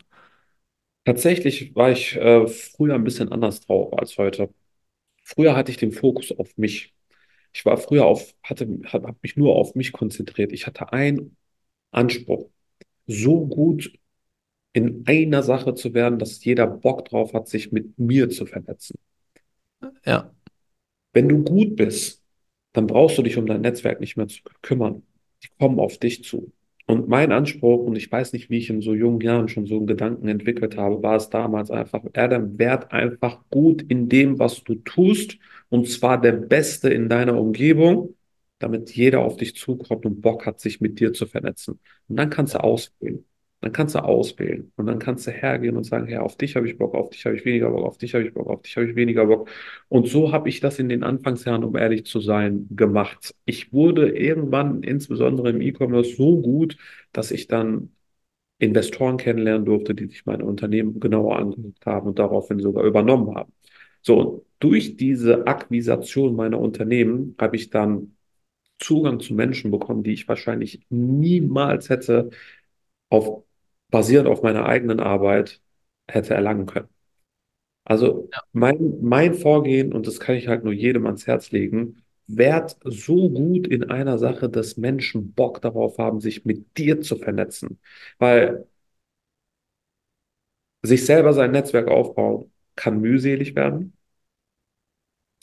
Tatsächlich 1.04 1.74
war 1.76 1.90
ich 1.90 2.16
äh, 2.16 2.46
früher 2.48 2.94
ein 2.94 3.04
bisschen 3.04 3.30
anders 3.30 3.60
drauf 3.60 3.92
als 3.98 4.16
heute. 4.16 4.50
Früher 5.24 5.56
hatte 5.56 5.70
ich 5.72 5.78
den 5.78 5.92
Fokus 5.92 6.32
auf 6.32 6.56
mich. 6.58 6.94
Ich 7.54 7.64
war 7.64 7.78
früher 7.78 8.04
auf, 8.06 8.34
hatte, 8.42 8.66
habe 8.86 9.08
hab 9.08 9.22
mich 9.22 9.36
nur 9.36 9.54
auf 9.56 9.76
mich 9.76 9.92
konzentriert. 9.92 10.52
Ich 10.52 10.66
hatte 10.66 10.92
einen 10.92 11.36
Anspruch, 11.92 12.50
so 13.06 13.46
gut 13.46 13.92
in 14.72 15.04
einer 15.06 15.42
Sache 15.42 15.74
zu 15.74 15.94
werden, 15.94 16.18
dass 16.18 16.44
jeder 16.44 16.66
Bock 16.66 17.06
drauf 17.06 17.32
hat, 17.34 17.48
sich 17.48 17.72
mit 17.72 17.98
mir 17.98 18.28
zu 18.30 18.46
vernetzen. 18.46 18.96
Ja, 20.04 20.34
Wenn 21.12 21.28
du 21.28 21.44
gut 21.44 21.76
bist, 21.76 22.22
dann 22.72 22.86
brauchst 22.86 23.18
du 23.18 23.22
dich 23.22 23.38
um 23.38 23.46
dein 23.46 23.62
Netzwerk 23.62 24.00
nicht 24.00 24.16
mehr 24.16 24.28
zu 24.28 24.42
kümmern. 24.62 25.02
Die 25.42 25.48
kommen 25.58 25.80
auf 25.80 25.98
dich 25.98 26.24
zu. 26.24 26.52
Und 26.86 27.08
mein 27.08 27.32
Anspruch, 27.32 27.86
und 27.86 27.96
ich 27.96 28.10
weiß 28.12 28.32
nicht, 28.34 28.50
wie 28.50 28.58
ich 28.58 28.70
in 28.70 28.82
so 28.82 28.94
jungen 28.94 29.20
Jahren 29.20 29.48
schon 29.48 29.66
so 29.66 29.76
einen 29.76 29.86
Gedanken 29.86 30.28
entwickelt 30.28 30.76
habe, 30.76 31.02
war 31.02 31.16
es 31.16 31.30
damals 31.30 31.70
einfach, 31.70 32.04
Adam, 32.14 32.58
werd 32.58 32.92
einfach 32.92 33.40
gut 33.50 33.82
in 33.82 34.08
dem, 34.08 34.38
was 34.38 34.64
du 34.64 34.74
tust, 34.76 35.38
und 35.74 35.88
zwar 35.88 36.20
der 36.20 36.30
Beste 36.30 36.88
in 36.88 37.08
deiner 37.08 37.36
Umgebung, 37.36 38.14
damit 38.60 38.92
jeder 38.94 39.22
auf 39.22 39.36
dich 39.36 39.56
zukommt 39.56 40.06
und 40.06 40.20
Bock 40.20 40.46
hat, 40.46 40.60
sich 40.60 40.80
mit 40.80 41.00
dir 41.00 41.12
zu 41.12 41.26
vernetzen. 41.26 41.80
Und 42.06 42.16
dann 42.16 42.30
kannst 42.30 42.54
du 42.54 42.62
auswählen. 42.62 43.24
Dann 43.60 43.72
kannst 43.72 43.96
du 43.96 44.04
auswählen. 44.04 44.70
Und 44.76 44.86
dann 44.86 45.00
kannst 45.00 45.26
du 45.26 45.32
hergehen 45.32 45.76
und 45.76 45.82
sagen, 45.82 46.08
ja, 46.08 46.20
auf 46.20 46.36
dich 46.36 46.54
habe 46.54 46.68
ich 46.68 46.78
Bock, 46.78 46.94
auf 46.94 47.10
dich 47.10 47.26
habe 47.26 47.34
ich 47.34 47.44
weniger 47.44 47.70
Bock, 47.70 47.84
auf 47.86 47.98
dich 47.98 48.14
habe 48.14 48.24
ich 48.24 48.32
Bock, 48.32 48.46
auf 48.46 48.62
dich 48.62 48.76
habe 48.76 48.88
ich 48.88 48.94
weniger 48.94 49.26
Bock. 49.26 49.50
Und 49.88 50.06
so 50.06 50.30
habe 50.30 50.48
ich 50.48 50.60
das 50.60 50.78
in 50.78 50.88
den 50.88 51.02
Anfangsjahren, 51.02 51.64
um 51.64 51.74
ehrlich 51.76 52.06
zu 52.06 52.20
sein, 52.20 52.68
gemacht. 52.70 53.34
Ich 53.44 53.72
wurde 53.72 54.16
irgendwann, 54.16 54.84
insbesondere 54.84 55.50
im 55.50 55.60
E-Commerce, 55.60 56.14
so 56.14 56.40
gut, 56.40 56.76
dass 57.10 57.32
ich 57.32 57.48
dann 57.48 57.90
Investoren 58.58 59.16
kennenlernen 59.16 59.64
durfte, 59.64 59.96
die 59.96 60.06
sich 60.06 60.24
meine 60.24 60.44
Unternehmen 60.44 61.00
genauer 61.00 61.36
angeguckt 61.36 61.84
haben 61.84 62.06
und 62.08 62.20
daraufhin 62.20 62.60
sogar 62.60 62.84
übernommen 62.84 63.34
haben. 63.34 63.52
So, 64.02 64.44
durch 64.64 64.96
diese 64.96 65.46
Akquisition 65.46 66.34
meiner 66.36 66.58
Unternehmen 66.58 67.36
habe 67.38 67.56
ich 67.56 67.68
dann 67.68 68.16
Zugang 68.78 69.20
zu 69.20 69.34
Menschen 69.34 69.70
bekommen, 69.70 70.02
die 70.02 70.14
ich 70.14 70.26
wahrscheinlich 70.26 70.86
niemals 70.88 71.90
hätte 71.90 72.30
auf, 73.10 73.44
basierend 73.90 74.26
auf 74.26 74.42
meiner 74.42 74.64
eigenen 74.64 75.00
Arbeit 75.00 75.60
hätte 76.08 76.32
erlangen 76.32 76.64
können. 76.64 76.88
Also 77.84 78.30
mein, 78.52 79.02
mein 79.02 79.34
Vorgehen, 79.34 79.92
und 79.92 80.06
das 80.06 80.18
kann 80.18 80.36
ich 80.36 80.48
halt 80.48 80.64
nur 80.64 80.72
jedem 80.72 81.04
ans 81.04 81.26
Herz 81.26 81.50
legen, 81.50 82.02
werd 82.26 82.78
so 82.84 83.28
gut 83.28 83.66
in 83.66 83.90
einer 83.90 84.16
Sache, 84.16 84.48
dass 84.48 84.78
Menschen 84.78 85.34
Bock 85.34 85.60
darauf 85.60 85.98
haben, 85.98 86.20
sich 86.20 86.46
mit 86.46 86.78
dir 86.78 87.02
zu 87.02 87.16
vernetzen. 87.16 87.78
Weil 88.18 88.66
sich 90.82 91.04
selber 91.04 91.32
sein 91.34 91.50
Netzwerk 91.50 91.88
aufbauen 91.88 92.50
kann 92.76 93.00
mühselig 93.00 93.54
werden, 93.54 93.94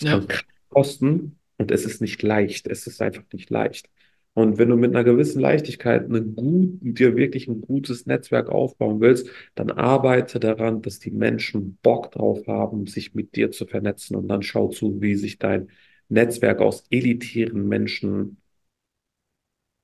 ja, 0.03 0.21
kosten 0.69 1.37
und 1.57 1.71
es 1.71 1.85
ist 1.85 2.01
nicht 2.01 2.21
leicht. 2.23 2.67
Es 2.67 2.87
ist 2.87 3.01
einfach 3.01 3.23
nicht 3.33 3.49
leicht. 3.49 3.89
Und 4.33 4.57
wenn 4.57 4.69
du 4.69 4.77
mit 4.77 4.95
einer 4.95 5.03
gewissen 5.03 5.41
Leichtigkeit 5.41 6.05
eine 6.05 6.21
gut, 6.23 6.79
dir 6.81 7.15
wirklich 7.17 7.47
ein 7.47 7.61
gutes 7.61 8.05
Netzwerk 8.05 8.49
aufbauen 8.49 9.01
willst, 9.01 9.29
dann 9.55 9.71
arbeite 9.71 10.39
daran, 10.39 10.81
dass 10.81 10.99
die 10.99 11.11
Menschen 11.11 11.77
Bock 11.81 12.11
drauf 12.11 12.47
haben, 12.47 12.87
sich 12.87 13.13
mit 13.13 13.35
dir 13.35 13.51
zu 13.51 13.65
vernetzen. 13.67 14.15
Und 14.15 14.29
dann 14.29 14.41
schau 14.41 14.69
zu, 14.69 15.01
wie 15.01 15.15
sich 15.15 15.37
dein 15.37 15.69
Netzwerk 16.07 16.61
aus 16.61 16.85
elitären 16.89 17.67
Menschen 17.67 18.37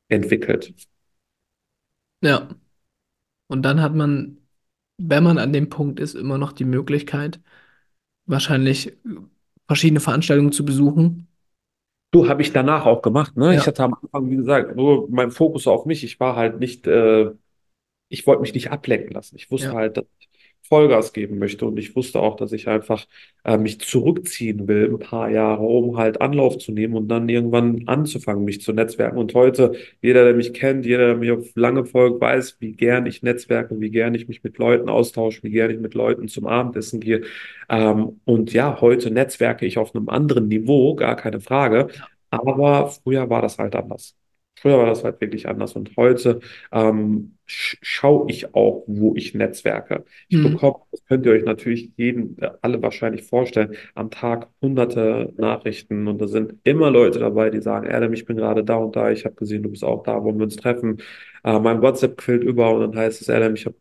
entwickelt. 0.10 0.73
ja. 2.21 2.49
Und 3.47 3.63
dann 3.63 3.82
hat 3.82 3.95
man, 3.95 4.39
wenn 4.97 5.23
man 5.23 5.38
an 5.38 5.53
dem 5.53 5.69
Punkt 5.69 5.99
ist, 5.99 6.15
immer 6.15 6.38
noch 6.38 6.51
die 6.53 6.65
Möglichkeit, 6.65 7.41
wahrscheinlich 8.25 8.97
verschiedene 9.67 9.99
Veranstaltungen 9.99 10.51
zu 10.51 10.65
besuchen. 10.65 11.27
Du, 12.12 12.30
habe 12.30 12.41
ich 12.41 12.53
danach 12.53 12.86
auch 12.86 13.01
gemacht, 13.01 13.36
ne? 13.36 13.56
Ich 13.56 13.67
Ja, 13.67 13.67
hatte 13.67 13.84
am 13.84 13.93
Anfang, 13.93 14.30
wie 14.30 14.38
gesagt, 14.38 14.75
nur 14.75 15.10
mein 15.10 15.30
Fokus 15.32 15.67
auf 15.67 15.86
mich. 15.86 16.03
Ich 16.03 16.19
war 16.19 16.36
halt 16.36 16.60
nicht, 16.60 16.88
äh, 16.88 17.32
ich 18.10 18.27
wollte 18.27 18.41
mich 18.41 18.53
nicht 18.53 18.71
ablenken 18.71 19.12
lassen. 19.13 19.36
Ich 19.38 19.51
wusste 19.51 19.73
ja, 19.73 19.77
halt, 19.77 19.97
dass 19.97 20.06
ich 20.16 20.16
Vollgas 20.67 21.13
geben 21.13 21.39
möchte 21.39 21.65
und 21.65 21.77
ich 21.80 21.95
wusste 21.95 22.19
auch, 22.19 22.36
dass 22.36 22.51
ich 22.51 22.67
einfach 22.67 23.06
äh, 23.43 23.58
mich 23.58 23.80
zurückziehen 23.80 24.67
will, 24.67 24.89
ein 24.89 24.99
paar 24.99 25.30
Jahre, 25.30 25.63
um 25.63 25.97
halt 25.97 26.21
Anlauf 26.21 26.58
zu 26.58 26.71
nehmen 26.71 26.95
und 26.95 27.08
dann 27.08 27.30
irgendwann 27.30 27.84
anzufangen, 27.88 28.43
mich 28.45 28.62
zu 28.62 28.73
netzwerken. 28.73 29.17
Und 29.17 29.34
heute, 29.34 29.73
jeder, 30.01 30.25
der 30.25 30.34
mich 30.34 30.53
kennt, 30.53 30.86
jeder, 30.86 31.08
der 31.08 31.15
mir 31.15 31.38
auf 31.38 31.56
lange 31.56 31.86
folgt, 31.86 32.21
weiß, 32.21 32.58
wie 32.60 32.73
gern 32.73 33.06
ich 33.06 33.23
netzwerke, 33.23 33.80
wie 33.80 33.89
gern 33.91 34.13
ich 34.15 34.27
mich 34.27 34.43
mit 34.43 34.58
Leuten 34.58 34.89
austausche, 34.89 35.43
wie 35.43 35.51
gern 35.51 35.71
ich 35.71 35.80
mit 35.80 35.93
Leuten 35.93 36.27
zum 36.27 36.47
Abendessen 36.47 36.99
gehe. 36.99 37.21
Ähm, 37.69 38.19
und 38.25 38.53
ja, 38.53 38.80
heute 38.82 39.12
netzwerke 39.12 39.65
ich 39.65 39.77
auf 39.77 39.95
einem 39.95 40.10
anderen 40.10 40.47
Niveau, 40.47 40.95
gar 40.95 41.15
keine 41.15 41.39
Frage. 41.41 41.88
Aber 42.30 42.89
früher 42.89 43.30
war 43.30 43.41
das 43.41 43.58
halt 43.58 43.75
anders. 43.75 44.15
Früher 44.56 44.77
war 44.77 44.88
das 44.88 45.03
halt 45.03 45.21
wirklich 45.21 45.47
anders. 45.47 45.73
Und 45.75 45.95
heute 45.97 46.39
ähm, 46.71 47.37
schaue 47.47 48.29
ich 48.29 48.53
auch, 48.55 48.83
wo 48.88 49.15
ich 49.15 49.33
netzwerke. 49.33 50.05
Ich 50.27 50.39
Hm. 50.39 50.41
bekomme, 50.41 50.75
das 50.91 51.03
könnt 51.05 51.25
ihr 51.25 51.31
euch 51.33 51.43
natürlich 51.45 51.91
jeden, 51.98 52.37
äh, 52.39 52.52
alle 52.62 52.81
wahrscheinlich 52.81 53.23
vorstellen, 53.23 53.75
am 53.95 54.12
Tag 54.12 54.50
hunderte 54.62 55.33
Nachrichten 55.37 56.08
und 56.08 56.19
da 56.21 56.27
sind 56.27 56.56
immer 56.63 56.91
Leute 56.91 57.19
dabei, 57.19 57.50
die 57.50 57.62
sagen, 57.62 57.87
Adam, 57.91 58.13
ich 58.13 58.25
bin 58.25 58.37
gerade 58.37 58.63
da 58.63 58.75
und 58.75 58.95
da, 58.95 59.12
ich 59.12 59.25
habe 59.25 59.35
gesehen, 59.35 59.63
du 59.63 59.69
bist 59.69 59.83
auch 59.83 60.04
da, 60.04 60.23
wollen 60.23 60.37
wir 60.37 60.43
uns 60.45 60.56
treffen. 60.58 60.98
Äh, 61.43 61.60
mein 61.60 61.81
WhatsApp 61.81 62.17
quillt 62.17 62.43
über 62.43 62.71
und 62.73 62.81
dann 62.81 62.95
heißt 62.98 63.21
es, 63.21 63.29
Adam, 63.29 63.56
ich 63.56 63.65
habe 63.65 63.75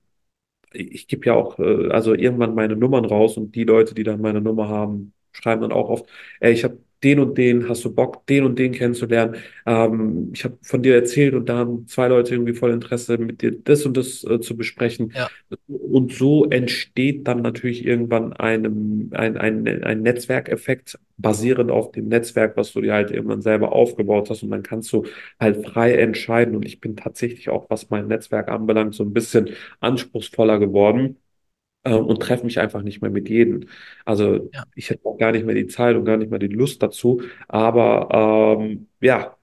ich 0.73 1.07
gebe 1.09 1.27
ja 1.27 1.35
auch, 1.35 1.59
äh, 1.59 1.89
also 1.91 2.15
irgendwann 2.15 2.55
meine 2.55 2.77
Nummern 2.77 3.05
raus 3.05 3.37
und 3.37 3.55
die 3.55 3.65
Leute, 3.65 3.95
die 3.95 4.03
dann 4.05 4.21
meine 4.21 4.41
Nummer 4.41 4.69
haben, 4.69 5.13
schreiben 5.33 5.63
dann 5.63 5.73
auch 5.73 5.89
oft, 5.89 6.07
ey, 6.41 6.53
ich 6.53 6.65
habe 6.65 6.79
den 7.03 7.21
und 7.21 7.37
den, 7.39 7.69
hast 7.69 7.85
du 7.85 7.95
Bock, 7.95 8.27
den 8.27 8.45
und 8.45 8.59
den 8.59 8.73
kennenzulernen? 8.73 9.37
Ähm, 9.67 10.31
ich 10.35 10.45
habe 10.45 10.59
von 10.63 10.83
dir 10.83 10.95
erzählt 10.95 11.35
und 11.35 11.49
da 11.49 11.59
haben 11.59 11.87
zwei 11.87 12.09
Leute 12.09 12.35
irgendwie 12.35 12.55
voll 12.55 12.71
Interesse, 12.73 13.19
mit 13.19 13.43
dir 13.43 13.53
das 13.53 13.85
und 13.87 13.97
das 13.97 14.25
äh, 14.25 14.41
zu 14.41 14.57
besprechen. 14.57 15.13
Ja, 15.15 15.29
Und 15.69 16.13
so 16.13 16.45
entsteht 16.47 17.27
dann 17.29 17.43
natürlich 17.43 17.85
irgendwann 17.85 18.33
einem, 18.33 19.11
ein, 19.15 19.37
ein, 19.37 19.67
ein 19.85 20.03
Netzwerkeffekt, 20.03 20.99
basierend 21.19 21.71
auf 21.71 21.93
dem 21.93 22.09
Netzwerk, 22.09 22.57
was 22.57 22.73
du 22.73 22.81
dir 22.81 22.95
halt 22.95 23.11
irgendwann 23.11 23.43
selber 23.43 23.73
aufgebaut 23.73 24.31
hast. 24.31 24.43
Und 24.43 24.51
dann 24.51 24.63
kannst 24.63 24.93
du 24.93 25.05
halt 25.41 25.67
frei 25.67 25.95
entscheiden. 25.95 26.57
Und 26.57 26.65
ich 26.65 26.81
bin 26.81 26.97
tatsächlich 26.97 27.49
auch, 27.49 27.67
was 27.71 27.91
mein 27.91 28.07
Netzwerk 28.09 28.49
anbelangt, 28.49 28.95
so 28.95 29.05
ein 29.05 29.13
bisschen 29.13 29.51
anspruchsvoller 29.81 30.59
geworden 30.59 31.17
äh, 31.87 31.95
und 31.95 32.21
treffe 32.21 32.45
mich 32.45 32.59
einfach 32.59 32.83
nicht 32.83 33.01
mehr 33.01 33.11
mit 33.11 33.29
jedem. 33.29 33.69
Also 34.05 34.51
ja, 34.53 34.65
ich 34.75 34.91
hätte 34.91 35.07
auch 35.07 35.17
gar 35.17 35.33
nicht 35.33 35.47
mehr 35.47 35.55
die 35.55 35.69
Zeit 35.69 35.97
und 35.97 36.05
gar 36.05 36.17
nicht 36.17 36.31
mehr 36.31 36.39
die 36.39 36.49
Lust 36.49 36.83
dazu. 36.83 37.23
Aber 37.49 38.59
ähm, 38.61 38.89
ja, 39.01 39.37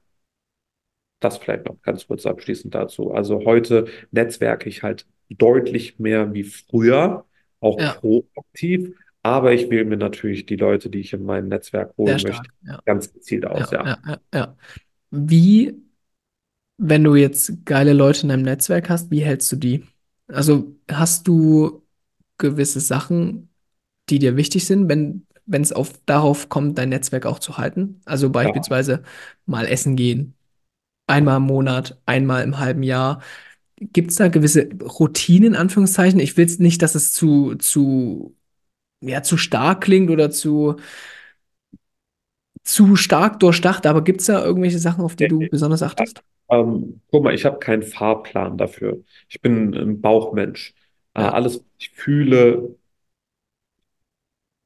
das 1.20 1.38
vielleicht 1.38 1.66
noch 1.66 1.82
ganz 1.82 2.06
kurz 2.06 2.26
abschließend 2.26 2.76
dazu. 2.76 3.14
Also 3.14 3.46
heute 3.46 3.86
netzwerke 4.12 4.68
ich 4.68 4.84
halt 4.84 5.08
deutlich 5.30 6.00
mehr 6.00 6.34
wie 6.34 6.44
früher, 6.44 7.26
auch 7.62 7.80
ja, 7.80 7.94
proaktiv. 7.94 8.94
Aber 9.22 9.54
ich 9.54 9.70
wähle 9.70 9.86
mir 9.86 9.96
natürlich 9.96 10.46
die 10.46 10.58
Leute, 10.58 10.90
die 10.90 11.00
ich 11.00 11.14
in 11.14 11.24
mein 11.24 11.48
Netzwerk 11.48 11.96
holen 11.98 12.12
möchte, 12.12 12.34
stark. 12.34 12.48
Ja, 12.68 12.80
ganz 12.84 13.14
gezielt 13.14 13.46
aus, 13.46 13.72
ja, 13.72 13.98
ja. 14.34 14.58
Wie, 15.12 15.76
wenn 16.78 17.06
du 17.06 17.16
jetzt 17.16 17.66
geile 17.66 17.94
Leute 17.94 18.24
in 18.24 18.30
deinem 18.30 18.44
Netzwerk 18.44 18.90
hast, 18.90 19.12
wie 19.12 19.22
hältst 19.22 19.50
du 19.54 19.56
die? 19.56 19.86
Also 20.28 20.76
hast 20.90 21.28
du 21.30 21.83
gewisse 22.38 22.80
Sachen, 22.80 23.50
die 24.10 24.20
dir 24.20 24.38
wichtig 24.38 24.66
sind, 24.66 24.90
wenn, 24.90 25.28
wenn 25.46 25.62
es 25.64 25.74
auf, 25.74 25.94
darauf 26.06 26.50
kommt, 26.50 26.78
dein 26.78 26.90
Netzwerk 26.90 27.26
auch 27.26 27.40
zu 27.40 27.58
halten? 27.58 28.02
Also 28.06 28.30
Ja, 28.42 28.52
beispielsweise 28.54 29.04
mal 29.46 29.66
essen 29.68 29.96
gehen, 29.96 30.36
einmal 31.08 31.38
im 31.38 31.44
Monat, 31.44 32.00
einmal 32.06 32.44
im 32.44 32.60
halben 32.60 32.84
Jahr. 32.84 33.22
Gibt 33.78 34.12
es 34.12 34.18
da 34.18 34.30
gewisse 34.30 34.70
Routinen, 34.82 35.54
in 35.54 35.56
Anführungszeichen? 35.56 36.20
Ich 36.20 36.38
will 36.38 36.48
nicht, 36.60 36.82
dass 36.82 36.96
es 36.96 37.14
zu, 37.14 37.56
zu, 37.56 38.36
ja, 39.02 39.24
zu 39.24 39.38
stark 39.38 39.82
klingt 39.84 40.12
oder 40.12 40.32
zu, 40.32 40.78
zu 42.64 42.96
stark 42.96 43.40
durchdacht, 43.40 43.86
aber 43.86 44.04
gibt 44.04 44.22
es 44.22 44.28
da 44.28 44.44
irgendwelche 44.44 44.80
Sachen, 44.80 45.04
auf 45.04 45.16
die 45.16 45.28
du 45.28 45.48
besonders 45.48 45.84
achtest? 45.84 46.22
Ähm, 46.50 47.02
guck 47.10 47.24
mal, 47.24 47.34
ich 47.34 47.46
habe 47.46 47.60
keinen 47.60 47.84
Fahrplan 47.84 48.58
dafür. 48.58 49.04
Ich 49.30 49.42
bin 49.42 49.74
ein 49.74 50.02
Bauchmensch. 50.02 50.74
Äh, 51.16 51.22
Ja, 51.22 51.30
alles, 51.30 51.58
was 51.60 51.66
ich 51.80 51.90
fühle, 51.92 52.76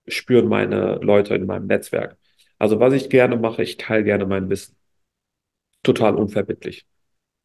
spüren 0.07 0.47
meine 0.47 0.95
Leute 1.01 1.35
in 1.35 1.45
meinem 1.45 1.67
Netzwerk. 1.67 2.17
Also 2.59 2.79
was 2.79 2.93
ich 2.93 3.09
gerne 3.09 3.37
mache, 3.37 3.63
ich 3.63 3.77
teile 3.77 4.03
gerne 4.03 4.25
mein 4.25 4.49
Wissen. 4.49 4.75
Total 5.83 6.15
unverbindlich. 6.15 6.85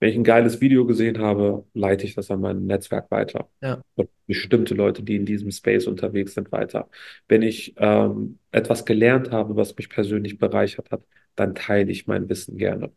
Wenn 0.00 0.10
ich 0.10 0.16
ein 0.16 0.24
geiles 0.24 0.60
Video 0.60 0.86
gesehen 0.86 1.18
habe, 1.20 1.66
leite 1.74 2.06
ich 2.06 2.14
das 2.14 2.30
an 2.30 2.40
mein 2.40 2.66
Netzwerk 2.66 3.10
weiter. 3.10 3.50
ja, 3.60 3.82
Und 3.96 4.10
bestimmte 4.26 4.74
Leute, 4.74 5.02
die 5.02 5.16
in 5.16 5.26
diesem 5.26 5.50
Space 5.52 5.86
unterwegs 5.88 6.34
sind, 6.34 6.52
weiter. 6.52 6.90
Wenn 7.28 7.42
ich 7.42 7.74
ähm, 7.78 8.38
etwas 8.52 8.84
gelernt 8.86 9.30
habe, 9.32 9.56
was 9.56 9.76
mich 9.76 9.88
persönlich 9.90 10.38
bereichert 10.38 10.90
hat, 10.92 11.04
dann 11.36 11.54
teile 11.54 11.92
ich 11.92 12.06
mein 12.06 12.28
Wissen 12.28 12.58
gerne. 12.58 12.92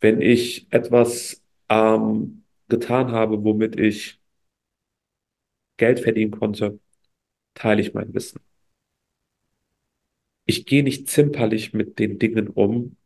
Wenn 0.00 0.20
ich 0.22 0.66
etwas 0.72 1.42
ähm, 1.68 2.44
getan 2.68 3.12
habe, 3.12 3.44
womit 3.44 3.78
ich 3.80 4.17
Geld 5.78 6.00
verdienen 6.00 6.32
konnte, 6.32 6.80
teile 7.54 7.82
ich 7.82 7.94
mein 7.94 8.14
Wissen. 8.14 8.40
Ich 10.46 10.66
gehe 10.66 10.82
nicht 10.82 11.08
zimperlich 11.08 11.72
mit 11.74 12.00
den 12.00 12.18
Dingen 12.18 12.48
um, 12.48 12.96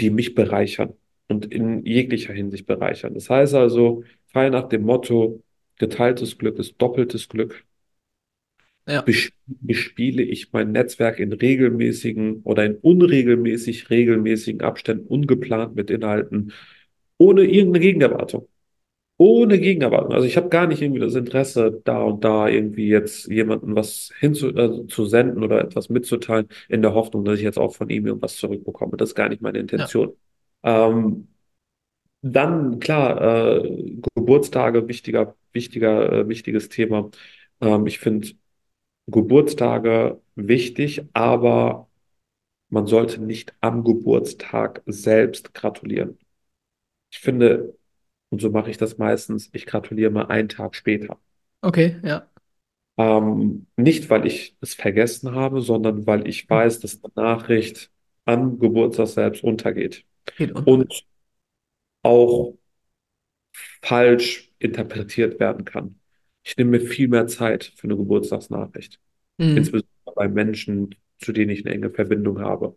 die 0.00 0.10
mich 0.10 0.34
bereichern 0.34 0.94
und 1.28 1.46
in 1.52 1.84
jeglicher 1.84 2.32
Hinsicht 2.32 2.66
bereichern. 2.66 3.14
Das 3.14 3.28
heißt 3.30 3.54
also, 3.54 4.04
frei 4.26 4.48
nach 4.50 4.68
dem 4.68 4.82
Motto, 4.82 5.42
geteiltes 5.76 6.38
Glück 6.38 6.58
ist 6.58 6.76
doppeltes 6.80 7.28
Glück, 7.28 7.64
ja, 8.86 9.02
bes- 9.04 9.32
bespiele 9.46 10.22
ich 10.22 10.52
mein 10.52 10.72
Netzwerk 10.72 11.18
in 11.20 11.32
regelmäßigen 11.32 12.42
oder 12.42 12.64
in 12.64 12.76
unregelmäßig 12.76 13.90
regelmäßigen 13.90 14.60
Abständen 14.62 15.06
ungeplant 15.06 15.74
mit 15.76 15.90
Inhalten, 15.90 16.52
ohne 17.18 17.42
irgendeine 17.44 17.80
Gegenerwartung. 17.84 18.48
Ohne 19.20 19.58
Gegenerwartung. 19.58 20.12
Also 20.12 20.26
ich 20.26 20.36
habe 20.36 20.48
gar 20.48 20.68
nicht 20.68 20.80
irgendwie 20.80 21.00
das 21.00 21.16
Interesse, 21.16 21.80
da 21.84 22.02
und 22.02 22.22
da 22.24 22.46
irgendwie 22.46 22.88
jetzt 22.88 23.26
jemandem 23.26 23.74
was 23.74 24.12
hinzu, 24.20 24.48
äh, 24.56 24.86
zu 24.86 25.06
senden 25.06 25.42
oder 25.42 25.60
etwas 25.60 25.88
mitzuteilen, 25.88 26.48
in 26.68 26.82
der 26.82 26.94
Hoffnung, 26.94 27.24
dass 27.24 27.38
ich 27.38 27.42
jetzt 27.42 27.58
auch 27.58 27.74
von 27.74 27.90
ihm 27.90 28.06
irgendwas 28.06 28.36
zurückbekomme. 28.36 28.96
Das 28.96 29.10
ist 29.10 29.14
gar 29.16 29.28
nicht 29.28 29.42
meine 29.42 29.58
ja, 29.58 29.62
Intention. 29.62 30.12
Ähm, 30.62 31.28
dann, 32.22 32.78
klar, 32.80 33.64
äh, 33.64 33.96
Geburtstage, 34.14 34.88
wichtiger, 34.88 35.36
wichtiger, 35.52 36.12
äh, 36.12 36.28
wichtiges 36.28 36.68
Thema. 36.68 37.10
Ähm, 37.60 37.86
ich 37.86 37.98
finde 37.98 38.28
Geburtstage 39.06 40.20
wichtig, 40.36 41.02
aber 41.12 41.88
man 42.70 42.86
sollte 42.86 43.22
nicht 43.22 43.54
am 43.60 43.84
Geburtstag 43.84 44.82
selbst 44.86 45.54
gratulieren. 45.54 46.18
Ich 47.10 47.20
finde, 47.20 47.77
und 48.30 48.40
so 48.42 48.50
mache 48.50 48.70
ich 48.70 48.78
das 48.78 48.98
meistens, 48.98 49.50
ich 49.52 49.66
gratuliere 49.66 50.10
mal 50.10 50.26
einen 50.26 50.48
Tag 50.48 50.74
später. 50.74 51.18
okay, 51.62 52.00
ja, 52.02 52.28
Ähm, 52.96 53.66
nicht, 53.76 54.10
weil 54.10 54.26
ich 54.26 54.56
es 54.60 54.74
vergessen 54.74 55.34
habe, 55.34 55.60
sondern 55.60 56.06
weil 56.06 56.26
ich 56.28 56.48
Hm. 56.50 56.58
weiß, 56.58 56.80
dass 56.80 57.00
die 57.00 57.08
Nachricht 57.14 57.90
am 58.24 58.58
Geburtstag 58.58 59.06
selbst 59.08 59.44
untergeht 59.44 60.04
geht 60.36 60.52
unter. 60.52 60.64
und 60.64 61.04
auch 62.02 62.56
falsch 63.82 64.52
interpretiert 64.58 65.40
werden 65.40 65.64
kann. 65.64 66.00
Ich 66.44 66.56
nehme 66.56 66.72
mir 66.72 66.80
viel 66.80 67.08
mehr 67.08 67.26
Zeit 67.26 67.72
für 67.76 67.84
eine 67.84 67.96
Geburtstagsnachricht, 67.96 69.00
Mhm. 69.38 69.48
insbesondere 69.54 70.14
bei 70.14 70.28
Menschen, 70.28 70.94
zu 71.20 71.32
denen 71.32 71.50
ich 71.50 71.64
eine 71.66 71.74
enge 71.74 71.90
Verbindung 71.90 72.40
habe 72.40 72.76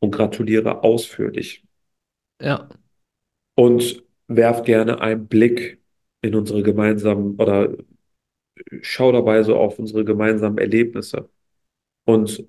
und 0.00 0.12
gratuliere 0.12 0.82
ausführlich 0.84 1.64
Ja, 2.40 2.68
und 3.56 4.02
werf 4.28 4.62
gerne 4.62 5.00
einen 5.00 5.26
Blick 5.28 5.80
in 6.22 6.34
unsere 6.34 6.62
gemeinsamen 6.62 7.36
oder 7.36 7.70
schau 8.82 9.12
dabei 9.12 9.42
so 9.42 9.56
auf 9.56 9.78
unsere 9.78 10.04
gemeinsamen 10.04 10.58
Erlebnisse 10.58 11.28
und 12.04 12.44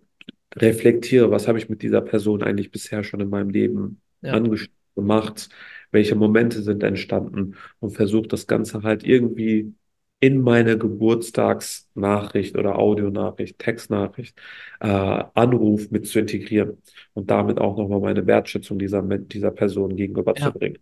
reflektiere, 0.56 1.32
was 1.32 1.48
habe 1.48 1.58
ich 1.60 1.70
mit 1.70 1.82
dieser 1.82 2.02
Person 2.02 2.44
eigentlich 2.44 2.72
bisher 2.72 3.04
schon 3.04 3.20
in 3.20 3.30
meinem 3.30 3.50
Leben 3.50 4.02
ja, 4.22 4.34
angestellt, 4.34 4.74
gemacht, 4.96 5.50
welche 5.92 6.16
Momente 6.16 6.62
sind 6.62 6.84
entstanden? 6.84 7.56
Und 7.80 7.92
versuche 7.92 8.28
das 8.28 8.48
Ganze 8.48 8.84
halt 8.84 9.04
irgendwie 9.04 9.74
in 10.20 10.42
meine 10.42 10.78
Geburtstagsnachricht 10.78 12.58
oder 12.58 12.78
Audionachricht, 12.78 13.58
Textnachricht, 13.58 14.38
äh, 14.82 14.88
Anruf 15.34 15.90
mit 15.92 16.08
zu 16.08 16.20
integrieren 16.20 16.82
und 17.14 17.30
damit 17.32 17.60
auch 17.60 17.78
nochmal 17.78 18.02
meine 18.02 18.28
Wertschätzung 18.28 18.80
dieser, 18.80 19.02
dieser 19.02 19.52
Person 19.52 19.96
gegenüber 19.96 20.36
zu 20.36 20.44
ja, 20.44 20.50
bringen. 20.50 20.80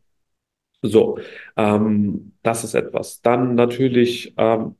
So, 0.81 1.19
ähm, 1.55 2.33
das 2.43 2.63
ist 2.63 2.73
etwas. 2.75 3.21
Dann 3.21 3.55
natürlich 3.55 4.33
ähm, 4.37 4.75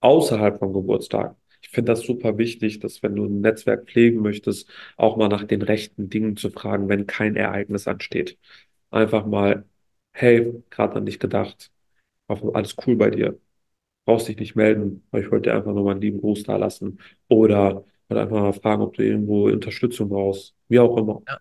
außerhalb 0.00 0.58
vom 0.58 0.72
Geburtstag. 0.72 1.36
Ich 1.62 1.70
finde 1.70 1.92
das 1.92 2.02
super 2.02 2.38
wichtig, 2.38 2.80
dass 2.80 3.02
wenn 3.02 3.16
du 3.16 3.26
ein 3.26 3.40
Netzwerk 3.40 3.88
pflegen 3.90 4.20
möchtest, 4.22 4.70
auch 4.96 5.16
mal 5.16 5.28
nach 5.28 5.44
den 5.44 5.62
rechten 5.62 6.10
Dingen 6.10 6.36
zu 6.36 6.50
fragen, 6.50 6.88
wenn 6.88 7.06
kein 7.06 7.36
Ereignis 7.36 7.88
ansteht. 7.88 8.38
Einfach 8.90 9.26
mal, 9.26 9.66
hey, 10.12 10.62
gerade 10.70 10.96
an 10.96 11.06
dich 11.06 11.18
gedacht, 11.20 11.72
alles 12.28 12.76
cool 12.86 12.96
bei 12.96 13.10
dir. 13.10 13.40
Brauchst 14.06 14.28
dich 14.28 14.38
nicht 14.38 14.56
melden, 14.56 15.04
weil 15.12 15.24
ich 15.24 15.30
wollte 15.32 15.50
dir 15.50 15.56
einfach 15.56 15.72
nur 15.74 15.84
mal 15.84 15.92
einen 15.92 16.00
lieben 16.02 16.20
Gruß 16.20 16.44
da 16.44 16.56
lassen. 16.56 17.00
Oder, 17.28 17.84
oder 18.10 18.22
einfach 18.22 18.40
mal 18.40 18.52
fragen, 18.54 18.82
ob 18.82 18.94
du 18.96 19.04
irgendwo 19.04 19.48
Unterstützung 19.48 20.08
brauchst. 20.10 20.54
Wie 20.68 20.78
auch 20.80 20.96
immer. 20.98 21.22
ja, 21.26 21.38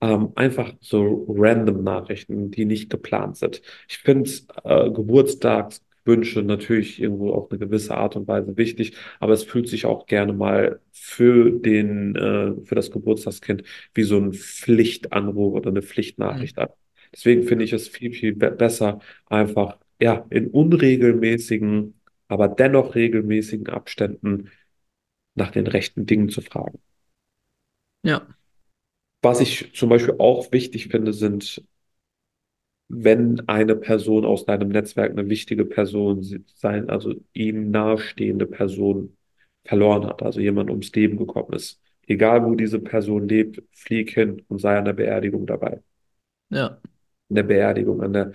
Ähm, 0.00 0.32
einfach 0.36 0.74
so 0.80 1.26
random 1.28 1.82
Nachrichten, 1.82 2.50
die 2.52 2.64
nicht 2.66 2.88
geplant 2.90 3.36
sind. 3.36 3.62
Ich 3.88 3.98
finde 3.98 4.30
äh, 4.64 4.90
Geburtstagswünsche 4.90 6.42
natürlich 6.42 7.00
irgendwo 7.02 7.32
auf 7.32 7.50
eine 7.50 7.58
gewisse 7.58 7.96
Art 7.96 8.14
und 8.14 8.28
Weise 8.28 8.56
wichtig, 8.56 8.96
aber 9.18 9.32
es 9.32 9.42
fühlt 9.42 9.68
sich 9.68 9.86
auch 9.86 10.06
gerne 10.06 10.32
mal 10.32 10.80
für 10.92 11.50
den, 11.50 12.14
äh, 12.14 12.64
für 12.64 12.76
das 12.76 12.92
Geburtstagskind 12.92 13.64
wie 13.94 14.04
so 14.04 14.18
ein 14.18 14.32
Pflichtanruf 14.34 15.54
oder 15.54 15.70
eine 15.70 15.82
Mhm. 16.30 16.48
Pflichtnachricht 16.48 16.58
an. 16.58 16.68
Deswegen 17.12 17.42
finde 17.42 17.64
ich 17.64 17.72
es 17.72 17.88
viel, 17.88 18.12
viel 18.12 18.34
be 18.36 18.50
besser, 18.52 19.00
einfach 19.26 19.78
ja 20.00 20.26
in 20.30 20.48
unregelmäßigen, 20.48 22.00
aber 22.28 22.48
dennoch 22.48 22.94
regelmäßigen 22.94 23.68
Abständen 23.68 24.50
nach 25.34 25.50
den 25.52 25.66
rechten 25.66 26.06
Dingen 26.06 26.28
zu 26.30 26.42
fragen. 26.42 26.80
ja, 28.02 28.37
Was 29.22 29.40
ich 29.40 29.72
zum 29.74 29.90
Beispiel 29.90 30.16
auch 30.18 30.50
wichtig 30.52 30.88
finde, 30.88 31.12
sind 31.12 31.62
wenn 32.88 33.46
eine 33.48 33.76
Person 33.76 34.24
aus 34.24 34.46
deinem 34.46 34.68
Netzwerk 34.70 35.10
eine 35.12 35.28
wichtige 35.28 35.64
Person 35.64 36.22
sein, 36.54 36.88
also 36.88 37.14
ihm 37.34 37.70
nahestehende 37.70 38.46
Person 38.46 39.16
verloren 39.64 40.06
hat, 40.06 40.22
also 40.22 40.40
jemand 40.40 40.70
ums 40.70 40.92
Leben 40.92 41.18
gekommen 41.18 41.52
ist. 41.52 41.80
Egal 42.06 42.44
wo 42.44 42.54
diese 42.54 42.80
Person 42.80 43.28
lebt, 43.28 43.62
flieg 43.72 44.10
hin 44.12 44.42
und 44.48 44.58
sei 44.60 44.78
an 44.78 44.86
der 44.86 44.94
Beerdigung 44.94 45.46
dabei. 45.46 45.82
Ja, 46.50 46.80
An 47.30 47.36
der 47.36 47.42
Beerdigung, 47.44 48.02
an 48.02 48.12
der 48.12 48.32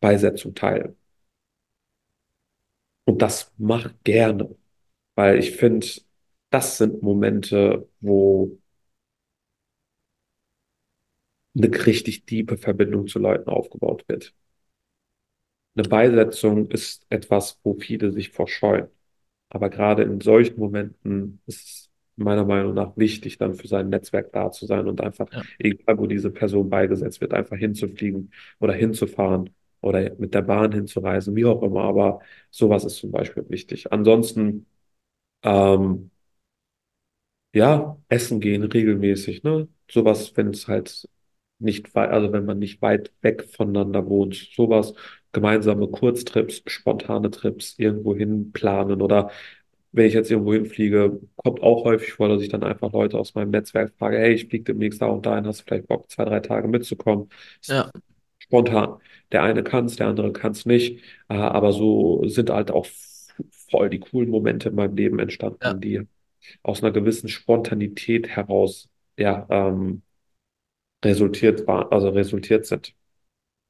Beisetzung 0.00 0.54
teil. 0.54 0.94
Und 3.04 3.22
das 3.22 3.52
mach 3.58 3.92
gerne, 4.04 4.56
weil 5.16 5.40
ich 5.40 5.52
finde, 5.56 5.86
das 6.50 6.78
sind 6.78 7.02
Momente, 7.02 7.88
wo 8.00 8.59
eine 11.56 11.86
richtig 11.86 12.24
tiefe 12.24 12.56
Verbindung 12.56 13.06
zu 13.06 13.18
Leuten 13.20 13.48
aufgebaut 13.50 14.04
wird. 14.08 14.34
Eine 15.76 15.88
Beisetzung 15.88 16.68
ist 16.70 17.06
etwas, 17.10 17.58
wo 17.62 17.74
viele 17.74 18.10
sich 18.12 18.30
vorscheuen. 18.30 18.88
Aber 19.50 19.70
gerade 19.70 20.02
in 20.04 20.20
solchen 20.20 20.58
Momenten 20.58 21.42
ist 21.46 21.66
es 21.68 21.90
meiner 22.16 22.44
Meinung 22.44 22.74
nach 22.74 22.96
wichtig, 22.96 23.38
dann 23.38 23.54
für 23.54 23.68
sein 23.68 23.88
Netzwerk 23.90 24.32
da 24.32 24.50
zu 24.52 24.66
sein 24.66 24.88
und 24.88 25.00
einfach, 25.00 25.28
ja, 25.32 25.42
egal 25.58 25.98
wo 25.98 26.06
diese 26.06 26.30
Person 26.30 26.70
beigesetzt 26.70 27.20
wird, 27.20 27.34
einfach 27.34 27.56
hinzufliegen 27.58 28.32
oder 28.60 28.74
hinzufahren 28.74 29.50
oder 29.80 30.14
mit 30.18 30.34
der 30.34 30.42
Bahn 30.42 30.72
hinzureisen, 30.72 31.36
wie 31.36 31.46
auch 31.46 31.62
immer. 31.62 31.82
Aber 31.84 32.20
sowas 32.50 32.84
ist 32.84 32.96
zum 32.96 33.10
Beispiel 33.12 33.46
wichtig. 33.48 33.92
Ansonsten, 33.92 34.66
ähm, 35.44 36.10
ja, 37.52 37.98
essen 38.08 38.40
gehen 38.40 38.62
regelmäßig, 38.64 39.42
ne? 39.42 39.68
Sowas, 39.90 40.36
wenn 40.36 40.48
es 40.48 40.68
halt 40.68 41.08
nicht 41.60 41.94
weit, 41.94 42.10
also 42.10 42.32
wenn 42.32 42.44
man 42.44 42.58
nicht 42.58 42.82
weit 42.82 43.12
weg 43.22 43.44
voneinander 43.44 44.06
wohnt, 44.08 44.34
sowas, 44.54 44.94
gemeinsame 45.32 45.88
Kurztrips, 45.88 46.62
spontane 46.66 47.30
Trips 47.30 47.74
irgendwo 47.78 48.14
hin 48.14 48.52
planen 48.52 49.02
oder 49.02 49.30
wenn 49.92 50.06
ich 50.06 50.14
jetzt 50.14 50.30
irgendwo 50.30 50.52
hinfliege, 50.52 51.20
kommt 51.36 51.62
auch 51.62 51.84
häufig 51.84 52.12
vor, 52.12 52.28
dass 52.28 52.42
ich 52.42 52.48
dann 52.48 52.62
einfach 52.62 52.92
Leute 52.92 53.18
aus 53.18 53.34
meinem 53.34 53.50
Netzwerk 53.50 53.92
frage, 53.98 54.18
hey, 54.18 54.34
ich 54.34 54.46
fliege 54.46 54.64
demnächst 54.64 55.02
da 55.02 55.06
und 55.06 55.26
dahin, 55.26 55.46
hast 55.46 55.60
du 55.60 55.64
vielleicht 55.64 55.88
Bock, 55.88 56.10
zwei, 56.10 56.24
drei 56.24 56.40
Tage 56.40 56.68
mitzukommen? 56.68 57.28
Ja, 57.64 57.90
spontan. 58.38 58.96
Der 59.32 59.42
eine 59.42 59.62
kann 59.62 59.86
es, 59.86 59.96
der 59.96 60.08
andere 60.08 60.32
kann 60.32 60.52
es 60.52 60.66
nicht, 60.66 61.02
äh, 61.28 61.34
aber 61.34 61.72
so 61.72 62.26
sind 62.28 62.50
halt 62.50 62.70
auch 62.70 62.86
voll 63.70 63.90
die 63.90 64.00
coolen 64.00 64.28
Momente 64.28 64.68
in 64.68 64.74
meinem 64.74 64.96
Leben 64.96 65.20
ja, 65.62 65.74
entstanden, 65.74 65.80
die 65.80 66.02
aus 66.62 66.82
einer 66.82 66.92
gewissen 66.92 67.28
Spontanität 67.28 68.28
heraus, 68.28 68.88
ja, 69.16 69.46
ähm, 69.50 70.02
resultiert 71.04 71.66
war, 71.66 71.92
also 71.92 72.10
resultiert 72.10 72.66
sind. 72.66 72.94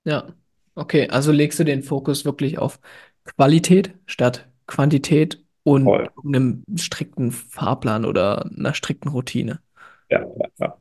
ja. 0.05 0.35
Okay, 0.76 1.09
also 1.11 1.33
legst 1.33 1.59
du 1.59 1.64
den 1.64 1.83
Fokus 1.83 2.24
wirklich 2.24 2.59
auf 2.59 2.81
Qualität 3.24 3.95
statt 4.07 4.49
Quantität 4.66 5.45
und 5.64 5.85
Voll. 5.85 6.09
einem 6.24 6.62
strikten 6.76 7.33
Fahrplan 7.33 8.05
oder 8.05 8.47
einer 8.47 8.72
strikten 8.74 9.11
Routine. 9.11 9.61
Ja, 10.09 10.20
ja, 10.20 10.49
ja. 10.59 10.76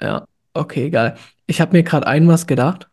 Ja, 0.00 0.26
okay, 0.54 0.90
geil. 0.90 1.16
Ich 1.46 1.60
habe 1.60 1.72
mir 1.76 1.82
gerade 1.82 2.06
ein 2.06 2.26
was 2.28 2.46
gedacht 2.46 2.88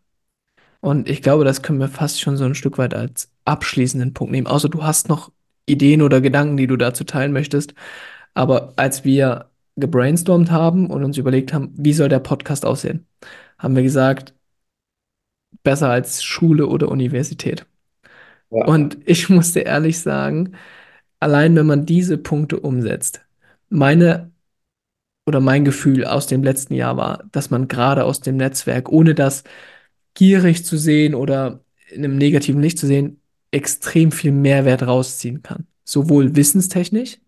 und 0.80 1.08
ich 1.08 1.22
glaube, 1.22 1.44
das 1.44 1.62
können 1.62 1.80
wir 1.80 1.88
fast 1.88 2.20
schon 2.20 2.36
so 2.36 2.44
ein 2.44 2.54
Stück 2.56 2.78
weit 2.78 2.94
als 2.94 3.30
abschließenden 3.44 4.14
Punkt 4.14 4.32
nehmen. 4.32 4.46
Außer 4.48 4.68
du 4.68 4.84
hast 4.84 5.08
noch 5.08 5.32
Ideen 5.66 6.02
oder 6.02 6.20
Gedanken, 6.20 6.56
die 6.56 6.66
du 6.66 6.76
dazu 6.76 7.04
teilen 7.04 7.32
möchtest. 7.32 7.74
Aber 8.34 8.74
als 8.76 9.04
wir 9.04 9.50
gebrainstormt 9.76 10.50
haben 10.50 10.90
und 10.90 11.04
uns 11.04 11.18
überlegt 11.18 11.52
haben, 11.52 11.72
wie 11.76 11.92
soll 11.92 12.08
der 12.08 12.18
Podcast 12.20 12.64
aussehen, 12.66 13.06
haben 13.58 13.76
wir 13.76 13.82
gesagt, 13.82 14.34
besser 15.62 15.90
als 15.90 16.22
Schule 16.22 16.66
oder 16.66 16.88
Universität. 16.88 17.66
Ja, 18.50 18.66
Und 18.66 18.98
ich 19.06 19.28
musste 19.28 19.60
ehrlich 19.60 20.00
sagen, 20.00 20.54
allein 21.20 21.56
wenn 21.56 21.66
man 21.66 21.86
diese 21.86 22.18
Punkte 22.18 22.60
umsetzt, 22.60 23.22
meine 23.70 24.32
oder 25.26 25.40
mein 25.40 25.64
Gefühl 25.64 26.04
aus 26.04 26.26
dem 26.26 26.42
letzten 26.42 26.74
Jahr 26.74 26.96
war, 26.96 27.24
dass 27.32 27.50
man 27.50 27.68
gerade 27.68 28.04
aus 28.04 28.20
dem 28.20 28.36
Netzwerk, 28.36 28.90
ohne 28.90 29.14
das 29.14 29.44
gierig 30.14 30.64
zu 30.64 30.76
sehen 30.76 31.14
oder 31.14 31.64
in 31.90 32.04
einem 32.04 32.16
negativen 32.18 32.62
Licht 32.62 32.78
zu 32.78 32.86
sehen, 32.86 33.20
extrem 33.52 34.12
viel 34.12 34.32
Mehrwert 34.32 34.82
rausziehen 34.84 35.42
kann. 35.42 35.66
Sowohl 35.84 36.36
wissenstechnisch, 36.36 37.18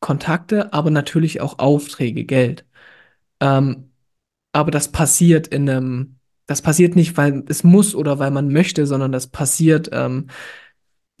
Kontakte, 0.00 0.72
aber 0.72 0.90
natürlich 0.90 1.40
auch 1.40 1.58
Aufträge, 1.58 2.24
Geld. 2.24 2.66
Ähm, 3.40 3.92
aber 4.52 4.70
das 4.70 4.92
passiert 4.92 5.48
in 5.48 5.68
einem, 5.68 6.18
das 6.46 6.62
passiert 6.62 6.96
nicht, 6.96 7.16
weil 7.16 7.44
es 7.48 7.64
muss 7.64 7.94
oder 7.94 8.18
weil 8.18 8.30
man 8.30 8.48
möchte, 8.52 8.86
sondern 8.86 9.12
das 9.12 9.28
passiert, 9.28 9.90
ähm, 9.92 10.28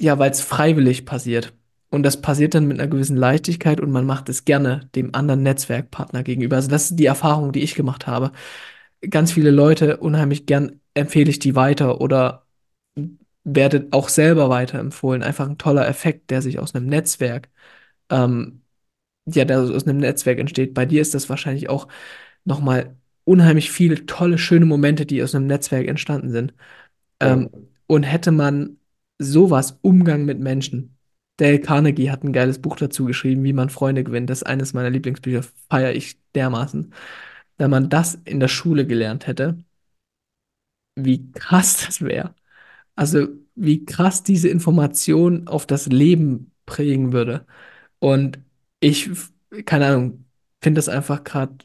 ja, 0.00 0.18
weil 0.18 0.30
es 0.30 0.40
freiwillig 0.40 1.06
passiert. 1.06 1.54
Und 1.90 2.02
das 2.02 2.20
passiert 2.20 2.54
dann 2.54 2.66
mit 2.66 2.80
einer 2.80 2.88
gewissen 2.90 3.16
Leichtigkeit 3.16 3.80
und 3.80 3.90
man 3.92 4.06
macht 4.06 4.28
es 4.28 4.44
gerne 4.44 4.90
dem 4.94 5.14
anderen 5.14 5.42
Netzwerkpartner 5.42 6.22
gegenüber. 6.22 6.56
Also 6.56 6.68
das 6.68 6.90
ist 6.90 6.96
die 6.96 7.06
Erfahrung, 7.06 7.52
die 7.52 7.62
ich 7.62 7.74
gemacht 7.74 8.06
habe. 8.06 8.32
Ganz 9.10 9.32
viele 9.32 9.50
Leute, 9.50 9.98
unheimlich 9.98 10.46
gern 10.46 10.80
empfehle 10.94 11.30
ich 11.30 11.38
die 11.38 11.54
weiter 11.56 12.00
oder 12.00 12.46
werde 13.44 13.88
auch 13.92 14.08
selber 14.08 14.50
weiterempfohlen. 14.50 15.22
Einfach 15.22 15.48
ein 15.48 15.58
toller 15.58 15.86
Effekt, 15.88 16.30
der 16.30 16.42
sich 16.42 16.58
aus 16.58 16.74
einem 16.74 16.86
Netzwerk, 16.86 17.48
ähm, 18.10 18.62
ja, 19.26 19.44
der 19.44 19.60
aus 19.60 19.86
einem 19.86 19.98
Netzwerk 19.98 20.38
entsteht. 20.38 20.74
Bei 20.74 20.86
dir 20.86 21.02
ist 21.02 21.14
das 21.14 21.28
wahrscheinlich 21.28 21.68
auch 21.68 21.88
nochmal 22.44 22.96
unheimlich 23.24 23.70
viele 23.70 24.06
tolle, 24.06 24.38
schöne 24.38 24.66
Momente, 24.66 25.06
die 25.06 25.22
aus 25.22 25.34
einem 25.34 25.46
Netzwerk 25.46 25.88
entstanden 25.88 26.30
sind. 26.30 26.54
Ähm, 27.20 27.50
voll. 27.50 27.68
und 27.86 28.02
hätte 28.04 28.32
man 28.32 28.78
sowas, 29.18 29.78
Umgang 29.82 30.24
mit 30.24 30.40
Menschen. 30.40 30.96
Dale 31.38 31.60
Carnegie 31.60 32.10
hat 32.10 32.24
ein 32.24 32.32
geiles 32.32 32.60
Buch 32.60 32.76
dazu 32.76 33.04
geschrieben, 33.04 33.44
wie 33.44 33.52
man 33.52 33.70
Freunde 33.70 34.04
gewinnt. 34.04 34.30
Das 34.30 34.38
ist 34.38 34.46
eines 34.46 34.74
meiner 34.74 34.90
Lieblingsbücher, 34.90 35.42
feiere 35.70 35.94
ich 35.94 36.18
dermaßen. 36.34 36.92
Wenn 37.58 37.70
man 37.70 37.88
das 37.90 38.14
in 38.24 38.40
der 38.40 38.48
Schule 38.48 38.86
gelernt 38.86 39.26
hätte, 39.26 39.58
wie 40.94 41.30
krass 41.32 41.78
das 41.86 42.00
wäre. 42.02 42.34
Also, 42.96 43.28
wie 43.54 43.84
krass 43.86 44.22
diese 44.22 44.48
Information 44.48 45.48
auf 45.48 45.66
das 45.66 45.86
Leben 45.88 46.52
prägen 46.66 47.12
würde. 47.12 47.46
Und 48.00 48.40
ich, 48.80 49.10
keine 49.64 49.86
Ahnung, 49.86 50.24
finde 50.62 50.78
das 50.78 50.88
einfach 50.88 51.24
gerade 51.24 51.56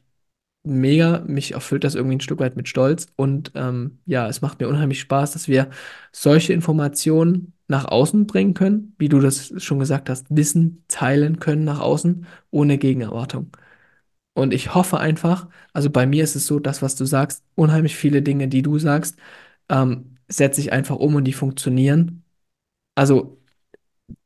mega. 0.63 1.19
Mich 1.27 1.53
erfüllt 1.53 1.83
das 1.83 1.95
irgendwie 1.95 2.17
ein 2.17 2.21
Stück 2.21 2.39
weit 2.39 2.55
mit 2.55 2.67
Stolz. 2.67 3.07
Und 3.15 3.51
ähm, 3.55 3.99
ja, 4.05 4.27
es 4.27 4.41
macht 4.41 4.59
mir 4.59 4.67
unheimlich 4.69 5.01
Spaß, 5.01 5.33
dass 5.33 5.47
wir 5.47 5.69
solche 6.11 6.53
Informationen 6.53 7.53
nach 7.67 7.85
außen 7.85 8.27
bringen 8.27 8.53
können, 8.53 8.95
wie 8.99 9.09
du 9.09 9.19
das 9.19 9.53
schon 9.63 9.79
gesagt 9.79 10.09
hast, 10.09 10.27
Wissen 10.29 10.83
teilen 10.87 11.39
können 11.39 11.63
nach 11.65 11.79
außen, 11.79 12.27
ohne 12.51 12.77
Gegenerwartung. 12.77 13.51
Und 14.33 14.53
ich 14.53 14.73
hoffe 14.75 14.99
einfach, 14.99 15.49
also 15.73 15.89
bei 15.89 16.05
mir 16.07 16.23
ist 16.23 16.35
es 16.35 16.47
so, 16.47 16.59
das, 16.59 16.81
was 16.81 16.95
du 16.95 17.05
sagst, 17.05 17.43
unheimlich 17.55 17.95
viele 17.95 18.21
Dinge, 18.21 18.47
die 18.47 18.61
du 18.61 18.79
sagst, 18.79 19.17
ähm, 19.69 20.17
setze 20.29 20.61
ich 20.61 20.71
einfach 20.73 20.95
um 20.97 21.15
und 21.15 21.25
die 21.25 21.33
funktionieren. 21.33 22.23
Also, 22.95 23.39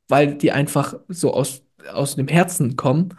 weil 0.08 0.38
die 0.38 0.52
einfach 0.52 0.96
so 1.08 1.34
aus, 1.34 1.64
aus 1.92 2.16
dem 2.16 2.28
Herzen 2.28 2.76
kommen. 2.76 3.16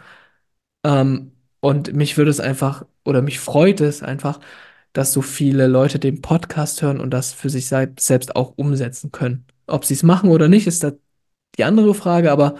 Ähm, 0.83 1.33
und 1.59 1.93
mich 1.93 2.17
würde 2.17 2.31
es 2.31 2.39
einfach, 2.39 2.85
oder 3.05 3.21
mich 3.21 3.39
freut 3.39 3.81
es 3.81 4.03
einfach, 4.03 4.39
dass 4.93 5.13
so 5.13 5.21
viele 5.21 5.67
Leute 5.67 5.99
den 5.99 6.21
Podcast 6.21 6.81
hören 6.81 6.99
und 7.01 7.11
das 7.11 7.33
für 7.33 7.49
sich 7.49 7.67
selbst 7.67 8.35
auch 8.35 8.53
umsetzen 8.57 9.11
können. 9.11 9.45
Ob 9.67 9.85
sie 9.85 9.93
es 9.95 10.03
machen 10.03 10.29
oder 10.31 10.47
nicht, 10.47 10.67
ist 10.67 10.83
da 10.83 10.93
die 11.57 11.63
andere 11.65 11.93
Frage, 11.95 12.31
aber 12.31 12.57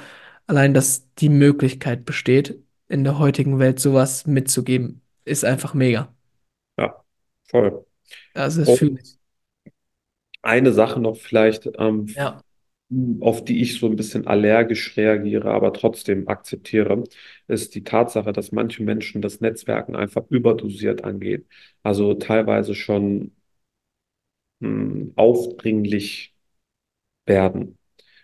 allein, 0.48 0.74
dass 0.74 1.14
die 1.16 1.30
Möglichkeit 1.30 2.06
besteht, 2.06 2.60
in 2.90 3.04
der 3.04 3.20
heutigen 3.20 3.60
Welt 3.60 3.80
sowas 3.80 4.26
mitzugeben, 4.28 5.02
ist 5.26 5.46
einfach 5.46 5.74
mega. 5.74 6.14
Ja, 6.78 7.04
voll. 7.50 7.86
Also, 8.34 8.62
das 8.62 8.72
fühle 8.72 8.92
Und 8.92 9.02
ich. 9.02 9.18
eine 10.42 10.74
Sache 10.74 11.00
noch 11.00 11.16
vielleicht, 11.18 11.68
ähm, 11.78 12.16
Ja, 12.16 12.42
auf 13.20 13.44
die 13.44 13.62
ich 13.62 13.80
so 13.80 13.88
ein 13.88 13.96
bisschen 13.98 14.28
allergisch 14.28 14.96
reagiere, 14.98 15.52
aber 15.52 15.74
trotzdem 15.74 16.28
akzeptiere, 16.30 17.04
ist 17.48 17.76
die 17.76 17.84
Tatsache, 17.84 18.32
dass 18.34 18.52
manche 18.54 18.84
Menschen 18.84 19.22
das 19.22 19.42
Netzwerken 19.42 19.96
einfach 19.96 20.24
überdosiert 20.30 21.04
angehen. 21.04 21.46
Also 21.84 22.14
teilweise 22.14 22.76
schon 22.76 23.34
mh, 24.60 25.12
aufdringlich 25.16 26.36
werden. 27.26 27.78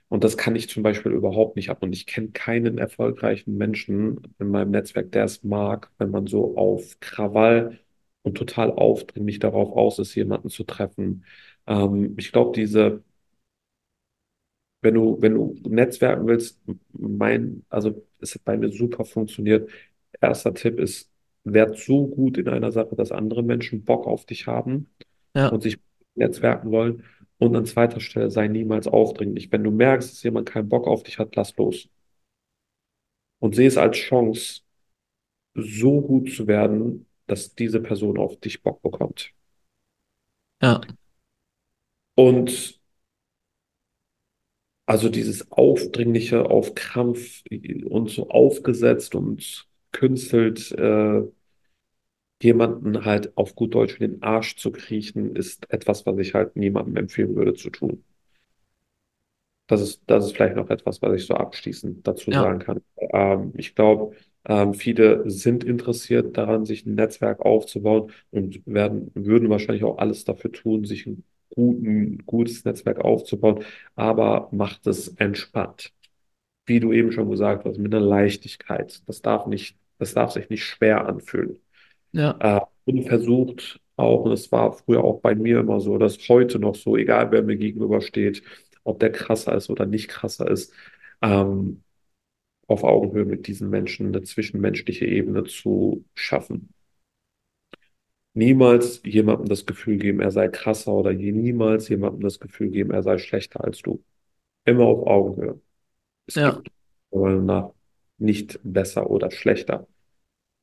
Und 0.09 0.24
das 0.24 0.38
kann 0.38 0.55
ich 0.55 0.70
zum 0.70 0.84
Beispiel 0.84 1.11
überhaupt 1.14 1.55
nicht 1.57 1.70
ab. 1.70 1.84
Und 1.84 1.93
ich 1.93 2.05
kenne 2.07 2.30
keinen 2.32 2.78
erfolgreichen 2.80 3.57
Menschen 3.57 4.22
in 4.39 4.49
meinem 4.49 4.72
Netzwerk, 4.72 5.11
der 5.11 5.26
es 5.26 5.43
mag, 5.43 5.91
wenn 5.99 6.11
man 6.11 6.28
so 6.28 6.57
auf 6.57 6.99
Krawall 7.01 7.80
und 8.24 8.38
total 8.38 8.72
aufdringlich 8.72 9.39
darauf 9.39 9.72
aus 9.76 9.99
ist, 9.99 10.16
jemanden 10.16 10.49
zu 10.49 10.64
treffen. 10.66 11.26
Ähm, 11.68 12.16
ich 12.20 12.32
glaube, 12.32 12.53
diese 12.55 13.03
wenn 14.84 14.96
du, 14.96 15.22
wenn 15.22 15.36
du 15.36 15.56
netzwerken 15.68 16.28
willst, 16.28 16.62
mein, 16.92 17.64
also 17.70 18.06
es 18.20 18.36
hat 18.36 18.44
bei 18.44 18.58
mir 18.58 18.72
super 18.72 19.06
funktioniert. 19.06 19.70
Erster 20.22 20.54
Tipp 20.54 20.80
ist, 20.80 21.10
werd 21.44 21.78
so 21.78 22.08
gut 22.08 22.38
in 22.38 22.48
einer 22.48 22.72
Sache, 22.72 22.96
dass 22.96 23.12
andere 23.12 23.44
Menschen 23.44 23.84
Bock 23.84 24.08
auf 24.08 24.26
dich 24.26 24.48
haben 24.48 24.90
ja, 25.36 25.50
und 25.50 25.64
sich 25.64 25.78
netzwerken 26.16 26.72
wollen. 26.72 27.04
Und 27.38 27.56
an 27.56 27.66
zweiter 27.66 28.00
Stelle 28.00 28.30
sei 28.30 28.48
niemals 28.48 28.88
aufdringlich. 28.88 29.52
Wenn 29.52 29.64
du 29.64 29.72
merkst, 29.72 30.12
dass 30.12 30.24
jemand 30.24 30.50
keinen 30.50 30.70
Bock 30.70 30.88
auf 30.88 31.04
dich 31.04 31.20
hat, 31.20 31.36
lass 31.36 31.56
los. 31.58 31.90
Und 33.40 33.56
sehe 33.56 33.68
es 33.68 33.78
als 33.78 33.98
Chance, 33.98 34.62
so 35.56 36.02
gut 36.02 36.32
zu 36.32 36.48
werden, 36.48 37.08
dass 37.28 37.56
diese 37.56 37.82
Person 37.82 38.18
auf 38.18 38.40
dich 38.40 38.64
Bock 38.64 38.82
bekommt. 38.82 39.34
Ja, 40.62 40.80
Und 42.16 42.82
also 44.86 45.10
dieses 45.10 45.52
Aufdringliche 45.52 46.50
auf 46.50 46.76
Krampf 46.76 47.44
und 47.86 48.10
so 48.10 48.30
aufgesetzt 48.30 49.16
und 49.16 49.68
künstelt, 49.92 50.72
äh, 50.74 51.24
jemanden 52.42 53.06
halt 53.06 53.38
auf 53.38 53.56
gut 53.56 53.74
Deutsch 53.74 54.00
in 54.00 54.12
den 54.12 54.24
Arsch 54.24 54.58
zu 54.58 54.72
kriechen, 54.72 55.36
ist 55.36 55.72
etwas, 55.72 56.06
was 56.06 56.18
ich 56.20 56.34
halt 56.34 56.56
niemandem 56.56 56.98
empfehlen 56.98 57.36
würde 57.36 57.54
zu 57.54 57.70
tun. 57.70 58.04
Das 59.68 59.82
ist, 59.82 60.04
das 60.08 60.26
ist 60.26 60.34
vielleicht 60.36 60.58
noch 60.58 60.70
etwas, 60.70 61.02
was 61.02 61.16
ich 61.16 61.26
so 61.26 61.36
abschließend 61.36 62.06
dazu 62.06 62.32
ja, 62.32 62.42
sagen 62.42 62.60
kann. 62.60 62.82
Ähm, 62.98 63.54
ich 63.56 63.76
glaube, 63.76 64.16
ähm, 64.46 64.74
viele 64.74 65.30
sind 65.30 65.64
interessiert 65.64 66.38
daran, 66.38 66.66
sich 66.66 66.86
ein 66.86 66.96
Netzwerk 66.96 67.40
aufzubauen 67.40 68.12
und 68.30 68.62
werden, 68.66 69.10
würden 69.16 69.50
wahrscheinlich 69.50 69.86
auch 69.86 69.98
alles 70.00 70.26
dafür 70.26 70.52
tun, 70.52 70.84
sich 70.84 71.08
ein 71.08 71.24
guten, 71.56 72.20
gutes 72.26 72.66
Netzwerk 72.66 72.99
aufzubauen, 72.99 73.64
aber 73.95 74.49
macht 74.51 74.88
es 74.88 75.10
entspannt. 75.10 75.93
Wie 76.66 76.80
du 76.80 76.93
eben 76.93 77.12
schon 77.12 77.30
gesagt 77.32 77.66
hast, 77.66 77.78
mit 77.78 77.93
einer 77.93 78.06
Leichtigkeit. 78.06 79.04
Das 79.08 79.22
darf 79.22 79.47
nicht, 79.47 79.78
das 79.99 80.14
darf 80.14 80.32
sich 80.32 80.49
nicht 80.49 80.64
schwer 80.66 81.06
anfühlen. 81.08 81.60
ja, 82.12 82.39
Äh, 82.39 82.62
und 82.86 83.04
versucht 83.08 83.82
auch, 83.97 84.24
und 84.26 84.32
das 84.32 84.51
war 84.51 84.74
früher 84.74 85.04
auch 85.04 85.22
bei 85.22 85.36
mir 85.36 85.60
immer 85.60 85.80
so, 85.80 85.97
dass 85.97 86.18
heute 86.30 86.60
noch 86.60 86.76
so, 86.76 86.97
egal 86.97 87.32
wer 87.32 87.43
mir 87.43 87.58
gegenübersteht, 87.58 88.43
ob 88.84 88.99
der 88.99 89.12
krasser 89.12 89.56
ist 89.56 89.70
oder 89.70 89.86
nicht 89.86 90.10
krasser 90.10 90.49
ist, 90.49 90.74
ähm, 91.22 91.84
auf 92.68 92.84
Augenhöhe 92.84 93.26
mit 93.26 93.47
diesen 93.47 93.70
Menschen 93.70 94.08
eine 94.08 94.24
zwischenmenschliche 94.24 95.06
Ebene 95.06 95.43
zu 95.45 96.06
schaffen. 96.16 96.70
Niemals 98.34 99.02
jemandem 99.06 99.48
das 99.48 99.66
Gefühl 99.66 99.98
geben, 99.98 100.20
er 100.20 100.32
sei 100.32 100.48
krasser 100.48 100.92
oder 100.94 101.12
je 101.12 101.32
niemals 101.32 101.88
jemandem 101.90 102.22
das 102.22 102.40
Gefühl 102.40 102.70
geben, 102.70 102.92
er 102.92 103.04
sei 103.04 103.18
schlechter 103.18 103.64
als 103.64 103.82
du. 103.82 104.04
Immer 104.66 104.86
auf 104.86 105.08
Augenhöhe. 105.08 105.62
Es 106.26 106.36
ja, 106.36 106.52
gibt 106.52 106.72
meiner 107.12 107.24
Meinung 107.26 107.46
nach 107.46 107.70
nicht 108.18 108.60
besser 108.64 109.10
oder 109.10 109.30
schlechter. 109.32 109.88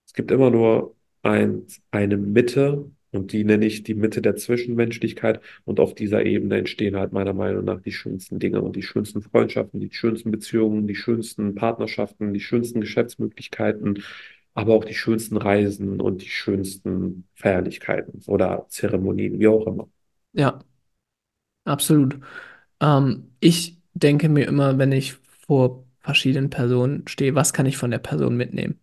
Es 0.06 0.14
gibt 0.14 0.30
immer 0.30 0.50
nur 0.50 0.96
ein, 1.22 1.66
eine 1.90 2.16
Mitte 2.16 2.90
und 3.12 3.32
die 3.32 3.44
nenne 3.44 3.66
ich 3.66 3.82
die 3.82 3.94
Mitte 3.94 4.22
der 4.22 4.36
Zwischenmenschlichkeit 4.36 5.40
und 5.64 5.80
auf 5.80 5.94
dieser 5.94 6.24
Ebene 6.24 6.58
entstehen 6.58 6.96
halt 6.96 7.12
meiner 7.12 7.32
Meinung 7.34 7.64
nach 7.64 7.80
die 7.80 7.92
schönsten 7.92 8.38
Dinge 8.38 8.62
und 8.62 8.76
die 8.76 8.82
schönsten 8.82 9.22
Freundschaften, 9.22 9.80
die 9.80 9.92
schönsten 9.92 10.30
Beziehungen, 10.30 10.86
die 10.86 10.94
schönsten 10.94 11.54
Partnerschaften, 11.54 12.32
die 12.32 12.40
schönsten 12.40 12.80
Geschäftsmöglichkeiten, 12.80 14.02
aber 14.60 14.74
auch 14.74 14.84
die 14.84 14.94
schönsten 14.94 15.36
Reisen 15.36 16.00
und 16.00 16.22
die 16.22 16.28
schönsten 16.28 17.28
Feierlichkeiten 17.34 18.22
oder 18.26 18.66
Zeremonien, 18.68 19.38
wie 19.40 19.48
auch 19.48 19.66
immer. 19.66 19.88
ja, 20.32 20.60
absolut. 21.64 22.20
Ähm, 22.80 23.34
ich 23.40 23.78
denke 23.94 24.28
mir 24.28 24.46
immer, 24.46 24.78
wenn 24.78 24.92
ich 24.92 25.14
vor 25.46 25.84
verschiedenen 26.00 26.50
Personen 26.50 27.06
stehe, 27.08 27.34
was 27.34 27.52
kann 27.52 27.66
ich 27.66 27.76
von 27.76 27.90
der 27.90 27.98
Person 27.98 28.36
mitnehmen? 28.36 28.80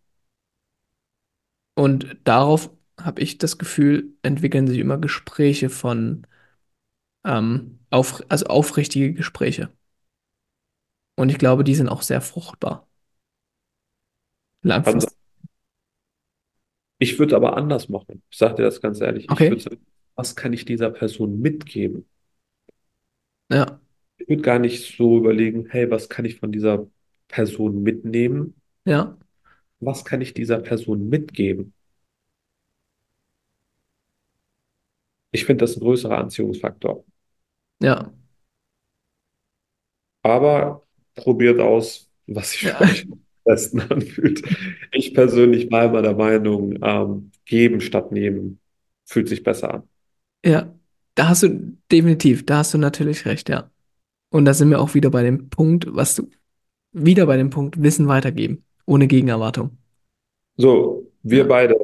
Und 1.75 2.17
darauf 2.25 2.71
habe 2.99 3.21
ich 3.21 3.37
das 3.37 3.57
Gefühl, 3.57 4.13
entwickeln 4.23 4.67
sich 4.67 4.79
immer 4.79 4.97
Gespräche 4.97 5.69
von, 5.69 6.25
ähm, 7.25 7.79
auf, 7.91 8.23
also 8.29 8.47
aufrichtige 8.47 9.13
Gespräche. 9.13 9.71
Und 11.15 11.27
ich 11.29 11.37
glaube, 11.37 11.63
die 11.65 11.75
sind 11.75 11.89
auch 11.89 12.01
sehr 12.01 12.21
fruchtbar, 12.21 12.87
langfristig. 14.63 15.16
Ich 16.99 17.19
würde 17.19 17.35
aber 17.35 17.57
anders 17.57 17.89
machen. 17.89 18.23
Ich 18.29 18.37
sage 18.37 18.55
dir 18.55 18.63
das 18.63 18.81
ganz 18.81 19.01
ehrlich. 19.01 19.31
Ich 19.31 19.49
würde 19.49 19.61
Okay, 19.61 19.63
sagen, 19.63 19.85
was 20.15 20.35
kann 20.35 20.53
ich 20.53 20.65
dieser 20.65 20.89
Person 20.89 21.39
mitgeben? 21.41 22.07
ja, 23.49 23.79
Ich 24.19 24.29
würde 24.29 24.41
gar 24.43 24.59
nicht 24.59 24.95
so 24.95 25.17
überlegen, 25.17 25.67
hey, 25.71 25.89
was 25.89 26.07
kann 26.09 26.25
ich 26.25 26.39
von 26.39 26.51
dieser 26.51 26.87
Person 27.27 27.81
mitnehmen? 27.83 28.53
ja, 28.85 29.17
Was 29.79 30.05
kann 30.05 30.21
ich 30.21 30.35
dieser 30.35 30.59
Person 30.59 31.09
mitgeben? 31.09 31.73
Ich 35.31 35.45
finde 35.45 35.63
das 35.63 35.77
ein 35.77 35.81
größerer 35.81 36.17
Anziehungsfaktor. 36.17 37.05
ja, 37.79 38.11
Aber 40.23 40.85
probiert 41.15 41.59
aus, 41.59 42.09
was 42.27 42.55
für 42.55 42.79
ja, 42.79 42.81
euch 42.81 43.07
besten 43.47 43.81
anfühlt. 43.91 44.43
Ich 44.93 45.13
persönlich 45.15 45.71
war 45.71 45.85
immer 45.85 46.03
der 46.03 46.15
Meinung, 46.15 46.77
ähm, 46.83 47.31
geben 47.45 47.81
statt 47.81 48.11
nehmen 48.13 48.59
fühlt 49.05 49.29
sich 49.29 49.43
besser 49.43 49.73
an. 49.75 49.83
ja. 50.45 50.73
Da 51.15 51.29
hast 51.29 51.41
du 51.43 51.77
definitiv, 51.91 52.45
da 52.45 52.59
hast 52.59 52.73
du 52.75 52.77
natürlich 52.77 53.25
recht, 53.25 53.49
ja. 53.49 53.71
Und 54.31 54.45
da 54.45 54.53
sind 54.53 54.69
wir 54.71 54.79
auch 54.81 54.93
wieder 54.95 55.09
bei 55.11 55.23
dem 55.23 55.49
Punkt, 55.49 55.87
was 55.89 56.15
du, 56.15 56.29
wieder 56.93 57.25
bei 57.27 57.37
dem 57.37 57.49
Punkt 57.51 57.81
Wissen 57.81 58.07
weitergeben, 58.09 58.65
ohne 58.85 59.07
Gegenerwartung. 59.07 59.77
So, 60.57 61.11
wir 61.23 61.47
Ja, 61.47 61.47
beide, 61.47 61.75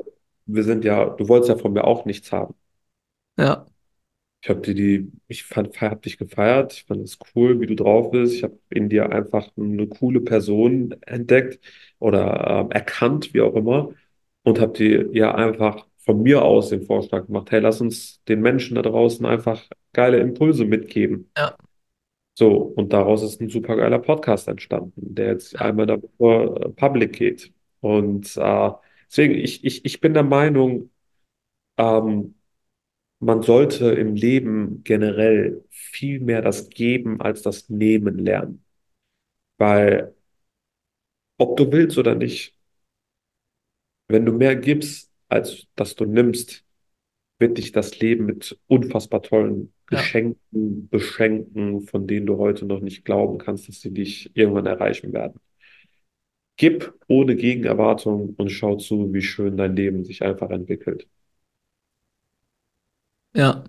wir 0.45 0.64
sind 0.64 0.84
ja, 0.86 1.05
du 1.09 1.28
wolltest 1.28 1.49
ja 1.49 1.57
von 1.57 1.74
mir 1.74 1.84
auch 1.86 2.05
nichts 2.05 2.32
haben. 2.32 2.55
ja, 3.38 3.66
Ich 4.43 4.49
habe 4.49 4.61
dir 4.61 4.75
die, 4.75 5.11
ich 5.29 5.45
fand, 5.45 5.79
hab 5.81 6.01
dich 6.03 6.17
gefeiert. 6.17 6.73
Ich 6.73 6.85
fand 6.85 7.01
es 7.03 7.17
cool, 7.35 7.61
wie 7.61 7.67
du 7.67 7.75
drauf 7.75 8.11
bist. 8.11 8.35
Ich 8.35 8.43
habe 8.43 8.59
in 8.69 8.89
dir 8.89 9.11
einfach 9.11 9.49
eine 9.57 9.87
coole 9.87 10.21
Person 10.21 10.93
entdeckt 11.03 11.61
oder 11.99 12.63
ähm, 12.65 12.71
erkannt, 12.71 13.33
wie 13.33 13.41
auch 13.41 13.55
immer, 13.55 13.91
und 14.43 14.59
habe 14.59 14.73
dir 14.73 15.09
ja 15.13 15.33
einfach 15.35 15.87
von 15.99 16.21
mir 16.23 16.43
aus 16.43 16.69
den 16.69 16.83
Vorschlag 16.83 17.27
gemacht, 17.27 17.51
hey, 17.51 17.61
lass 17.61 17.79
uns 17.81 18.21
den 18.25 18.41
Menschen 18.41 18.75
da 18.75 18.81
draußen 18.81 19.25
einfach 19.25 19.63
geile 19.93 20.19
Impulse 20.19 20.65
mitgeben. 20.65 21.31
ja, 21.37 21.55
So, 22.35 22.49
und 22.75 22.93
daraus 22.93 23.21
ist 23.23 23.39
ein 23.41 23.49
super 23.49 23.75
geiler 23.75 23.99
Podcast 23.99 24.47
entstanden, 24.47 25.13
der 25.15 25.27
jetzt 25.27 25.59
einmal 25.59 25.85
davor 25.85 26.61
äh, 26.65 26.69
public 26.69 27.13
geht. 27.13 27.53
Und 27.79 28.35
äh, 28.37 28.71
deswegen, 29.07 29.35
ich, 29.35 29.63
ich, 29.63 29.85
ich 29.85 30.01
bin 30.01 30.13
der 30.15 30.23
Meinung, 30.23 30.89
ähm, 31.77 32.35
man 33.24 33.41
sollte 33.43 33.91
im 33.91 34.15
Leben 34.15 34.84
generell 34.84 35.63
viel 35.69 36.19
mehr 36.19 36.41
das 36.41 36.69
Geben 36.69 37.21
als 37.21 37.41
das 37.41 37.69
Nehmen 37.69 38.17
lernen. 38.19 38.63
Weil, 39.57 40.15
ob 41.38 41.57
du 41.57 41.71
willst 41.71 41.97
oder 41.97 42.15
nicht, 42.15 42.57
wenn 44.07 44.26
du 44.26 44.34
mehr 44.34 44.55
gibst, 44.55 45.11
als 45.30 45.67
dass 45.76 45.95
du 45.95 46.05
nimmst, 46.05 46.65
wird 47.39 47.57
dich 47.57 47.71
das 47.71 47.99
Leben 47.99 48.26
mit 48.26 48.59
unfassbar 48.67 49.21
tollen 49.21 49.74
ja, 49.91 49.97
Geschenken 49.97 50.89
beschenken, 50.89 51.82
von 51.82 52.07
denen 52.07 52.26
du 52.26 52.38
heute 52.38 52.65
noch 52.65 52.80
nicht 52.82 53.05
glauben 53.05 53.38
kannst, 53.38 53.67
dass 53.67 53.82
sie 53.82 53.91
dich 53.91 54.32
irgendwann 54.36 54.65
erreichen 54.65 55.13
werden. 55.13 55.39
Gib 56.57 56.93
ohne 57.07 57.36
Gegenerwartung 57.36 58.36
und 58.38 58.49
schau 58.49 58.76
zu, 58.78 59.13
wie 59.13 59.21
schön 59.21 59.57
dein 59.57 59.76
Leben 59.76 60.03
sich 60.05 60.21
einfach 60.24 60.49
entwickelt. 60.51 61.07
Ja. 63.34 63.63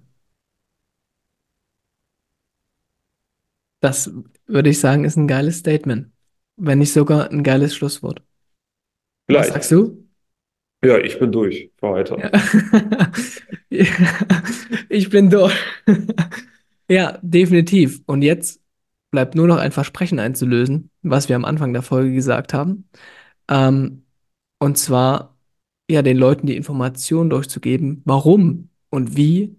Das 3.80 4.10
würde 4.46 4.70
ich 4.70 4.80
sagen, 4.80 5.04
ist 5.04 5.16
ein 5.16 5.28
geiles 5.28 5.58
Statement. 5.58 6.10
Wenn 6.56 6.78
nicht 6.78 6.92
sogar 6.92 7.30
ein 7.30 7.42
geiles 7.42 7.74
Schlusswort. 7.74 8.22
Was 9.26 9.48
sagst 9.48 9.70
du? 9.72 10.06
Ja, 10.84 10.98
ich 10.98 11.18
bin 11.18 11.32
durch 11.32 11.70
für 11.76 11.88
heute. 11.88 12.16
Ja. 12.16 12.30
Ja. 13.70 13.86
Ich 14.88 15.10
bin 15.10 15.28
durch. 15.30 15.52
Ja, 16.88 17.18
definitiv. 17.22 18.02
Und 18.06 18.22
jetzt 18.22 18.60
bleibt 19.10 19.34
nur 19.34 19.46
noch 19.48 19.56
ein 19.56 19.72
Versprechen 19.72 20.18
einzulösen, 20.18 20.90
was 21.02 21.28
wir 21.28 21.36
am 21.36 21.44
Anfang 21.44 21.72
der 21.72 21.82
Folge 21.82 22.12
gesagt 22.12 22.52
haben. 22.54 22.88
Ähm, 23.48 24.04
und 24.58 24.78
zwar, 24.78 25.38
ja, 25.90 26.02
den 26.02 26.16
Leuten 26.18 26.46
die 26.46 26.56
Information 26.56 27.30
durchzugeben, 27.30 28.02
warum 28.04 28.70
und 28.94 29.16
wie 29.16 29.56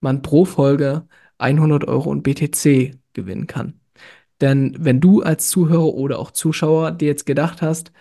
man 0.00 0.22
pro 0.22 0.44
Folge 0.44 1.08
100 1.38 1.86
Euro 1.88 2.10
und 2.10 2.22
BTC 2.22 2.98
gewinnen 3.14 3.46
kann. 3.46 3.80
Denn 4.40 4.76
wenn 4.78 5.00
du 5.00 5.22
als 5.22 5.48
Zuhörer 5.48 5.94
oder 5.94 6.18
auch 6.18 6.30
Zuschauer 6.32 6.92
dir 6.92 7.08
jetzt 7.08 7.26
gedacht 7.26 7.62
hast, 7.62 7.92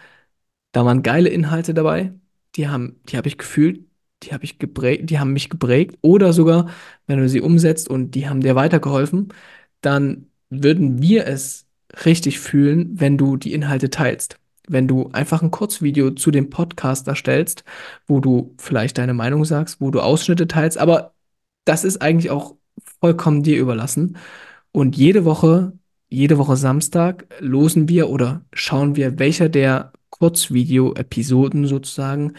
da 0.74 0.86
waren 0.86 1.04
geile 1.04 1.30
Inhalte 1.30 1.74
dabei. 1.74 2.14
Die 2.56 2.68
haben, 2.68 3.00
die 3.10 3.18
habe 3.18 3.28
ich 3.28 3.38
gefühlt, 3.38 3.86
die 4.24 4.34
habe 4.34 4.44
ich 4.46 4.60
geprägt, 4.60 5.10
die 5.10 5.20
haben 5.20 5.34
mich 5.34 5.50
geprägt. 5.50 5.98
Oder 6.02 6.34
sogar, 6.34 6.70
wenn 7.08 7.20
du 7.20 7.30
sie 7.30 7.42
umsetzt 7.42 7.90
und 7.90 8.12
die 8.16 8.30
haben 8.30 8.42
dir 8.42 8.56
weitergeholfen, 8.56 9.30
dann 9.82 10.28
würden 10.50 11.02
wir 11.02 11.28
es 11.28 11.68
richtig 12.06 12.40
fühlen, 12.40 13.00
wenn 13.00 13.18
du 13.18 13.38
die 13.38 13.54
Inhalte 13.54 13.90
teilst. 13.90 14.40
Wenn 14.68 14.88
du 14.88 15.10
einfach 15.12 15.42
ein 15.42 15.52
Kurzvideo 15.52 16.12
zu 16.12 16.32
dem 16.32 16.50
Podcast 16.50 17.08
erstellst, 17.08 17.64
wo 18.08 18.20
du 18.20 18.56
vielleicht 18.58 18.98
deine 18.98 19.14
Meinung 19.14 19.46
sagst, 19.46 19.82
wo 19.82 19.92
du 19.92 20.00
Ausschnitte 20.02 20.48
teilst, 20.48 20.78
aber 20.78 21.14
das 21.66 21.84
ist 21.84 22.02
eigentlich 22.02 22.32
auch 22.32 22.56
vollkommen 23.00 23.44
dir 23.44 23.60
überlassen. 23.60 24.18
Und 24.72 24.96
jede 24.98 25.26
Woche, 25.26 25.74
jede 26.10 26.38
Woche 26.38 26.58
Samstag 26.58 27.28
losen 27.40 27.90
wir 27.90 28.10
oder 28.10 28.46
schauen 28.54 28.96
wir, 28.96 29.20
welcher 29.20 29.50
der 29.50 29.94
Kurzvideo-Episoden 30.10 31.68
sozusagen 31.68 32.34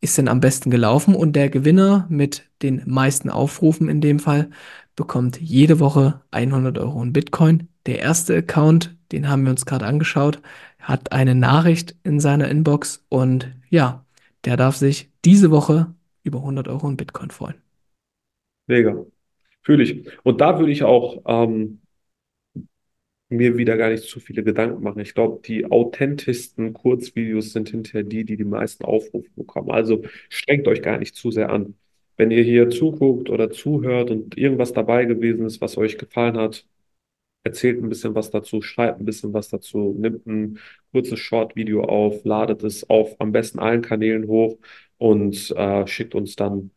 ist 0.00 0.18
denn 0.18 0.28
am 0.28 0.40
besten 0.40 0.70
gelaufen. 0.70 1.14
Und 1.14 1.34
der 1.34 1.48
Gewinner 1.48 2.06
mit 2.10 2.48
den 2.62 2.82
meisten 2.86 3.30
Aufrufen 3.30 3.88
in 3.88 4.00
dem 4.00 4.18
Fall 4.18 4.50
bekommt 4.96 5.40
jede 5.40 5.80
Woche 5.80 6.20
100 6.30 6.78
Euro 6.78 7.02
in 7.02 7.12
Bitcoin. 7.12 7.68
Der 7.86 8.00
erste 8.00 8.36
Account, 8.36 8.96
den 9.12 9.28
haben 9.28 9.44
wir 9.44 9.50
uns 9.50 9.66
gerade 9.66 9.86
angeschaut, 9.86 10.40
hat 10.84 11.12
eine 11.12 11.34
Nachricht 11.34 11.96
in 12.04 12.20
seiner 12.20 12.48
Inbox 12.48 13.04
und 13.08 13.54
ja, 13.70 14.04
der 14.44 14.56
darf 14.56 14.76
sich 14.76 15.10
diese 15.24 15.50
Woche 15.50 15.94
über 16.22 16.38
100 16.38 16.68
Euro 16.68 16.88
in 16.88 16.96
Bitcoin 16.96 17.30
freuen. 17.30 17.56
Mega. 18.66 19.04
Fühle 19.62 19.82
ich. 19.82 20.06
Und 20.22 20.40
da 20.40 20.58
würde 20.58 20.72
ich 20.72 20.82
auch 20.84 21.22
ähm, 21.26 21.80
mir 23.28 23.56
wieder 23.56 23.76
gar 23.76 23.90
nicht 23.90 24.04
zu 24.04 24.20
viele 24.20 24.44
Gedanken 24.44 24.82
machen. 24.82 25.00
Ich 25.00 25.14
glaube, 25.14 25.40
die 25.44 25.66
authentischsten 25.66 26.72
Kurzvideos 26.74 27.52
sind 27.52 27.70
hinterher 27.70 28.02
die, 28.04 28.24
die 28.24 28.36
die 28.36 28.44
meisten 28.44 28.84
Aufrufe 28.84 29.30
bekommen. 29.36 29.70
Also 29.70 30.02
strengt 30.28 30.68
euch 30.68 30.82
gar 30.82 30.98
nicht 30.98 31.14
zu 31.16 31.30
sehr 31.30 31.50
an. 31.50 31.74
Wenn 32.16 32.30
ihr 32.30 32.42
hier 32.42 32.70
zuguckt 32.70 33.30
oder 33.30 33.50
zuhört 33.50 34.10
und 34.10 34.36
irgendwas 34.38 34.72
dabei 34.72 35.04
gewesen 35.06 35.46
ist, 35.46 35.60
was 35.60 35.76
euch 35.78 35.98
gefallen 35.98 36.36
hat, 36.36 36.66
erzählt 37.44 37.82
ein 37.82 37.88
bisschen 37.88 38.14
was 38.14 38.30
dazu, 38.30 38.62
schreibt 38.62 39.00
ein 39.00 39.04
bisschen 39.04 39.32
was 39.32 39.48
dazu, 39.48 39.94
nimmt 39.98 40.26
ein 40.26 40.58
kurzes 40.92 41.20
Short-Video 41.20 41.84
auf, 41.84 42.24
ladet 42.24 42.64
es 42.64 42.88
auf 42.90 43.20
am 43.20 43.32
besten 43.32 43.58
allen 43.60 43.82
Kanälen 43.82 44.26
hoch 44.26 44.58
und 44.98 45.50
äh, 45.56 45.86
schickt 45.86 46.14
uns 46.14 46.36
dann 46.36 46.70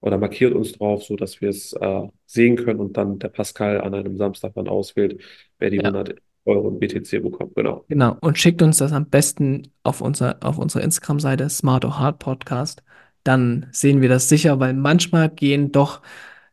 oder 0.00 0.18
markiert 0.18 0.52
uns 0.54 0.72
drauf, 0.72 1.04
so 1.04 1.16
dass 1.16 1.40
wir 1.40 1.48
es 1.48 1.72
äh, 1.74 2.08
sehen 2.26 2.56
können 2.56 2.80
und 2.80 2.96
dann 2.96 3.18
der 3.18 3.28
Pascal 3.28 3.80
an 3.80 3.94
einem 3.94 4.16
Samstag 4.16 4.52
dann 4.54 4.68
auswählt, 4.68 5.22
wer 5.58 5.70
die 5.70 5.76
Ja. 5.76 5.84
100 5.84 6.16
Euro 6.44 6.68
in 6.68 6.78
BTC 6.80 7.22
bekommt. 7.22 7.54
Genau. 7.54 7.84
Genau, 7.88 8.16
und 8.20 8.36
schickt 8.36 8.62
uns 8.62 8.78
das 8.78 8.92
am 8.92 9.08
besten 9.08 9.68
auf 9.84 10.00
unser, 10.00 10.38
auf 10.42 10.58
unserer 10.58 10.82
Instagram-Seite 10.82 11.48
Smart 11.48 11.84
or 11.84 11.98
Hard 12.00 12.18
Podcast. 12.18 12.82
Dann 13.22 13.66
sehen 13.70 14.00
wir 14.00 14.08
das 14.08 14.28
sicher, 14.28 14.58
weil 14.58 14.74
manchmal 14.74 15.30
gehen 15.30 15.70
doch 15.70 16.02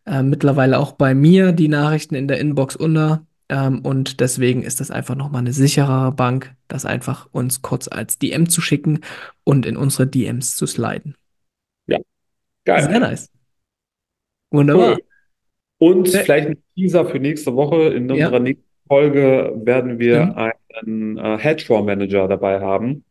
äh, 0.05 0.23
mittlerweile 0.23 0.79
auch 0.79 0.93
bei 0.93 1.13
mir 1.15 1.51
die 1.51 1.67
Nachrichten 1.67 2.15
in 2.15 2.27
der 2.27 2.39
Inbox 2.39 2.75
unter. 2.75 3.25
Ähm, 3.49 3.79
und 3.81 4.19
deswegen 4.19 4.63
ist 4.63 4.79
das 4.79 4.91
einfach 4.91 5.15
nochmal 5.15 5.41
eine 5.41 5.53
sicherere 5.53 6.11
Bank, 6.11 6.55
das 6.67 6.85
einfach 6.85 7.27
uns 7.31 7.61
kurz 7.61 7.87
als 7.87 8.19
DM 8.19 8.49
zu 8.49 8.61
schicken 8.61 9.01
und 9.43 9.65
in 9.65 9.77
unsere 9.77 10.07
DMs 10.07 10.55
zu 10.55 10.67
sliden. 10.67 11.15
Ja, 11.87 11.97
Sehr 12.75 12.99
geil. 12.99 12.99
nice. 12.99 13.29
Wunderbar. 14.51 14.97
Cool. 14.97 15.03
Und 15.79 16.09
Äh, 16.13 16.25
vielleicht 16.25 16.47
ein 16.49 16.63
Teaser 16.75 17.05
für 17.07 17.19
nächste 17.19 17.55
Woche. 17.55 17.89
In 17.93 18.11
Ja, 18.11 18.29
unserer 18.29 18.39
nächsten 18.39 18.65
Folge 18.87 19.53
werden 19.65 19.99
wir 19.99 20.35
stimmt. 20.35 20.37
einen 20.37 21.17
äh, 21.17 21.37
Hedgefonds-Manager 21.39 22.27
dabei 22.27 22.61
haben, 22.61 23.05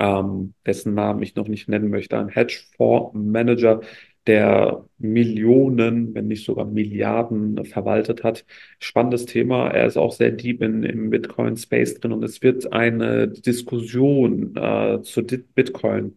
ähm, 0.00 0.54
dessen 0.66 0.94
Namen 0.94 1.22
ich 1.22 1.36
noch 1.36 1.48
nicht 1.48 1.68
nennen 1.68 1.90
möchte. 1.90 2.18
Ein 2.18 2.28
Hedgefonds-Manager, 2.30 3.82
der 4.28 4.86
Millionen, 4.98 6.14
wenn 6.14 6.28
nicht 6.28 6.44
sogar 6.46 6.66
Milliarden 6.66 7.64
verwaltet 7.66 8.24
hat. 8.24 8.46
Spannendes 8.80 9.26
Thema. 9.26 9.70
Er 9.70 9.86
ist 9.86 9.96
auch 9.98 10.12
sehr 10.12 10.32
deep 10.32 10.62
in, 10.62 10.84
im 10.84 11.10
Bitcoin-Space 11.10 11.96
drin 12.00 12.12
und 12.12 12.22
es 12.24 12.42
wird 12.42 12.72
eine 12.72 13.28
Diskussion 13.28 14.56
äh, 14.56 15.02
zu 15.02 15.22
Bitcoin 15.24 16.16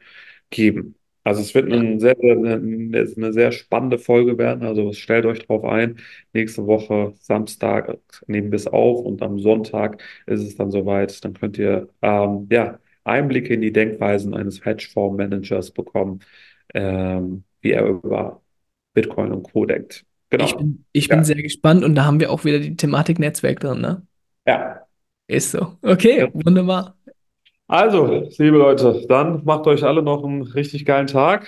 geben. 0.50 0.96
Also 1.24 1.42
es 1.42 1.54
wird 1.54 1.72
Ja. 1.72 1.78
ein 1.80 2.00
sehr, 2.00 2.16
sehr, 2.20 2.34
eine, 2.36 2.56
eine 2.56 3.34
sehr 3.34 3.52
spannende 3.52 4.00
Folge 4.00 4.38
werden. 4.40 4.64
Also 4.68 4.92
stellt 4.94 5.26
euch 5.26 5.46
drauf 5.46 5.64
ein. 5.64 5.98
Nächste 6.34 6.66
Woche 6.66 7.14
Samstag 7.20 8.00
nehmen 8.28 8.52
wir 8.52 8.56
es 8.56 8.68
auf 8.68 9.06
und 9.06 9.22
am 9.22 9.38
Sonntag 9.40 10.02
ist 10.26 10.42
es 10.42 10.56
dann 10.56 10.72
soweit. 10.72 11.24
Dann 11.24 11.34
könnt 11.34 11.58
ihr 11.60 11.90
ähm, 12.02 12.48
ja, 12.52 12.80
Einblicke 13.04 13.54
in 13.54 13.62
die 13.62 13.72
Denkweisen 13.72 14.34
eines 14.34 14.66
Hedgefonds-Managers 14.66 15.72
bekommen, 15.72 16.22
ähm, 16.74 17.44
wie 17.62 17.72
er 17.72 17.86
über 17.88 18.42
Bitcoin 18.94 19.32
und 19.32 19.44
Co. 19.52 19.66
denkt. 19.66 20.06
Ich 20.38 20.38
Genau. 20.38 20.58
bin, 20.58 20.86
ich 20.94 21.10
bin 21.10 21.20
Ja. 21.20 21.24
sehr 21.26 21.42
gespannt 21.42 21.84
und 21.84 21.96
da 21.96 22.06
haben 22.06 22.20
wir 22.20 22.32
auch 22.32 22.46
wieder 22.46 22.60
die 22.60 22.76
Thematik 22.76 23.20
Netzwerk 23.20 23.60
drin, 23.60 23.82
ne? 23.82 24.06
Ja. 24.46 24.88
Ist 25.28 25.52
so. 25.52 25.78
Okay, 25.82 26.30
wunderbar. 26.34 26.98
Also, 27.68 28.08
liebe 28.38 28.58
Leute, 28.58 29.06
dann 29.08 29.44
macht 29.46 29.66
euch 29.68 29.84
alle 29.84 30.04
noch 30.04 30.24
einen 30.24 30.42
richtig 30.44 30.86
geilen 30.86 31.08
Tag. 31.08 31.48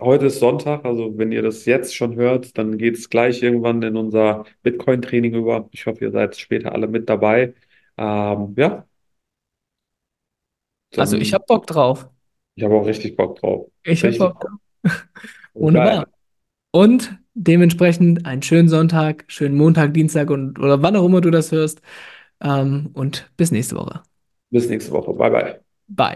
Heute 0.00 0.26
ist 0.26 0.40
Sonntag, 0.40 0.84
also 0.84 1.16
wenn 1.18 1.32
ihr 1.32 1.42
das 1.42 1.64
jetzt 1.64 1.94
schon 1.96 2.16
hört, 2.16 2.58
dann 2.58 2.76
geht 2.78 2.96
es 2.96 3.08
gleich 3.08 3.42
irgendwann 3.42 3.82
in 3.82 3.96
unser 3.96 4.44
Bitcoin-Training 4.62 5.34
über. 5.34 5.68
Ich 5.72 5.86
hoffe, 5.86 6.04
ihr 6.04 6.10
seid 6.12 6.36
später 6.36 6.72
alle 6.72 6.88
mit 6.88 7.08
dabei. 7.08 7.54
Ähm, 7.96 8.54
ja, 8.58 8.86
Also 10.96 11.16
ich 11.16 11.30
dann, 11.30 11.40
habe 11.40 11.44
Bock 11.46 11.66
drauf. 11.66 12.08
ich 12.54 12.64
habe 12.64 12.74
auch 12.74 12.86
richtig 12.86 13.16
Bock 13.16 13.36
drauf. 13.40 13.70
Ich 13.84 14.04
habe 14.04 14.16
Bock 14.18 14.40
drauf. 14.40 14.60
Wunderbar. 15.54 16.08
Und 16.70 17.18
dementsprechend 17.34 18.26
einen 18.26 18.42
schönen 18.42 18.68
Sonntag, 18.68 19.24
schönen 19.28 19.56
Montag, 19.56 19.94
Dienstag 19.94 20.30
und 20.30 20.58
oder 20.58 20.82
wann 20.82 20.96
auch 20.96 21.04
immer 21.06 21.20
du 21.20 21.30
das 21.30 21.52
hörst. 21.52 21.80
Ähm, 22.42 22.90
und 22.92 23.30
bis 23.36 23.50
nächste 23.50 23.76
Woche. 23.76 24.02
Bis 24.50 24.68
nächste 24.68 24.92
Woche. 24.92 25.12
Bye, 25.12 25.30
bye. 25.30 25.60
Bye. 25.88 26.14